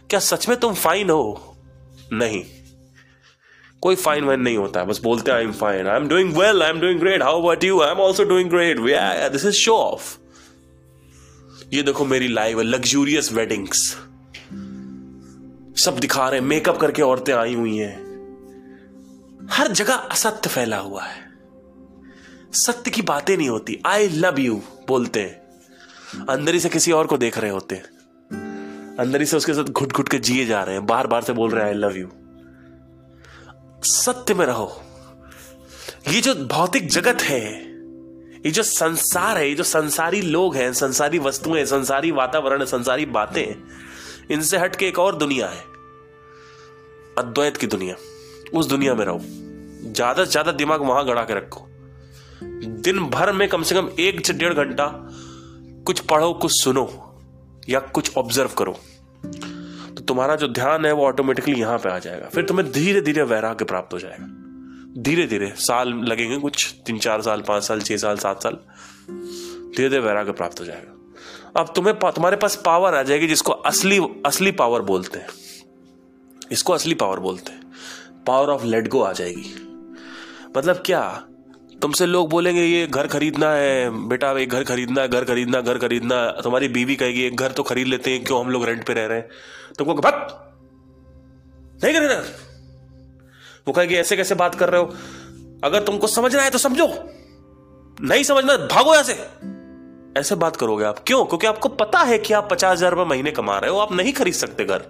क्या 0.09 0.19
सच 0.21 0.47
में 0.49 0.57
तुम 0.59 0.73
फाइन 0.75 1.09
हो? 1.09 1.54
नहीं। 2.13 2.43
कोई 3.81 3.95
फाइन 3.95 4.23
वाइन 4.23 4.41
नहीं 4.41 4.57
होता 4.57 4.79
है 4.79 4.85
बस 4.85 4.99
बोलते 5.03 5.31
I 5.31 5.43
am 5.43 5.51
fine 5.51 5.87
I 5.87 5.95
am 5.95 6.07
doing 6.07 6.33
well 6.37 6.63
I 6.63 6.69
am 6.69 6.79
doing 6.79 6.99
great 6.99 7.23
how 7.23 7.41
about 7.41 7.63
you 7.63 7.81
I 7.81 7.91
am 7.91 7.97
also 7.97 8.23
doing 8.23 8.49
great 8.49 8.79
this 9.31 9.45
is 9.45 9.55
show 9.55 9.75
off 9.75 10.17
ये 11.73 11.81
देखो 11.81 12.05
मेरी 12.05 12.27
लाइव 12.27 12.59
है 12.59 12.65
लग्जूरियस 12.65 13.33
वेडिंग्स 13.33 13.97
सब 15.83 15.97
दिखा 15.99 16.29
रहे 16.29 16.39
हैं 16.39 16.47
मेकअप 16.47 16.77
करके 16.77 17.01
औरतें 17.01 17.33
आई 17.33 17.53
हुई 17.53 17.77
हैं। 17.77 18.05
हर 19.51 19.67
जगह 19.67 19.93
असत्य 19.93 20.49
फैला 20.49 20.77
हुआ 20.77 21.03
है। 21.03 21.21
सत्य 22.53 22.91
की 22.91 23.01
बातें 23.01 23.37
नहीं 23.37 23.49
होती। 23.49 23.81
आई 23.85 24.07
लव 24.07 24.39
यू 24.39 24.61
बोलते 24.87 25.19
हैं। 25.19 26.25
अंदर 26.25 26.53
ही 26.53 26.59
से 26.59 26.69
किसी 26.69 26.91
और 26.91 27.07
को 27.07 27.17
देख 27.17 27.37
रहे 27.37 27.51
होते 27.51 27.75
हैं। 27.75 27.83
अंदर 28.99 29.19
ही 29.19 29.25
से 29.25 29.37
उसके 29.37 29.53
साथ 29.53 29.63
घुट 29.63 29.93
घुट 29.93 30.09
के 30.09 30.17
जिए 30.19 30.45
जा 30.45 30.63
रहे 30.63 30.75
हैं। 30.75 30.85
बार 30.85 31.07
बार 31.07 31.21
से 31.21 31.33
बोल 31.33 31.51
रहे 31.51 31.63
हैं 31.63 31.69
आई 31.69 31.77
लव 31.77 31.97
यू 31.97 32.09
सत्य 33.83 34.33
में 34.33 34.45
रहो। 34.45 34.81
ये 36.09 36.21
जो 36.21 36.33
भौतिक 36.35 36.87
जगत 36.89 37.21
है, 37.21 37.43
ये 38.45 38.51
जो 38.51 38.63
संसार 38.63 39.37
है, 39.37 39.49
ये 39.49 39.55
जो 39.55 39.63
संसारी 39.63 40.21
लोग 40.21 40.55
हैं, 40.55 40.73
संसारी 40.73 41.19
वस्तुएँ, 41.19 41.65
संसारी 41.65 42.11
वातावरण 42.11 42.59
है 42.59 42.65
संसारी 42.65 43.05
बातें, 43.05 43.55
इनसे 44.31 44.57
हट 44.57 44.75
के 44.75 44.87
एक 44.87 44.99
और 44.99 45.15
दुनिया 45.15 45.47
है। 45.47 45.63
अद्वैत 47.17 47.57
की 47.57 47.67
दुनिया। 47.67 47.95
उस 48.53 48.65
दुनिया 48.65 48.93
में 48.95 49.05
रहो। 49.05 49.19
ज़्यादा 49.93 50.25
से 50.25 50.31
ज़्यादा 50.31 50.51
दिमाग 50.51 50.81
वहाँ 50.81 51.05
गड़ा 51.05 51.23
के 51.23 51.33
रखो। 51.33 51.67
दिन 52.81 52.99
भर 52.99 53.31
में 53.31 53.47
कम 53.49 53.63
से 53.63 53.75
कम 53.75 53.89
एक 53.99 54.25
से 54.25 54.33
डेढ़ 54.33 54.53
घंटा 54.53 54.85
कुछ 55.85 55.99
पढ़ो, 55.99 56.33
कुछ 56.33 56.51
सुनो। 56.63 57.04
या 57.69 57.79
कुछ 57.79 58.17
ऑब्ज़र्व 58.17 58.49
करो। 58.57 58.79
तो 59.95 60.03
तुम्हारा 60.03 60.35
जो 60.35 60.47
ध्यान 60.47 60.85
है, 60.85 60.91
वो 60.91 61.05
ऑटोमेटिकली 61.05 61.59
यहाँ 61.59 61.77
पे 61.77 61.89
आ 61.89 61.99
जाएगा। 61.99 62.27
फिर 62.27 62.45
तुम्हें 62.45 62.71
धीरे 62.71 63.01
धीरे 63.01 63.23
वैराग्य 63.23 63.65
प्राप्त 63.65 63.93
हो 63.93 63.99
जाएगा। 63.99 64.45
धीरे 65.01 65.27
धीरे 65.27 65.53
साल 65.57 65.89
लगेंगे 65.89 66.37
कुछ 66.37 66.75
तीन 66.85 66.99
चार 66.99 67.21
साल, 67.21 67.41
पाँच 67.41 67.63
साल, 67.63 67.81
छह 67.81 67.97
साल, 67.97 68.17
सात 68.17 68.43
साल। 68.43 68.53
धीरे 69.77 69.89
धीरे 69.89 69.99
वैराग्य 69.99 70.31
प्राप्त 70.31 70.59
हो 70.59 70.65
जाएगा। 70.65 70.91
अब 71.59 71.73
तुम्हें 71.75 71.95
तुम्हारे 71.95 72.37
पास 72.37 72.55
पावर 72.65 72.95
आ 72.95 73.03
जाएगी 73.03 73.27
जिसको 73.27 73.51
असली 73.51 73.99
असली 74.25 74.51
पावर 74.51 74.81
बोलते 74.81 75.19
हैं। 75.19 75.27
इसको 76.51 76.73
असली 76.73 76.93
पावर 76.93 77.19
बोलते 77.19 77.51
हैं। 77.51 77.61
पावर 78.27 78.49
ऑफ़ 78.49 78.65
लेट 78.65 78.87
गो 78.87 79.01
आ 79.01 79.13
जाएगी। 79.13 79.55
मतलब 80.57 80.83
क्या? 80.85 81.27
तुमसे 81.81 82.05
लोग 82.05 82.29
बोलेंगे, 82.29 82.61
ये 82.61 82.85
घर 82.87 83.07
खरीदना 83.07 83.51
है, 83.51 84.07
बेटा, 84.07 84.31
एक 84.31 84.49
घर 84.49 84.63
खरीदना 84.63 85.01
है 85.01 85.07
घर 85.07 85.23
खरीदना 85.23 85.61
घर 85.61 85.77
खरीदना। 85.77 86.25
तुम्हारी 86.43 86.67
बीवी 86.67 86.95
कहेगी, 86.95 87.21
एक 87.21 87.35
घर 87.35 87.51
तो 87.51 87.63
खरीद 87.63 87.87
लेते 87.87 88.11
हैं, 88.11 88.23
क्यों 88.23 88.39
हम 88.39 88.49
लोग 88.49 88.65
रेंट 88.65 88.85
पे 88.87 88.93
रह 88.93 89.05
रहे 89.05 89.17
हैं? 89.17 89.29
तुमको 89.77 89.93
भक्त 89.93 90.41
नहीं 91.83 91.93
खरीदना 91.93 92.21
वो 93.67 93.73
कहेगी, 93.73 93.95
ऐसे 93.95 94.15
कैसे 94.17 94.35
बात 94.35 94.55
कर 94.55 94.69
रहे 94.69 94.81
हो? 94.81 94.93
अगर 95.63 95.83
तुमको 95.83 96.07
समझना 96.07 96.41
है 96.41 96.49
तो 96.49 96.57
समझो, 96.57 96.87
नहीं 97.97 98.23
समझना 98.23 98.57
भागो 98.67 98.93
यहाँ 98.93 99.03
से। 99.03 99.13
ऐसे 100.19 100.35
बात 100.35 100.55
करोगे 100.55 100.85
आप? 100.85 100.99
क्यों? 101.07 101.25
क्योंकि 101.25 101.47
आपको 101.47 101.69
पता 101.69 101.99
है 101.99 102.17
कि 102.17 102.33
आप 102.33 102.47
पचास 102.51 102.77
हज़ार 102.77 102.91
रुपए 102.91 103.09
महीने 103.09 103.31
कमा 103.31 103.57
रहे 103.59 103.71
हो, 103.71 103.77
आप 103.77 103.93
नहीं 103.93 104.13
खरीद 104.13 104.33
सकते 104.33 104.65
घर। 104.65 104.85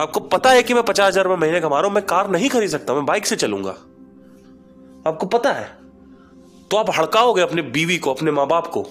आपको 0.00 0.20
पता 0.20 0.50
है 0.50 0.62
कि 0.62 0.74
मैं 0.74 0.82
पचास 0.82 1.08
हज़ार 1.08 1.24
रुपये 1.24 1.38
महीने 1.38 1.60
कमा 1.60 1.76
रहा 1.76 1.86
हूँ, 1.86 1.94
मैं 1.94 2.04
कार 2.06 2.30
नहीं 2.30 2.48
खरीद 2.48 2.70
सकता, 2.70 2.94
मैं 2.94 3.06
बाइक 3.06 3.26
से 3.26 3.36
चलूँगा। 3.36 3.74
आपको 5.06 5.26
पता 5.26 5.52
है? 5.52 5.64
तो 6.70 6.76
आप 6.76 6.90
हड़काओगे 6.90 7.42
अपने 7.42 7.62
बीवी 7.62 7.98
को, 7.98 8.14
अपने 8.14 8.30
माँ 8.30 8.46
बाप 8.46 8.66
को। 8.66 8.82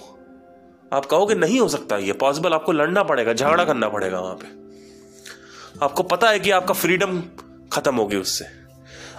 आप 0.92 1.06
कहोगे, 1.06 1.34
नहीं 1.34 1.60
हो 1.60 1.68
सकता 1.68 1.96
ये 1.96 2.12
पॉसिबल 2.12 2.52
आपको 2.52 2.72
लड़ना 2.72 3.02
पड़ेगा, 3.02 3.32
झगड़ा 3.32 3.64
करना 3.64 3.88
पड़ेगा 3.88 4.20
वहाँ 4.20 4.34
पे। 4.34 4.46
आपको 5.84 6.02
पता 6.02 6.30
है 6.30 6.38
कि 6.40 6.50
आपका 6.50 6.74
फ्रीडम 6.74 7.22
खत्म 7.72 7.94
होगी 7.96 8.16
उससे। 8.16 8.44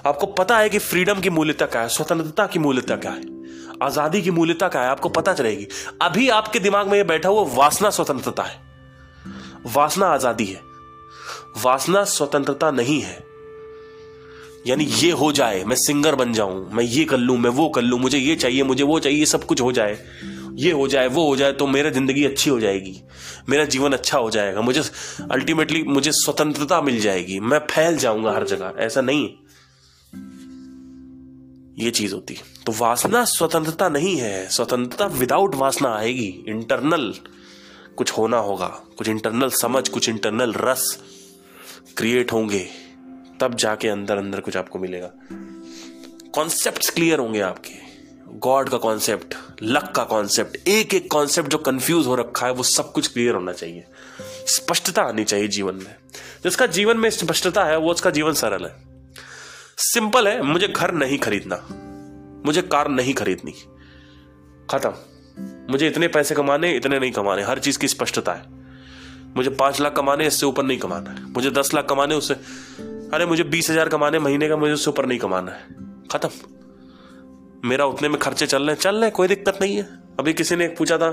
आपको 0.05 0.27
पता 0.27 0.57
है 0.57 0.69
कि 0.69 0.79
फ्रीडम 0.79 1.19
की 1.21 1.29
मूल्यता 1.29 1.65
क्या 1.65 1.81
है, 1.81 1.89
स्वतंत्रता 1.89 2.47
की 2.47 2.59
मूल्यता 2.59 2.95
क्या 2.95 3.11
है, 3.11 3.21
आज़ादी 3.83 4.21
की 4.21 4.31
मूल्यता 4.31 4.67
क्या 4.67 4.81
है, 4.81 4.87
आपको 4.87 5.09
पता 5.09 5.33
चलेगी। 5.33 5.67
अभी 6.01 6.29
आपके 6.29 6.59
दिमाग 6.59 6.87
में 6.87 6.97
ये 6.97 7.03
बैठा 7.03 7.29
हुआ 7.29 7.43
वासना 7.53 7.89
स्वतंत्रता 7.89 8.43
है। 8.43 8.59
वासना 9.65 10.07
आज़ादी 10.07 10.45
है। 10.45 10.61
वासना 11.63 12.03
स्वतंत्रता 12.03 12.71
नहीं 12.71 13.01
है। 13.01 13.26
यानी 14.67 14.85
ये 14.85 15.11
हो 15.11 15.31
जाए, 15.31 15.63
मैं 15.63 15.75
सिंगर 15.75 16.15
बन 16.15 16.33
जाऊँ, 16.33 16.69
मैं 16.73 16.83
ये 16.83 17.03
कर 17.05 17.17
लूँ, 17.17 17.37
मैं 17.37 17.49
वो 17.49 17.67
कर 17.69 17.81
लूँ, 17.81 17.99
मुझे 17.99 18.17
ये 18.17 18.35
चाहिए, 18.35 18.63
मुझे 18.63 18.83
वो 18.83 18.99
चाहिए 18.99 19.25
सब 19.25 19.43
कुछ 19.43 19.61
हो 19.61 19.71
जाए। 19.71 19.97
ये 20.55 20.71
हो 20.71 20.87
जाए, 20.87 21.07
वो 21.07 21.25
हो 21.27 21.35
जाए 21.35 21.51
तो 21.53 21.67
मेरा 21.67 21.89
ज़िंदगी 21.89 22.23
अच्छी 22.25 22.49
हो 22.49 22.59
जाएगी, 22.59 22.95
मेरा 23.49 23.65
जीवन 23.65 23.93
अच्छा 23.93 24.17
हो 24.17 24.29
जाएगा, 24.31 24.61
मुझे 24.61 24.81
अल्टीमेटली 25.31 25.83
मुझे 25.83 26.11
स्वतंत्रता 26.13 26.81
मिल 26.81 26.99
जाएगी, 26.99 27.39
मैं 27.39 27.59
फैल 27.71 27.97
जाऊँगा 27.97 28.31
हर 28.31 28.45
जगह, 28.45 28.73
ऐसा 28.77 29.01
नहीं। 29.01 29.29
ये 31.79 31.91
चीज़ 31.91 32.13
होती। 32.13 32.37
तो 32.65 32.71
वासना 32.71 33.23
स्वतंत्रता 33.25 33.89
नहीं 33.89 34.15
है, 34.17 34.47
स्वतंत्रता 34.49 35.05
विदाउट 35.13 35.55
वासना 35.55 35.93
आएगी 35.95 36.27
इंटरनल 36.47 37.13
कुछ 37.97 38.11
होना 38.11 38.37
होगा, 38.39 38.67
कुछ 38.97 39.09
इंटरनल 39.09 39.49
समझ, 39.51 39.87
कुछ 39.89 40.09
इंटरनल 40.09 40.53
रस 40.57 40.97
क्रिएट 41.97 42.33
होंगे। 42.33 42.67
तब 43.39 43.55
जाके 43.55 43.87
अंदर 43.87 44.17
अंदर 44.17 44.39
कुछ 44.39 44.57
आपको 44.57 44.79
मिलेगा। 44.79 45.11
कॉन्सेप्ट 46.31 46.93
क्लियर 46.93 47.19
होंगे 47.19 47.39
आपके। 47.39 47.87
गॉड 48.27 48.69
का 48.69 48.77
कॉन्सेप्ट 48.77 49.35
लक 49.63 49.93
का 49.95 50.03
कॉन्सेप्ट 50.03 50.67
एक 50.67 50.93
एक 50.93 51.11
कॉन्सेप्ट 51.11 51.49
जो 51.49 51.57
कंफ्यूज 51.57 52.07
हो 52.07 52.15
रखा 52.15 52.45
है, 52.45 52.51
वो 52.51 52.63
सब 52.63 52.91
कुछ 52.91 53.07
क्लियर 53.07 53.35
होना 53.35 53.51
चाहिए। 53.53 53.83
स्पष्टता 54.21 55.01
आनी 55.01 55.23
चाहिए 55.23 55.47
जीवन 55.47 55.75
में। 55.75 55.95
जिसका 56.43 56.65
जीवन 56.65 56.97
में 56.97 57.09
स्पष्टता 57.09 57.65
है, 57.65 57.77
वो 57.77 57.91
उसका 57.91 58.09
जीवन 58.09 58.33
सरल 58.33 58.65
है। 58.65 58.75
सिंपल 59.77 60.27
है, 60.27 60.41
मुझे 60.41 60.67
घर 60.67 60.91
नहीं 60.91 61.17
खरीदना। 61.17 61.67
मुझे 62.45 62.61
कार 62.61 62.87
नहीं 62.87 63.13
खरीदनी। 63.13 63.51
खत्म। 64.71 64.93
मुझे 65.71 65.87
इतने 65.87 66.07
पैसे 66.07 66.35
कमाने, 66.35 66.75
इतने 66.75 66.99
नहीं 66.99 67.11
कमाने। 67.11 67.43
हर 67.43 67.59
चीज़ 67.59 67.79
की 67.79 67.87
स्पष्टता 67.87 68.33
है। 68.33 68.43
मुझे 69.35 69.49
पाँच 69.49 69.81
लाख 69.81 69.95
कमाने, 69.95 70.27
इससे 70.27 70.45
ऊपर 70.45 70.63
नहीं 70.63 70.77
कमाना 70.77 71.27
मुझे 71.27 71.51
दस 71.51 71.73
लाख 71.73 71.87
कमाने, 71.89 72.15
उससे 72.15 72.35
अरे 73.13 73.25
मुझे 73.25 73.43
बीस 73.43 73.69
हज़ार 73.69 73.89
कमाने 73.89 74.19
महीने 74.19 74.47
का 74.49 74.57
मुझे 74.57 74.73
उससे 74.73 74.89
ऊपर 74.89 75.05
नहीं 75.05 75.19
कमाना 75.19 75.51
है। 75.51 75.63
खत्म। 76.11 76.29
मेरा 77.69 77.85
उतने 77.85 78.09
में 78.09 78.19
खर्चे 78.19 78.47
चल 78.47 78.61
रहे 78.61 78.71
हैं। 78.71 78.75
चल 78.75 78.95
रहे 78.95 79.09
कोई 79.09 79.27
दिक्कत 79.27 79.57
नहीं 79.61 79.77
है। 79.77 79.83
अभी 80.19 80.33
किसी 80.33 80.55
ने 80.55 80.67
पूछा 80.67 80.97
था 80.97 81.11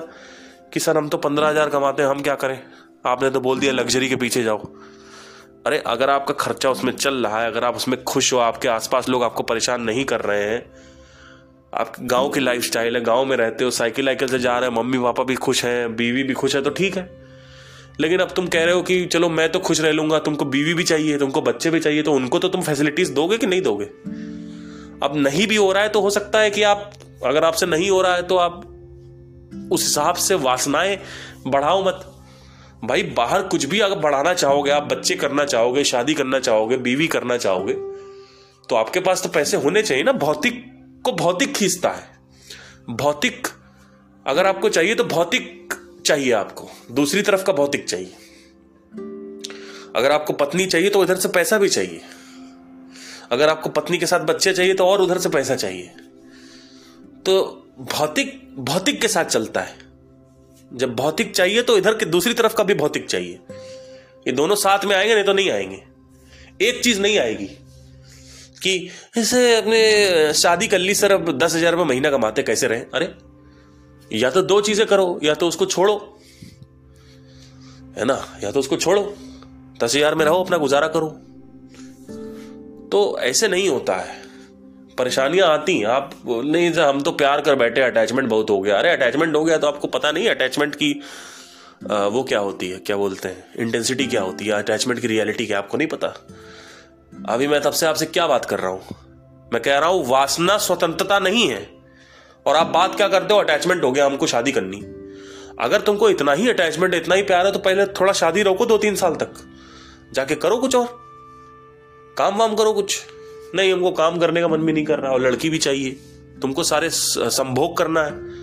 कि, 0.72 0.80
सर, 0.80 0.96
हम 0.96 1.08
तो 1.08 1.18
पंद्रह 1.18 1.48
हज़ार 1.48 1.68
कमाते 1.68 2.02
हैं, 2.02 2.10
हम 2.10 2.22
क्या 2.22 2.34
करें? 2.34 2.62
आपने 3.06 3.30
तो 3.30 3.40
बोल 3.40 3.60
दिया, 3.60 3.72
लग्जरी 3.72 4.08
के 4.08 4.16
पीछे 4.16 4.42
जाओ। 4.42 4.58
अरे, 5.66 5.78
अगर 5.78 6.10
आपका 6.10 6.34
खर्चा 6.34 6.70
उसमें 6.70 6.92
चल 6.92 7.14
रहा 7.14 7.40
है, 7.40 7.46
अगर 7.46 7.64
आप 7.64 7.76
उसमें 7.76 8.04
खुश 8.04 8.32
हो, 8.32 8.38
आपके 8.38 8.68
आसपास 8.68 9.08
लोग 9.08 9.22
आपको 9.22 9.42
परेशान 9.42 9.82
नहीं 9.82 10.04
कर 10.04 10.20
रहे 10.20 10.42
हैं, 10.42 10.72
आप 11.74 11.92
गाँव 12.00 12.28
की 12.28 12.40
लाइफ 12.40 12.62
स्टाइल 12.62 12.96
है, 12.96 13.02
गाँव 13.02 13.24
में 13.24 13.36
रहते 13.36 13.64
हो 13.64 13.70
साइकिल 13.70 14.06
वाइकिल 14.06 14.28
से 14.28 14.38
जा 14.38 14.58
रहे 14.58 14.70
हैं 14.70 14.76
मम्मी 14.76 14.98
पापा 14.98 15.24
भी 15.24 15.34
खुश 15.34 15.64
हैं, 15.64 15.96
बीवी 15.96 16.22
भी 16.22 16.34
खुश 16.34 16.56
है 16.56 16.62
तो 16.62 16.70
ठीक 16.70 16.96
है। 16.96 17.23
लेकिन 18.00 18.20
अब 18.20 18.30
तुम 18.30 18.46
कह 18.46 18.64
रहे 18.64 18.74
हो 18.74 18.82
कि 18.82 19.04
चलो 19.06 19.28
मैं 19.28 19.50
तो 19.52 19.58
खुश 19.58 19.80
रह 19.80 19.92
लूँगा, 19.92 20.18
तुमको 20.18 20.44
बीवी 20.44 20.74
भी 20.74 20.84
चाहिए, 20.84 21.18
तुमको 21.18 21.40
बच्चे 21.40 21.70
भी 21.70 21.80
चाहिए 21.80 22.02
तो 22.02 22.12
उनको 22.12 22.38
तो 22.38 22.48
तुम 22.48 22.62
फैसिलिटीज़ 22.62 23.12
दोगे 23.12 23.38
कि 23.38 23.46
नहीं 23.46 23.62
दोगे? 23.62 23.84
अब 25.02 25.12
नहीं 25.16 25.46
भी 25.46 25.56
हो 25.56 25.72
रहा 25.72 25.82
है 25.82 25.88
तो 25.88 26.00
हो 26.00 26.10
सकता 26.10 26.40
है 26.40 26.50
कि 26.50 26.62
आप, 26.62 26.92
अगर 27.24 27.44
आपसे 27.44 27.66
नहीं 27.66 27.90
हो 27.90 28.00
रहा 28.02 28.14
है 28.14 28.22
तो 28.22 28.36
आप 28.36 28.60
उस 29.72 29.82
हिसाब 29.82 30.14
से 30.14 30.34
वासनाएँ 30.34 30.98
बढ़ाओ 31.46 31.84
मत। 31.84 32.10
भाई, 32.84 33.02
बाहर 33.02 33.42
कुछ 33.42 33.64
भी 33.64 33.80
अगर 33.80 33.98
बढ़ाना 33.98 34.34
चाहोगे, 34.34 34.70
आप 34.70 34.82
बच्चे 34.82 35.14
करना 35.14 35.44
चाहोगे, 35.44 35.84
शादी 35.84 36.14
करना 36.14 36.40
चाहोगे, 36.40 36.76
बीवी 36.76 37.06
करना 37.06 37.36
चाहोगे 37.36 37.72
तो 38.68 38.76
आपके 38.76 39.00
पास 39.00 39.22
तो 39.22 39.28
पैसे 39.28 39.56
होने 39.56 39.82
चाहिए 39.82 40.04
ना। 40.04 40.12
भौतिक 40.12 40.64
को 41.04 41.12
भौतिक 41.12 41.52
खींचता 41.54 41.88
है। 41.88 42.06
भौतिक, 42.90 43.46
अगर 44.26 44.46
आपको 44.46 44.68
चाहिए 44.68 44.94
तो 44.94 45.04
भौतिक 45.04 45.74
चाहिए 46.06 46.32
आपको। 46.32 46.68
दूसरी 46.90 47.22
तरफ़ 47.22 47.44
का 47.44 47.52
भौतिक 47.52 47.88
चाहिए। 47.88 48.12
अगर 49.96 50.12
आपको 50.12 50.32
पत्नी 50.32 50.66
चाहिए 50.66 50.90
तो 50.90 51.02
इधर 51.04 51.16
से 51.16 51.28
पैसा 51.28 51.58
भी 51.58 51.68
चाहिए। 51.68 52.00
अगर 53.32 53.48
आपको 53.48 53.70
पत्नी 53.70 53.98
के 53.98 54.06
साथ 54.06 54.20
बच्चे 54.20 54.52
चाहिए 54.52 54.74
तो 54.74 54.86
और 54.86 55.00
उधर 55.00 55.18
से 55.18 55.28
पैसा 55.28 55.56
चाहिए। 55.56 55.90
तो 57.26 57.40
भौतिक 57.92 58.40
भौतिक 58.58 59.00
के 59.00 59.08
साथ 59.08 59.24
चलता 59.24 59.60
है। 59.60 59.76
जब 60.72 60.94
भौतिक 60.96 61.34
चाहिए 61.34 61.62
तो 61.62 61.76
इधर 61.78 61.94
के 61.94 62.06
दूसरी 62.06 62.34
तरफ़ 62.34 62.54
का 62.54 62.64
भी 62.64 62.74
भौतिक 62.74 63.06
चाहिए। 63.06 63.38
ये 64.26 64.32
दोनों 64.32 64.56
साथ 64.56 64.84
में 64.84 64.96
आएँगे, 64.96 65.14
नहीं 65.14 65.24
तो 65.24 65.32
नहीं 65.32 65.50
आएँगे। 65.50 65.82
एक 66.60 66.82
चीज़ 66.84 67.00
नहीं 67.00 67.18
आएगी 67.18 67.46
कि 68.62 68.90
ऐसे 69.18 69.56
अपने 69.56 70.32
शादी 70.34 70.66
कर 70.68 70.78
ली 70.78 70.94
सर 70.94 71.12
अब 71.12 71.38
दस 71.38 71.54
हज़ार 71.54 71.72
रुपये 71.72 71.86
महीना 71.86 72.10
कमाते 72.10 72.42
कैसे 72.42 72.66
रहे? 72.66 72.80
अरे 72.94 73.06
या 74.12 74.30
तो 74.30 74.42
दो 74.42 74.60
चीज़ें 74.60 74.86
करो 74.86 75.20
या 75.22 75.34
तो 75.34 75.48
उसको 75.48 75.66
छोड़ो। 75.66 75.94
है 77.98 78.04
ना? 78.04 78.38
या 78.44 78.50
तो 78.50 78.60
उसको 78.60 78.76
छोड़ो। 78.76 79.02
दस 79.82 79.94
हज़ार 79.96 80.14
में 80.14 80.24
रहो 80.24 80.42
अपना 80.44 80.56
गुजारा 80.56 80.88
करो। 80.88 81.08
तो 82.88 83.18
ऐसे 83.20 83.48
नहीं 83.48 83.68
होता 83.68 83.96
है। 83.96 84.22
परेशानियाँ 84.98 85.48
आती 85.48 85.78
हैं। 85.78 85.86
आप 85.86 86.10
नहीं 86.26 86.72
हम 86.72 87.00
तो 87.02 87.12
प्यार 87.12 87.40
कर 87.40 87.54
बैठे 87.54 87.80
अटैचमेंट 87.80 88.28
बहुत 88.28 88.50
हो 88.50 88.60
गया। 88.60 88.78
अरे 88.78 88.90
अटैचमेंट 88.90 89.34
हो 89.36 89.44
गया 89.44 89.58
तो 89.58 89.66
आपको 89.66 89.88
पता 89.88 90.12
नहीं 90.12 90.28
अटैचमेंट 90.28 90.74
की 90.74 91.00
आ, 91.90 92.06
वो 92.06 92.22
क्या 92.22 92.38
होती 92.38 92.68
है 92.68 92.78
क्या 92.78 92.96
बोलते 92.96 93.28
हैं 93.28 93.44
इंटेंसिटी 93.58 94.06
क्या 94.06 94.22
होती 94.22 94.46
है 94.46 94.52
अटैचमेंट 94.52 95.00
की 95.00 95.06
रियलिटी 95.06 95.46
क्या 95.46 95.58
आपको 95.58 95.76
नहीं 95.76 95.88
पता। 95.88 96.08
अभी 97.28 97.46
मैं 97.46 97.60
तब 97.60 97.72
से 97.72 97.86
आपसे 97.86 98.06
क्या 98.06 98.26
बात 98.26 98.44
कर 98.44 98.58
रहा 98.58 98.70
हूँ? 98.70 98.96
मैं 99.52 99.62
कह 99.62 99.78
रहा 99.78 99.88
हूँ 99.88 100.06
वासना 100.06 100.56
स्वतंत्रता 100.58 101.18
नहीं 101.18 101.48
है। 101.48 101.73
और 102.46 102.56
आप 102.56 102.66
बात 102.66 102.94
क्या 102.94 103.08
करते 103.08 103.34
हो? 103.34 103.40
अटैचमेंट 103.40 103.84
हो 103.84 103.92
गया, 103.92 104.06
हमको 104.06 104.26
शादी 104.26 104.52
करनी। 104.52 104.82
अगर 105.60 105.80
तुमको 105.80 106.10
इतना 106.10 106.32
ही 106.32 106.48
अटैचमेंट 106.48 106.94
इतना 106.94 107.14
ही 107.14 107.22
प्यार 107.22 107.46
है 107.46 107.52
तो 107.52 107.58
पहले 107.58 107.86
थोड़ा 107.86 108.12
शादी 108.12 108.42
रोको 108.42 108.66
दो 108.66 108.78
तीन 108.78 108.94
साल 108.96 109.14
तक। 109.14 109.32
जाके 110.12 110.34
करो 110.34 110.56
कुछ 110.56 110.76
और। 110.76 111.04
काम 112.18 112.36
वाम 112.36 112.54
करो 112.54 112.72
कुछ। 112.72 113.02
नहीं, 113.54 113.72
हमको 113.72 113.90
काम 113.90 114.18
करने 114.18 114.40
का 114.40 114.48
मन 114.48 114.58
भी 114.58 114.72
नहीं 114.72 114.84
कर 114.84 114.98
रहा, 114.98 115.12
और 115.12 115.20
लड़की 115.20 115.50
भी 115.50 115.58
चाहिए। 115.58 115.90
तुमको 116.42 116.64
सारे 116.64 116.88
संभोग 116.90 117.76
करना 117.76 118.02
है। 118.02 118.34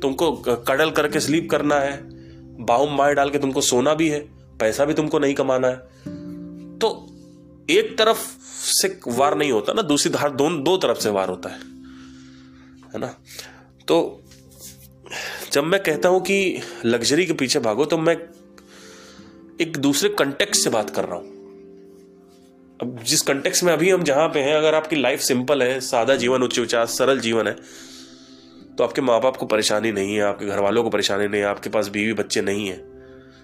तुमको 0.00 0.32
कडल 0.46 0.90
करके 0.90 1.20
स्लीप 1.20 1.48
करना 1.50 1.74
है। 1.74 2.00
बाहुम 2.64 2.96
मार 2.96 3.14
डाल 3.14 3.30
के 3.30 3.38
तुमको 3.38 3.60
सोना 3.60 3.94
भी 3.94 4.08
है। 4.08 4.20
पैसा 4.60 4.84
भी 4.84 4.94
तुमको 4.94 5.18
नहीं 5.18 5.34
कमाना 5.34 5.68
है। 5.68 5.76
तो 6.78 7.06
एक 7.70 7.98
तरफ़ 7.98 8.18
से 8.64 9.00
वार 9.08 9.38
नहीं 9.38 9.52
होता 9.52 9.72
ना, 9.72 9.82
दूसरी 9.82 10.12
धार 10.12 10.30
दो 10.30 10.50
दो 10.50 10.76
तरफ़ 10.76 10.98
से 10.98 11.10
वार 11.10 11.28
होता 11.28 11.48
है। 11.48 11.77
है 12.90 13.00
ना? 13.00 13.14
तो 13.88 14.22
जब 15.52 15.64
मैं 15.64 15.82
कहता 15.82 16.08
हूँ 16.08 16.20
कि 16.22 16.62
लग्जरी 16.84 17.26
के 17.26 17.32
पीछे 17.34 17.58
भागो 17.60 17.84
तो 17.86 17.98
मैं 17.98 18.16
एक 19.60 19.76
दूसरे 19.78 20.08
कंटेक्स 20.10 20.64
से 20.64 20.70
बात 20.70 20.90
कर 20.90 21.04
रहा 21.04 21.16
हूँ। 21.16 21.36
अब 22.80 22.98
जिस 23.02 23.22
कंटेक्स 23.22 23.62
में 23.64 23.72
अभी 23.72 23.90
हम 23.90 24.02
जहाँ 24.04 24.28
पे 24.28 24.40
हैं, 24.40 24.54
अगर 24.54 24.74
आपकी 24.74 24.96
लाइफ 24.96 25.20
सिंपल 25.22 25.62
है, 25.62 25.78
सादा 25.82 26.16
जीवन, 26.16 26.42
उच्च 26.42 26.58
विचार, 26.58 26.86
सरल 26.88 27.20
जीवन 27.20 27.46
है 27.46 27.56
तो 28.70 28.84
आपके 28.84 29.00
माँ 29.00 29.20
बाप 29.20 29.36
को 29.36 29.46
परेशानी 29.46 29.90
नहीं 29.92 30.14
है, 30.14 30.20
आपके 30.22 30.46
घर 30.46 30.60
वालों 30.60 30.82
को 30.82 30.90
परेशानी 30.90 31.26
नहीं 31.26 31.40
है, 31.40 31.46
आपके 31.46 31.70
पास 31.70 31.88
बीवी 31.88 32.12
बच्चे 32.14 32.40
नहीं 32.42 32.68
है 32.68 32.76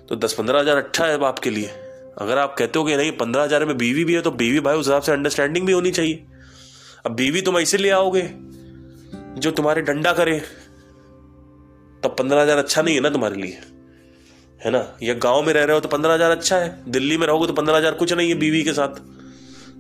तो 0.09 0.16
दस 0.16 0.32
पंद्रह 0.32 0.61
हज़ार 0.61 0.76
अच्छा 0.76 1.07
है 1.07 1.24
आपके 1.24 1.51
लिए। 1.51 1.70
अगर 2.18 2.38
आप 2.38 2.55
कहते 2.59 2.78
हो 2.78 2.84
कि 2.84 2.97
नहीं, 2.97 3.12
पंद्रह 3.14 3.42
हज़ार 3.42 3.64
में 3.64 3.76
बीवी 3.78 4.05
भी 4.05 4.14
है 4.14 4.20
तो 4.20 4.30
बीवी 4.32 4.61
भाई 4.61 4.76
उस 4.76 4.86
हिसाब 4.86 5.03
से 5.03 5.12
अंडरस्टैंडिंग 5.12 5.66
भी 5.66 5.72
होनी 5.72 5.90
चाहिए। 5.90 6.24
अब 7.07 7.14
बीवी 7.14 7.40
तुम 7.42 7.59
ऐसे 7.59 7.78
ले 7.78 7.90
आओगे 7.90 8.22
जो 9.37 9.51
तुम्हारे 9.51 9.82
डंडा 9.82 10.12
करे, 10.12 10.39
तब 12.03 12.14
पंद्रह 12.18 12.43
हज़ार 12.43 12.59
अच्छा 12.59 12.82
नहीं 12.82 12.95
है 12.95 13.01
ना 13.01 13.11
तुम्हारे 13.11 13.37
लिए? 13.37 13.59
है 14.61 14.70
ना? 14.70 14.87
या 15.03 15.14
गाँव 15.14 15.43
में 15.43 15.53
रह 15.53 15.64
रहे 15.64 15.74
हो 15.74 15.80
तो 15.80 15.89
पंद्रह 15.89 16.14
हज़ार 16.14 16.30
अच्छा 16.30 16.57
है, 16.57 16.82
दिल्ली 16.89 17.16
में 17.16 17.26
रहोगे 17.26 17.47
तो 17.47 17.53
पंद्रह 17.53 17.76
हज़ार 17.76 17.95
कुछ 17.95 18.12
नहीं 18.12 18.28
है 18.28 18.35
बीवी 18.35 18.62
के 18.62 18.72
साथ। 18.72 19.01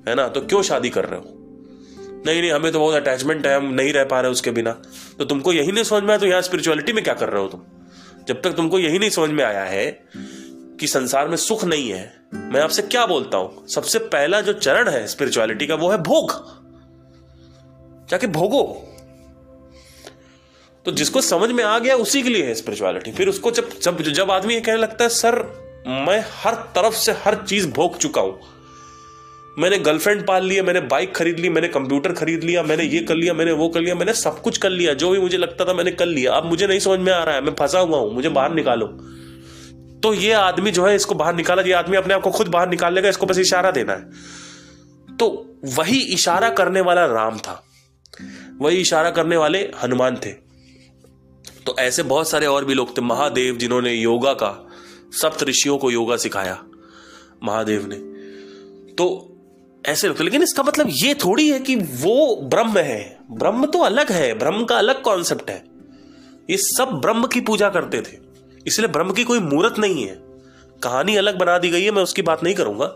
है 0.08 0.14
ना? 0.14 0.28
तो 0.28 0.40
क्यों 0.40 0.62
शादी 0.62 0.90
कर 0.90 1.04
रहे 1.04 1.20
हो? 1.20 1.40
नहीं 2.26 2.40
नहीं, 2.40 2.50
हमें 2.50 2.72
तो 2.72 2.78
बहुत 2.78 2.94
अटैचमेंट 2.94 3.46
है, 3.46 3.56
हम 3.56 3.72
नहीं 3.72 3.92
रह 3.92 4.04
पा 4.04 4.20
रहे 4.20 4.30
उसके 4.30 4.50
बिना। 4.50 4.70
तो 5.18 5.24
तुमको 5.24 5.52
यही 5.52 5.72
नहीं 5.72 5.84
समझ 5.84 6.02
में 6.02 6.08
आया 6.08 6.18
तो 6.18 6.26
यहाँ 6.26 6.42
स्पिरिचुअलिटी 6.42 6.92
में 6.92 7.02
क्या 7.04 7.14
कर 7.14 7.28
रहे 7.28 7.42
हो 7.42 7.48
तुम? 7.48 7.60
जब 8.28 8.40
तक 8.42 8.52
तुमको 8.52 8.78
यही 8.78 8.98
नहीं 8.98 9.10
समझ 9.10 9.30
में 9.30 9.44
आया 9.44 9.64
है 9.64 9.90
कि 10.80 10.86
संसार 10.86 11.28
में 11.28 11.36
सुख 11.36 11.64
नहीं 11.64 11.90
है, 11.90 12.12
मैं 12.34 12.60
आपसे 12.60 12.82
क्या 12.84 13.04
बोलता 13.06 13.38
हूँ? 13.38 13.66
सबसे 13.68 13.98
पहला 14.08 14.40
जो 14.40 14.52
चरण 14.52 14.88
है 14.88 15.06
स्पिरिचुअलिटी 15.06 15.66
का 15.66 15.74
वो 15.74 15.90
है 15.90 15.98
भोग। 16.02 16.32
जाके 18.10 18.26
भोगो। 18.28 18.62
तो 20.86 20.92
जिसको 20.92 21.20
समझ 21.20 21.50
में 21.50 21.64
आ 21.64 21.78
गया, 21.78 21.94
उसी 21.96 22.22
के 22.22 22.28
लिए 22.28 22.46
है 22.46 22.54
स्पिरिचुअलिटी 22.54 23.12
फिर 23.12 23.28
उसको 23.28 23.50
जब 23.50 23.68
जब 23.82 24.02
जब 24.02 24.30
आदमी 24.30 24.60
कहने 24.60 24.78
लगता 24.78 25.04
है, 25.04 25.10
सर, 25.10 25.34
मैं 25.86 26.24
हर 26.32 26.54
तरफ़ 26.54 26.94
से 26.94 27.12
हर 27.12 27.34
चीज़ 27.34 27.68
भोग 27.68 27.98
चुका 27.98 28.20
हूँ। 28.20 28.40
मैंने 29.58 29.78
गर्लफ्रेंड 29.78 30.26
पाल 30.26 30.44
लिया, 30.44 30.62
मैंने 30.62 30.80
बाइक 30.80 31.14
खरीद 31.16 31.38
ली, 31.38 31.48
मैंने 31.48 31.68
कंप्यूटर 31.68 32.12
खरीद 32.12 32.44
लिया, 32.44 32.62
मैंने 32.62 32.84
ये 32.84 33.00
कर 33.00 33.14
लिया, 33.14 33.34
मैंने 33.34 33.52
वो 33.52 33.68
कर 33.68 33.80
लिया, 33.80 33.94
मैंने 33.94 34.12
सब 34.12 34.40
कुछ 34.40 34.58
कर 34.58 34.70
लिया, 34.70 34.94
जो 34.94 35.10
भी 35.10 35.18
मुझे 35.18 35.38
लगता 35.38 35.64
था 35.64 35.72
मैंने 35.72 35.90
कर 35.90 36.06
लिया। 36.06 36.32
अब 36.32 36.44
मुझे 36.44 36.66
नहीं 36.66 36.78
समझ 36.78 37.00
में 37.00 37.12
आ 37.12 37.24
रहा 37.24 37.34
है, 37.34 37.40
मैं 37.40 37.54
फंसा 37.54 37.78
हुआ 37.78 37.98
हूँ, 37.98 38.14
मुझे 38.14 38.28
बाहर 38.28 38.54
निकालो। 38.54 38.86
तो 40.02 40.14
ये 40.14 40.32
आदमी 40.32 40.70
जो 40.70 40.86
है, 40.86 40.96
इसको 40.96 41.14
बाहर 41.14 41.34
निकाला, 41.34 41.62
ये 41.62 41.72
आदमी 41.72 41.96
अपने 41.96 42.14
आप 42.14 42.20
को 42.20 42.30
खुद 42.30 42.48
बाहर 42.48 42.68
निकाल 42.68 42.94
लेगा, 42.94 43.08
इसको 43.08 43.26
बस 43.26 43.38
इशारा 43.38 43.70
देना 43.70 43.92
है। 43.92 44.10
तो 45.16 45.56
वही 45.64 45.98
इशारा 45.98 46.50
करने 46.50 46.80
वाला 46.80 47.06
राम 47.06 47.38
था। 47.38 47.64
वही 48.60 48.76
इशारा 48.76 49.10
करने 49.10 49.36
वाले 49.36 49.70
हनुमान 49.82 50.16
थे। 50.16 50.43
तो 51.66 51.76
ऐसे 51.78 52.02
बहुत 52.02 52.28
सारे 52.28 52.46
और 52.46 52.64
भी 52.64 52.74
लोग 52.74 52.96
थे। 52.98 53.02
महादेव 53.02 53.56
जिन्होंने 53.56 53.92
योगा 53.92 54.32
का, 54.32 54.68
सप्त 55.12 55.42
ऋषियों 55.42 55.78
को 55.78 55.90
योगा 55.90 56.16
सिखाया, 56.16 56.64
महादेव 57.44 57.86
ने। 57.86 57.96
तो 58.94 59.30
ऐसे 59.86 60.08
लोग 60.08 60.20
लेकिन 60.20 60.42
इसका 60.42 60.62
मतलब 60.62 60.86
ये 60.90 61.14
थोड़ी 61.14 61.50
है 61.50 61.58
कि 61.58 61.76
वो 61.76 62.36
ब्रह्म 62.42 62.78
है। 62.78 63.18
ब्रह्म 63.30 63.66
तो 63.66 63.78
अलग 63.78 64.12
है। 64.12 64.38
ब्रह्म 64.38 64.64
का 64.64 64.78
अलग 64.78 65.02
कॉन्सेप्ट 65.02 65.50
है। 65.50 65.64
ये 66.50 66.56
सब 66.56 66.84
ब्रह्म 66.84 67.26
की 67.26 67.40
पूजा 67.40 67.68
करते 67.68 68.00
थे। 68.00 68.18
इसलिए 68.66 68.88
ब्रह्म 68.88 69.12
की 69.12 69.24
कोई 69.24 69.38
मूर्त 69.38 69.78
नहीं 69.78 70.06
है। 70.06 70.14
कहानी 70.82 71.16
अलग 71.16 71.38
बना 71.38 71.58
दी 71.58 71.70
गई 71.70 71.82
है, 71.82 71.90
मैं 71.90 72.02
उसकी 72.02 72.22
बात 72.22 72.44
नहीं 72.44 72.54
करूँगा। 72.54 72.86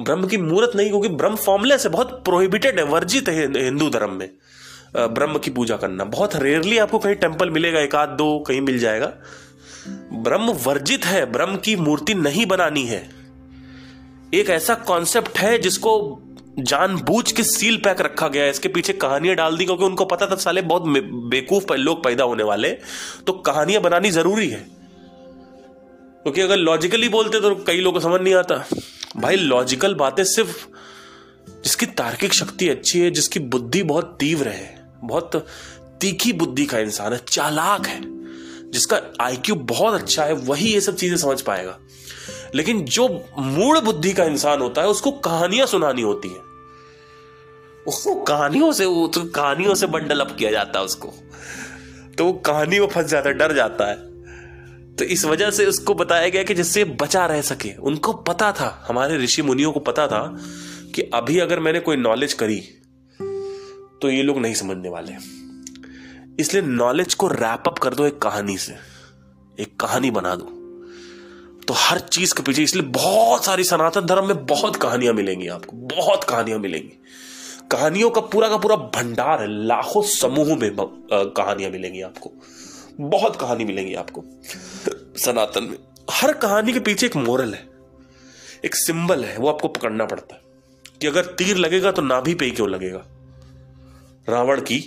ब्रह्म 0.00 0.26
की 0.26 0.36
मूर्त 0.36 0.76
नहीं, 0.76 0.88
क्योंकि 0.88 1.08
ब्रह्म 1.08 1.36
फॉर्मलेस 1.36 1.86
है, 1.86 1.92
बहुत 1.92 2.24
प्रोहिबिटेड 2.24 2.78
है, 2.78 2.84
वर्जित 2.84 3.28
है 3.28 3.64
हिंदू 3.64 3.90
धर्म 3.90 4.12
में। 4.12 4.30
ब्रह्म 4.94 5.38
की 5.38 5.50
पूजा 5.50 5.76
करना। 5.76 6.04
बहुत 6.04 6.36
रेयरली 6.36 6.78
आपको 6.78 6.98
कहीं 6.98 7.14
टेंपल 7.14 7.50
मिलेगा, 7.50 7.80
एक 7.80 7.94
आध 7.94 8.08
दो 8.08 8.38
कहीं 8.38 8.60
मिल 8.60 8.78
जाएगा। 8.78 9.12
ब्रह्म 10.12 10.52
वर्जित 10.64 11.04
है, 11.04 11.24
ब्रह्म 11.32 11.56
की 11.56 11.76
मूर्ति 11.76 12.14
नहीं 12.14 12.46
बनानी 12.46 12.84
है। 12.84 13.08
एक 14.34 14.50
ऐसा 14.50 14.74
कॉन्सेप्ट 14.74 15.38
है 15.38 15.58
जिसको 15.58 16.22
जानबूझ 16.60 17.30
के 17.32 17.42
सील 17.42 17.76
पैक 17.76 18.00
रखा 18.00 18.28
गया 18.28 18.44
है। 18.44 18.50
इसके 18.50 18.68
पीछे 18.68 18.92
कहानियाँ 18.92 19.36
डाल 19.36 19.56
दी, 19.56 19.64
क्योंकि 19.64 19.84
उनको 19.84 20.04
पता 20.04 20.26
था 20.26 20.36
साले 20.36 20.62
बहुत 20.62 20.82
बेकूफ 21.30 21.72
लोग 21.72 22.02
पैदा 22.04 22.24
होने 22.24 22.42
वाले 22.42 22.70
तो 23.26 23.32
कहानियाँ 23.32 23.82
बनानी 23.82 24.10
ज़रूरी 24.10 24.48
है। 24.48 24.64
क्योंकि 26.22 26.40
अगर 26.40 26.56
लॉजिकली 26.56 27.08
बोलते 27.08 27.40
तो 27.40 27.54
कई 27.56 27.80
लोगों 27.80 28.00
को 28.00 28.08
समझ 28.08 28.20
नहीं 28.20 28.34
आता। 28.34 28.64
भाई 29.16 29.36
लॉजिकल 29.36 29.94
बातें 29.94 30.22
सिर्फ़ 30.24 30.66
जिसकी 31.66 31.86
तार्किक 31.86 32.32
शक्ति 32.32 32.68
अच्छी 32.68 33.00
है, 33.00 33.10
जिसकी 33.10 33.40
बुद्धि 33.40 33.82
बहुत 33.82 34.16
तीव्र 34.20 34.48
है, 34.48 34.88
बहुत 35.04 35.46
तीखी 36.00 36.32
बुद्धि 36.32 36.66
का 36.66 36.78
इंसान 36.78 37.12
है, 37.12 37.20
चालाक 37.28 37.86
है, 37.86 38.00
जिसका 38.70 39.00
आईक्यू 39.20 39.54
बहुत 39.54 39.94
अच्छा 39.94 40.24
है, 40.24 40.32
वही 40.32 40.74
ये 40.74 40.80
सब 40.80 40.96
चीज़ें 40.96 41.16
समझ 41.16 41.40
पाएगा। 41.40 41.78
लेकिन 42.54 42.84
जो 42.84 43.24
मूल 43.38 43.80
बुद्धि 43.80 44.12
का 44.12 44.24
इंसान 44.24 44.60
होता 44.60 44.80
है, 44.82 44.88
उसको 44.88 45.10
कहानियाँ 45.10 45.66
सुनानी 45.66 46.02
होती 46.02 46.28
है। 46.28 46.38
उसको 47.86 48.14
कहानियों 48.14 48.72
से, 48.72 48.84
वो 48.84 49.08
तो 49.08 49.24
कहानियों 49.24 49.74
से 49.74 49.86
बंडल 49.86 50.20
अप 50.20 50.36
किया 50.38 50.50
जाता 50.50 50.78
है 50.78 50.84
उसको। 50.84 51.12
तो 52.18 52.24
वो 52.24 52.32
कहानी 52.32 52.80
में 52.80 52.86
फंस 52.86 53.06
जाता 53.06 53.28
है, 53.28 53.34
डर 53.34 53.52
जाता 53.52 53.90
है। 53.90 53.96
तो 54.96 55.04
इस 55.04 55.24
वजह 55.24 55.50
से 55.50 55.66
उसको 55.66 55.94
बताया 55.94 56.28
गया 56.28 56.42
कि 56.42 56.54
जिससे 56.54 56.84
बचा 56.84 57.26
रह 57.26 57.42
सके, 57.42 57.76
उनको 57.76 58.12
पता 58.12 58.52
था, 58.52 58.84
हमारे 58.88 59.16
ऋषि 59.16 59.42
मुनियों 59.42 59.72
को 59.72 59.80
पता 59.80 60.06
था 60.06 60.42
कि 60.94 61.02
अभी 61.14 61.38
अगर 61.38 61.60
मैंने 61.60 61.80
कोई 61.80 61.96
नॉलेज 61.96 62.32
करी 62.32 62.58
तो 64.02 64.10
ये 64.10 64.22
लोग 64.22 64.38
नहीं 64.38 64.54
समझने 64.54 64.88
वाले। 64.88 65.12
इसलिए 66.40 66.62
नॉलेज 66.62 67.14
को 67.14 67.28
रैप 67.28 67.62
अप 67.66 67.78
कर 67.78 67.94
दो 67.94 68.06
एक 68.06 68.18
कहानी 68.18 68.56
से। 68.58 68.74
एक 69.60 69.76
कहानी 69.80 70.10
बना 70.10 70.34
दो। 70.34 70.52
तो 71.68 71.74
हर 71.76 71.98
चीज़ 71.98 72.34
के 72.34 72.42
पीछे, 72.42 72.62
इसलिए 72.62 72.84
बहुत 72.84 73.44
सारी 73.44 73.64
सनातन 73.64 74.00
धर्म 74.00 74.26
में 74.26 74.44
बहुत 74.46 74.76
कहानियाँ 74.76 75.14
मिलेंगी 75.14 75.48
आपको। 75.48 75.76
बहुत 75.96 76.24
कहानियाँ 76.24 76.58
मिलेंगी। 76.58 76.92
कहानियों 77.70 78.10
का 78.10 78.20
पूरा 78.20 78.48
का 78.48 78.56
पूरा 78.56 78.76
भंडार 78.76 79.40
है। 79.42 79.48
लाखों 79.66 80.02
समूह 80.02 80.56
में 80.56 80.76
कहानियाँ 81.12 81.70
मिलेंगी 81.70 82.00
आपको। 82.00 82.32
बहुत 83.00 83.36
कहानी 83.36 83.64
मिलेंगी 83.64 83.94
आपको। 83.94 84.24
सनातन 85.18 85.64
में। 85.64 85.78
हर 86.10 86.32
कहानी 86.32 86.72
के 86.72 86.80
पीछे 86.80 87.06
एक 87.06 87.16
मोरल 87.16 87.54
है। 87.54 87.66
एक 88.64 88.74
सिंबल 88.74 89.24
है। 89.24 89.36
वो 89.38 89.48
आपको 89.48 89.68
पकड़ना 89.68 90.04
पड़ता 90.04 90.34
है। 90.34 90.45
कि 91.00 91.06
अगर 91.06 91.24
तीर 91.38 91.56
लगेगा 91.56 91.90
तो 91.92 92.02
नाभि 92.02 92.34
पे 92.34 92.44
ही 92.44 92.50
क्यों 92.50 92.68
लगेगा? 92.70 93.04
रावण 94.28 94.60
की 94.60 94.78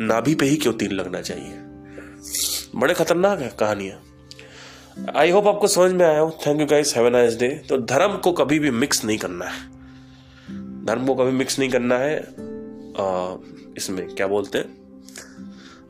नाभि 0.00 0.34
पे 0.34 0.46
ही 0.46 0.56
क्यों 0.56 0.72
तीर 0.72 0.92
लगना 0.92 1.20
चाहिए? 1.20 1.54
बड़े 2.76 2.94
खतरनाक 2.94 3.40
है 3.40 3.48
कहानियाँ। 3.58 4.00
आई 5.16 5.30
होप 5.30 5.46
आपको 5.46 5.68
समझ 5.68 5.92
में 5.92 6.04
आया 6.06 6.20
हो। 6.20 6.38
Thank 6.46 6.60
you 6.60 6.66
guys 6.66 6.94
have 6.96 7.08
nice 7.08 7.36
day 7.36 7.48
तो 7.68 7.78
धर्म 7.78 8.16
को 8.16 8.32
कभी 8.32 8.58
भी 8.58 8.70
मिक्स 8.70 9.04
नहीं 9.04 9.18
करना 9.18 9.44
है। 9.44 9.62
धर्म 10.84 11.06
को 11.06 11.14
कभी 11.14 11.30
मिक्स 11.30 11.58
नहीं 11.58 11.70
करना 11.70 11.98
है। 11.98 12.18
आ, 12.18 13.36
इसमें 13.76 14.06
क्या 14.08 14.26
बोलते 14.26 14.58
हैं? 14.58 14.82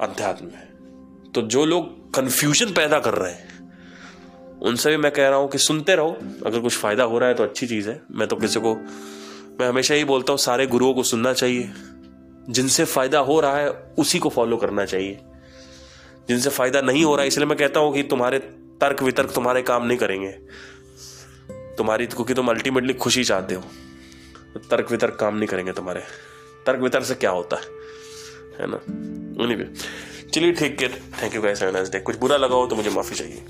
अध्यात्म 0.01 0.47
में 0.47 1.33
तो 1.35 1.43
जो 1.43 1.65
लोग 1.65 2.15
कंफ्यूजन 2.15 2.73
पैदा 2.73 2.99
कर 2.99 3.15
रहे 3.15 3.33
हैं 3.33 3.53
उनसे 4.63 4.91
भी 4.91 4.97
मैं 4.97 5.11
कह 5.13 5.29
रहा 5.29 5.39
हूँ 5.39 5.49
कि 5.51 5.59
सुनते 5.59 5.95
रहो। 5.97 6.17
अगर 6.47 6.61
कुछ 6.61 6.77
फ़ायदा 6.77 7.05
हो 7.05 7.19
रहा 7.19 7.29
है 7.29 7.35
तो 7.35 7.43
अच्छी 7.43 7.67
चीज़ 7.67 7.89
है। 7.89 8.01
मैं 8.11 8.29
तो 8.29 8.37
किसी 8.37 8.61
को 8.61 8.75
मैं 9.61 9.69
हमेशा 9.69 9.95
ही 9.95 10.05
बोलता 10.05 10.33
हूँ, 10.33 10.39
सारे 10.39 10.67
गुरुओं 10.67 10.95
को 10.95 11.03
सुनना 11.03 11.33
चाहिए। 11.33 11.71
जिनसे 12.51 12.85
फ़ायदा 12.85 13.19
हो 13.19 13.41
रहा 13.41 13.57
है, 13.57 13.71
उसी 13.99 14.19
को 14.19 14.29
फॉलो 14.29 14.57
करना 14.57 14.85
चाहिए। 14.85 15.19
जिनसे 16.29 16.51
फ़ायदा 16.51 16.81
नहीं 16.81 17.05
हो 17.05 17.15
रहा 17.15 17.23
है, 17.23 17.29
इसलिए 17.29 17.47
मैं 17.47 17.59
कहता 17.59 17.81
हूँ 17.81 17.95
कि 17.95 18.03
तुम्हारे 18.03 18.39
तर्क 18.81 19.03
वितर्क 19.03 19.31
तुम्हारे 19.31 19.63
काम 19.63 19.87
नहीं 19.87 19.99
करेंगे। 19.99 20.33
तुम्हारी, 21.79 22.07
क्योंकि 22.07 22.35
तुम 22.35 22.49
अल्टीमेटली 22.49 22.95
खुशी 22.95 23.25
चाहते 23.25 23.55
हो। 23.55 23.63
तर्क 24.71 24.91
वितर्क 24.91 25.15
काम 25.15 25.37
नहीं 25.37 25.49
करेंगे 25.49 25.73
तुम्हारे। 25.73 26.01
तर्क 26.67 26.81
वितर्क 26.81 27.05
से 27.05 27.15
क्या 27.15 27.31
होता 27.31 27.57
है? 27.57 27.63
है 28.61 28.67
ना? 28.71 28.77
एनीवे 29.45 29.71
चलिए 30.35 30.53
ठीक 30.53 30.83
है। 30.83 30.89
Thank 31.23 31.35
you 31.35 31.43
guys 31.43 31.63
nice 31.63 31.89
day 31.89 32.01
कुछ 32.01 32.17
बुरा 32.17 32.37
लगा 32.37 32.55
हो 32.55 32.67
तो 32.67 32.77
मुझे 32.77 32.91
माफ़ी 32.91 33.17
चाहिए। 33.17 33.45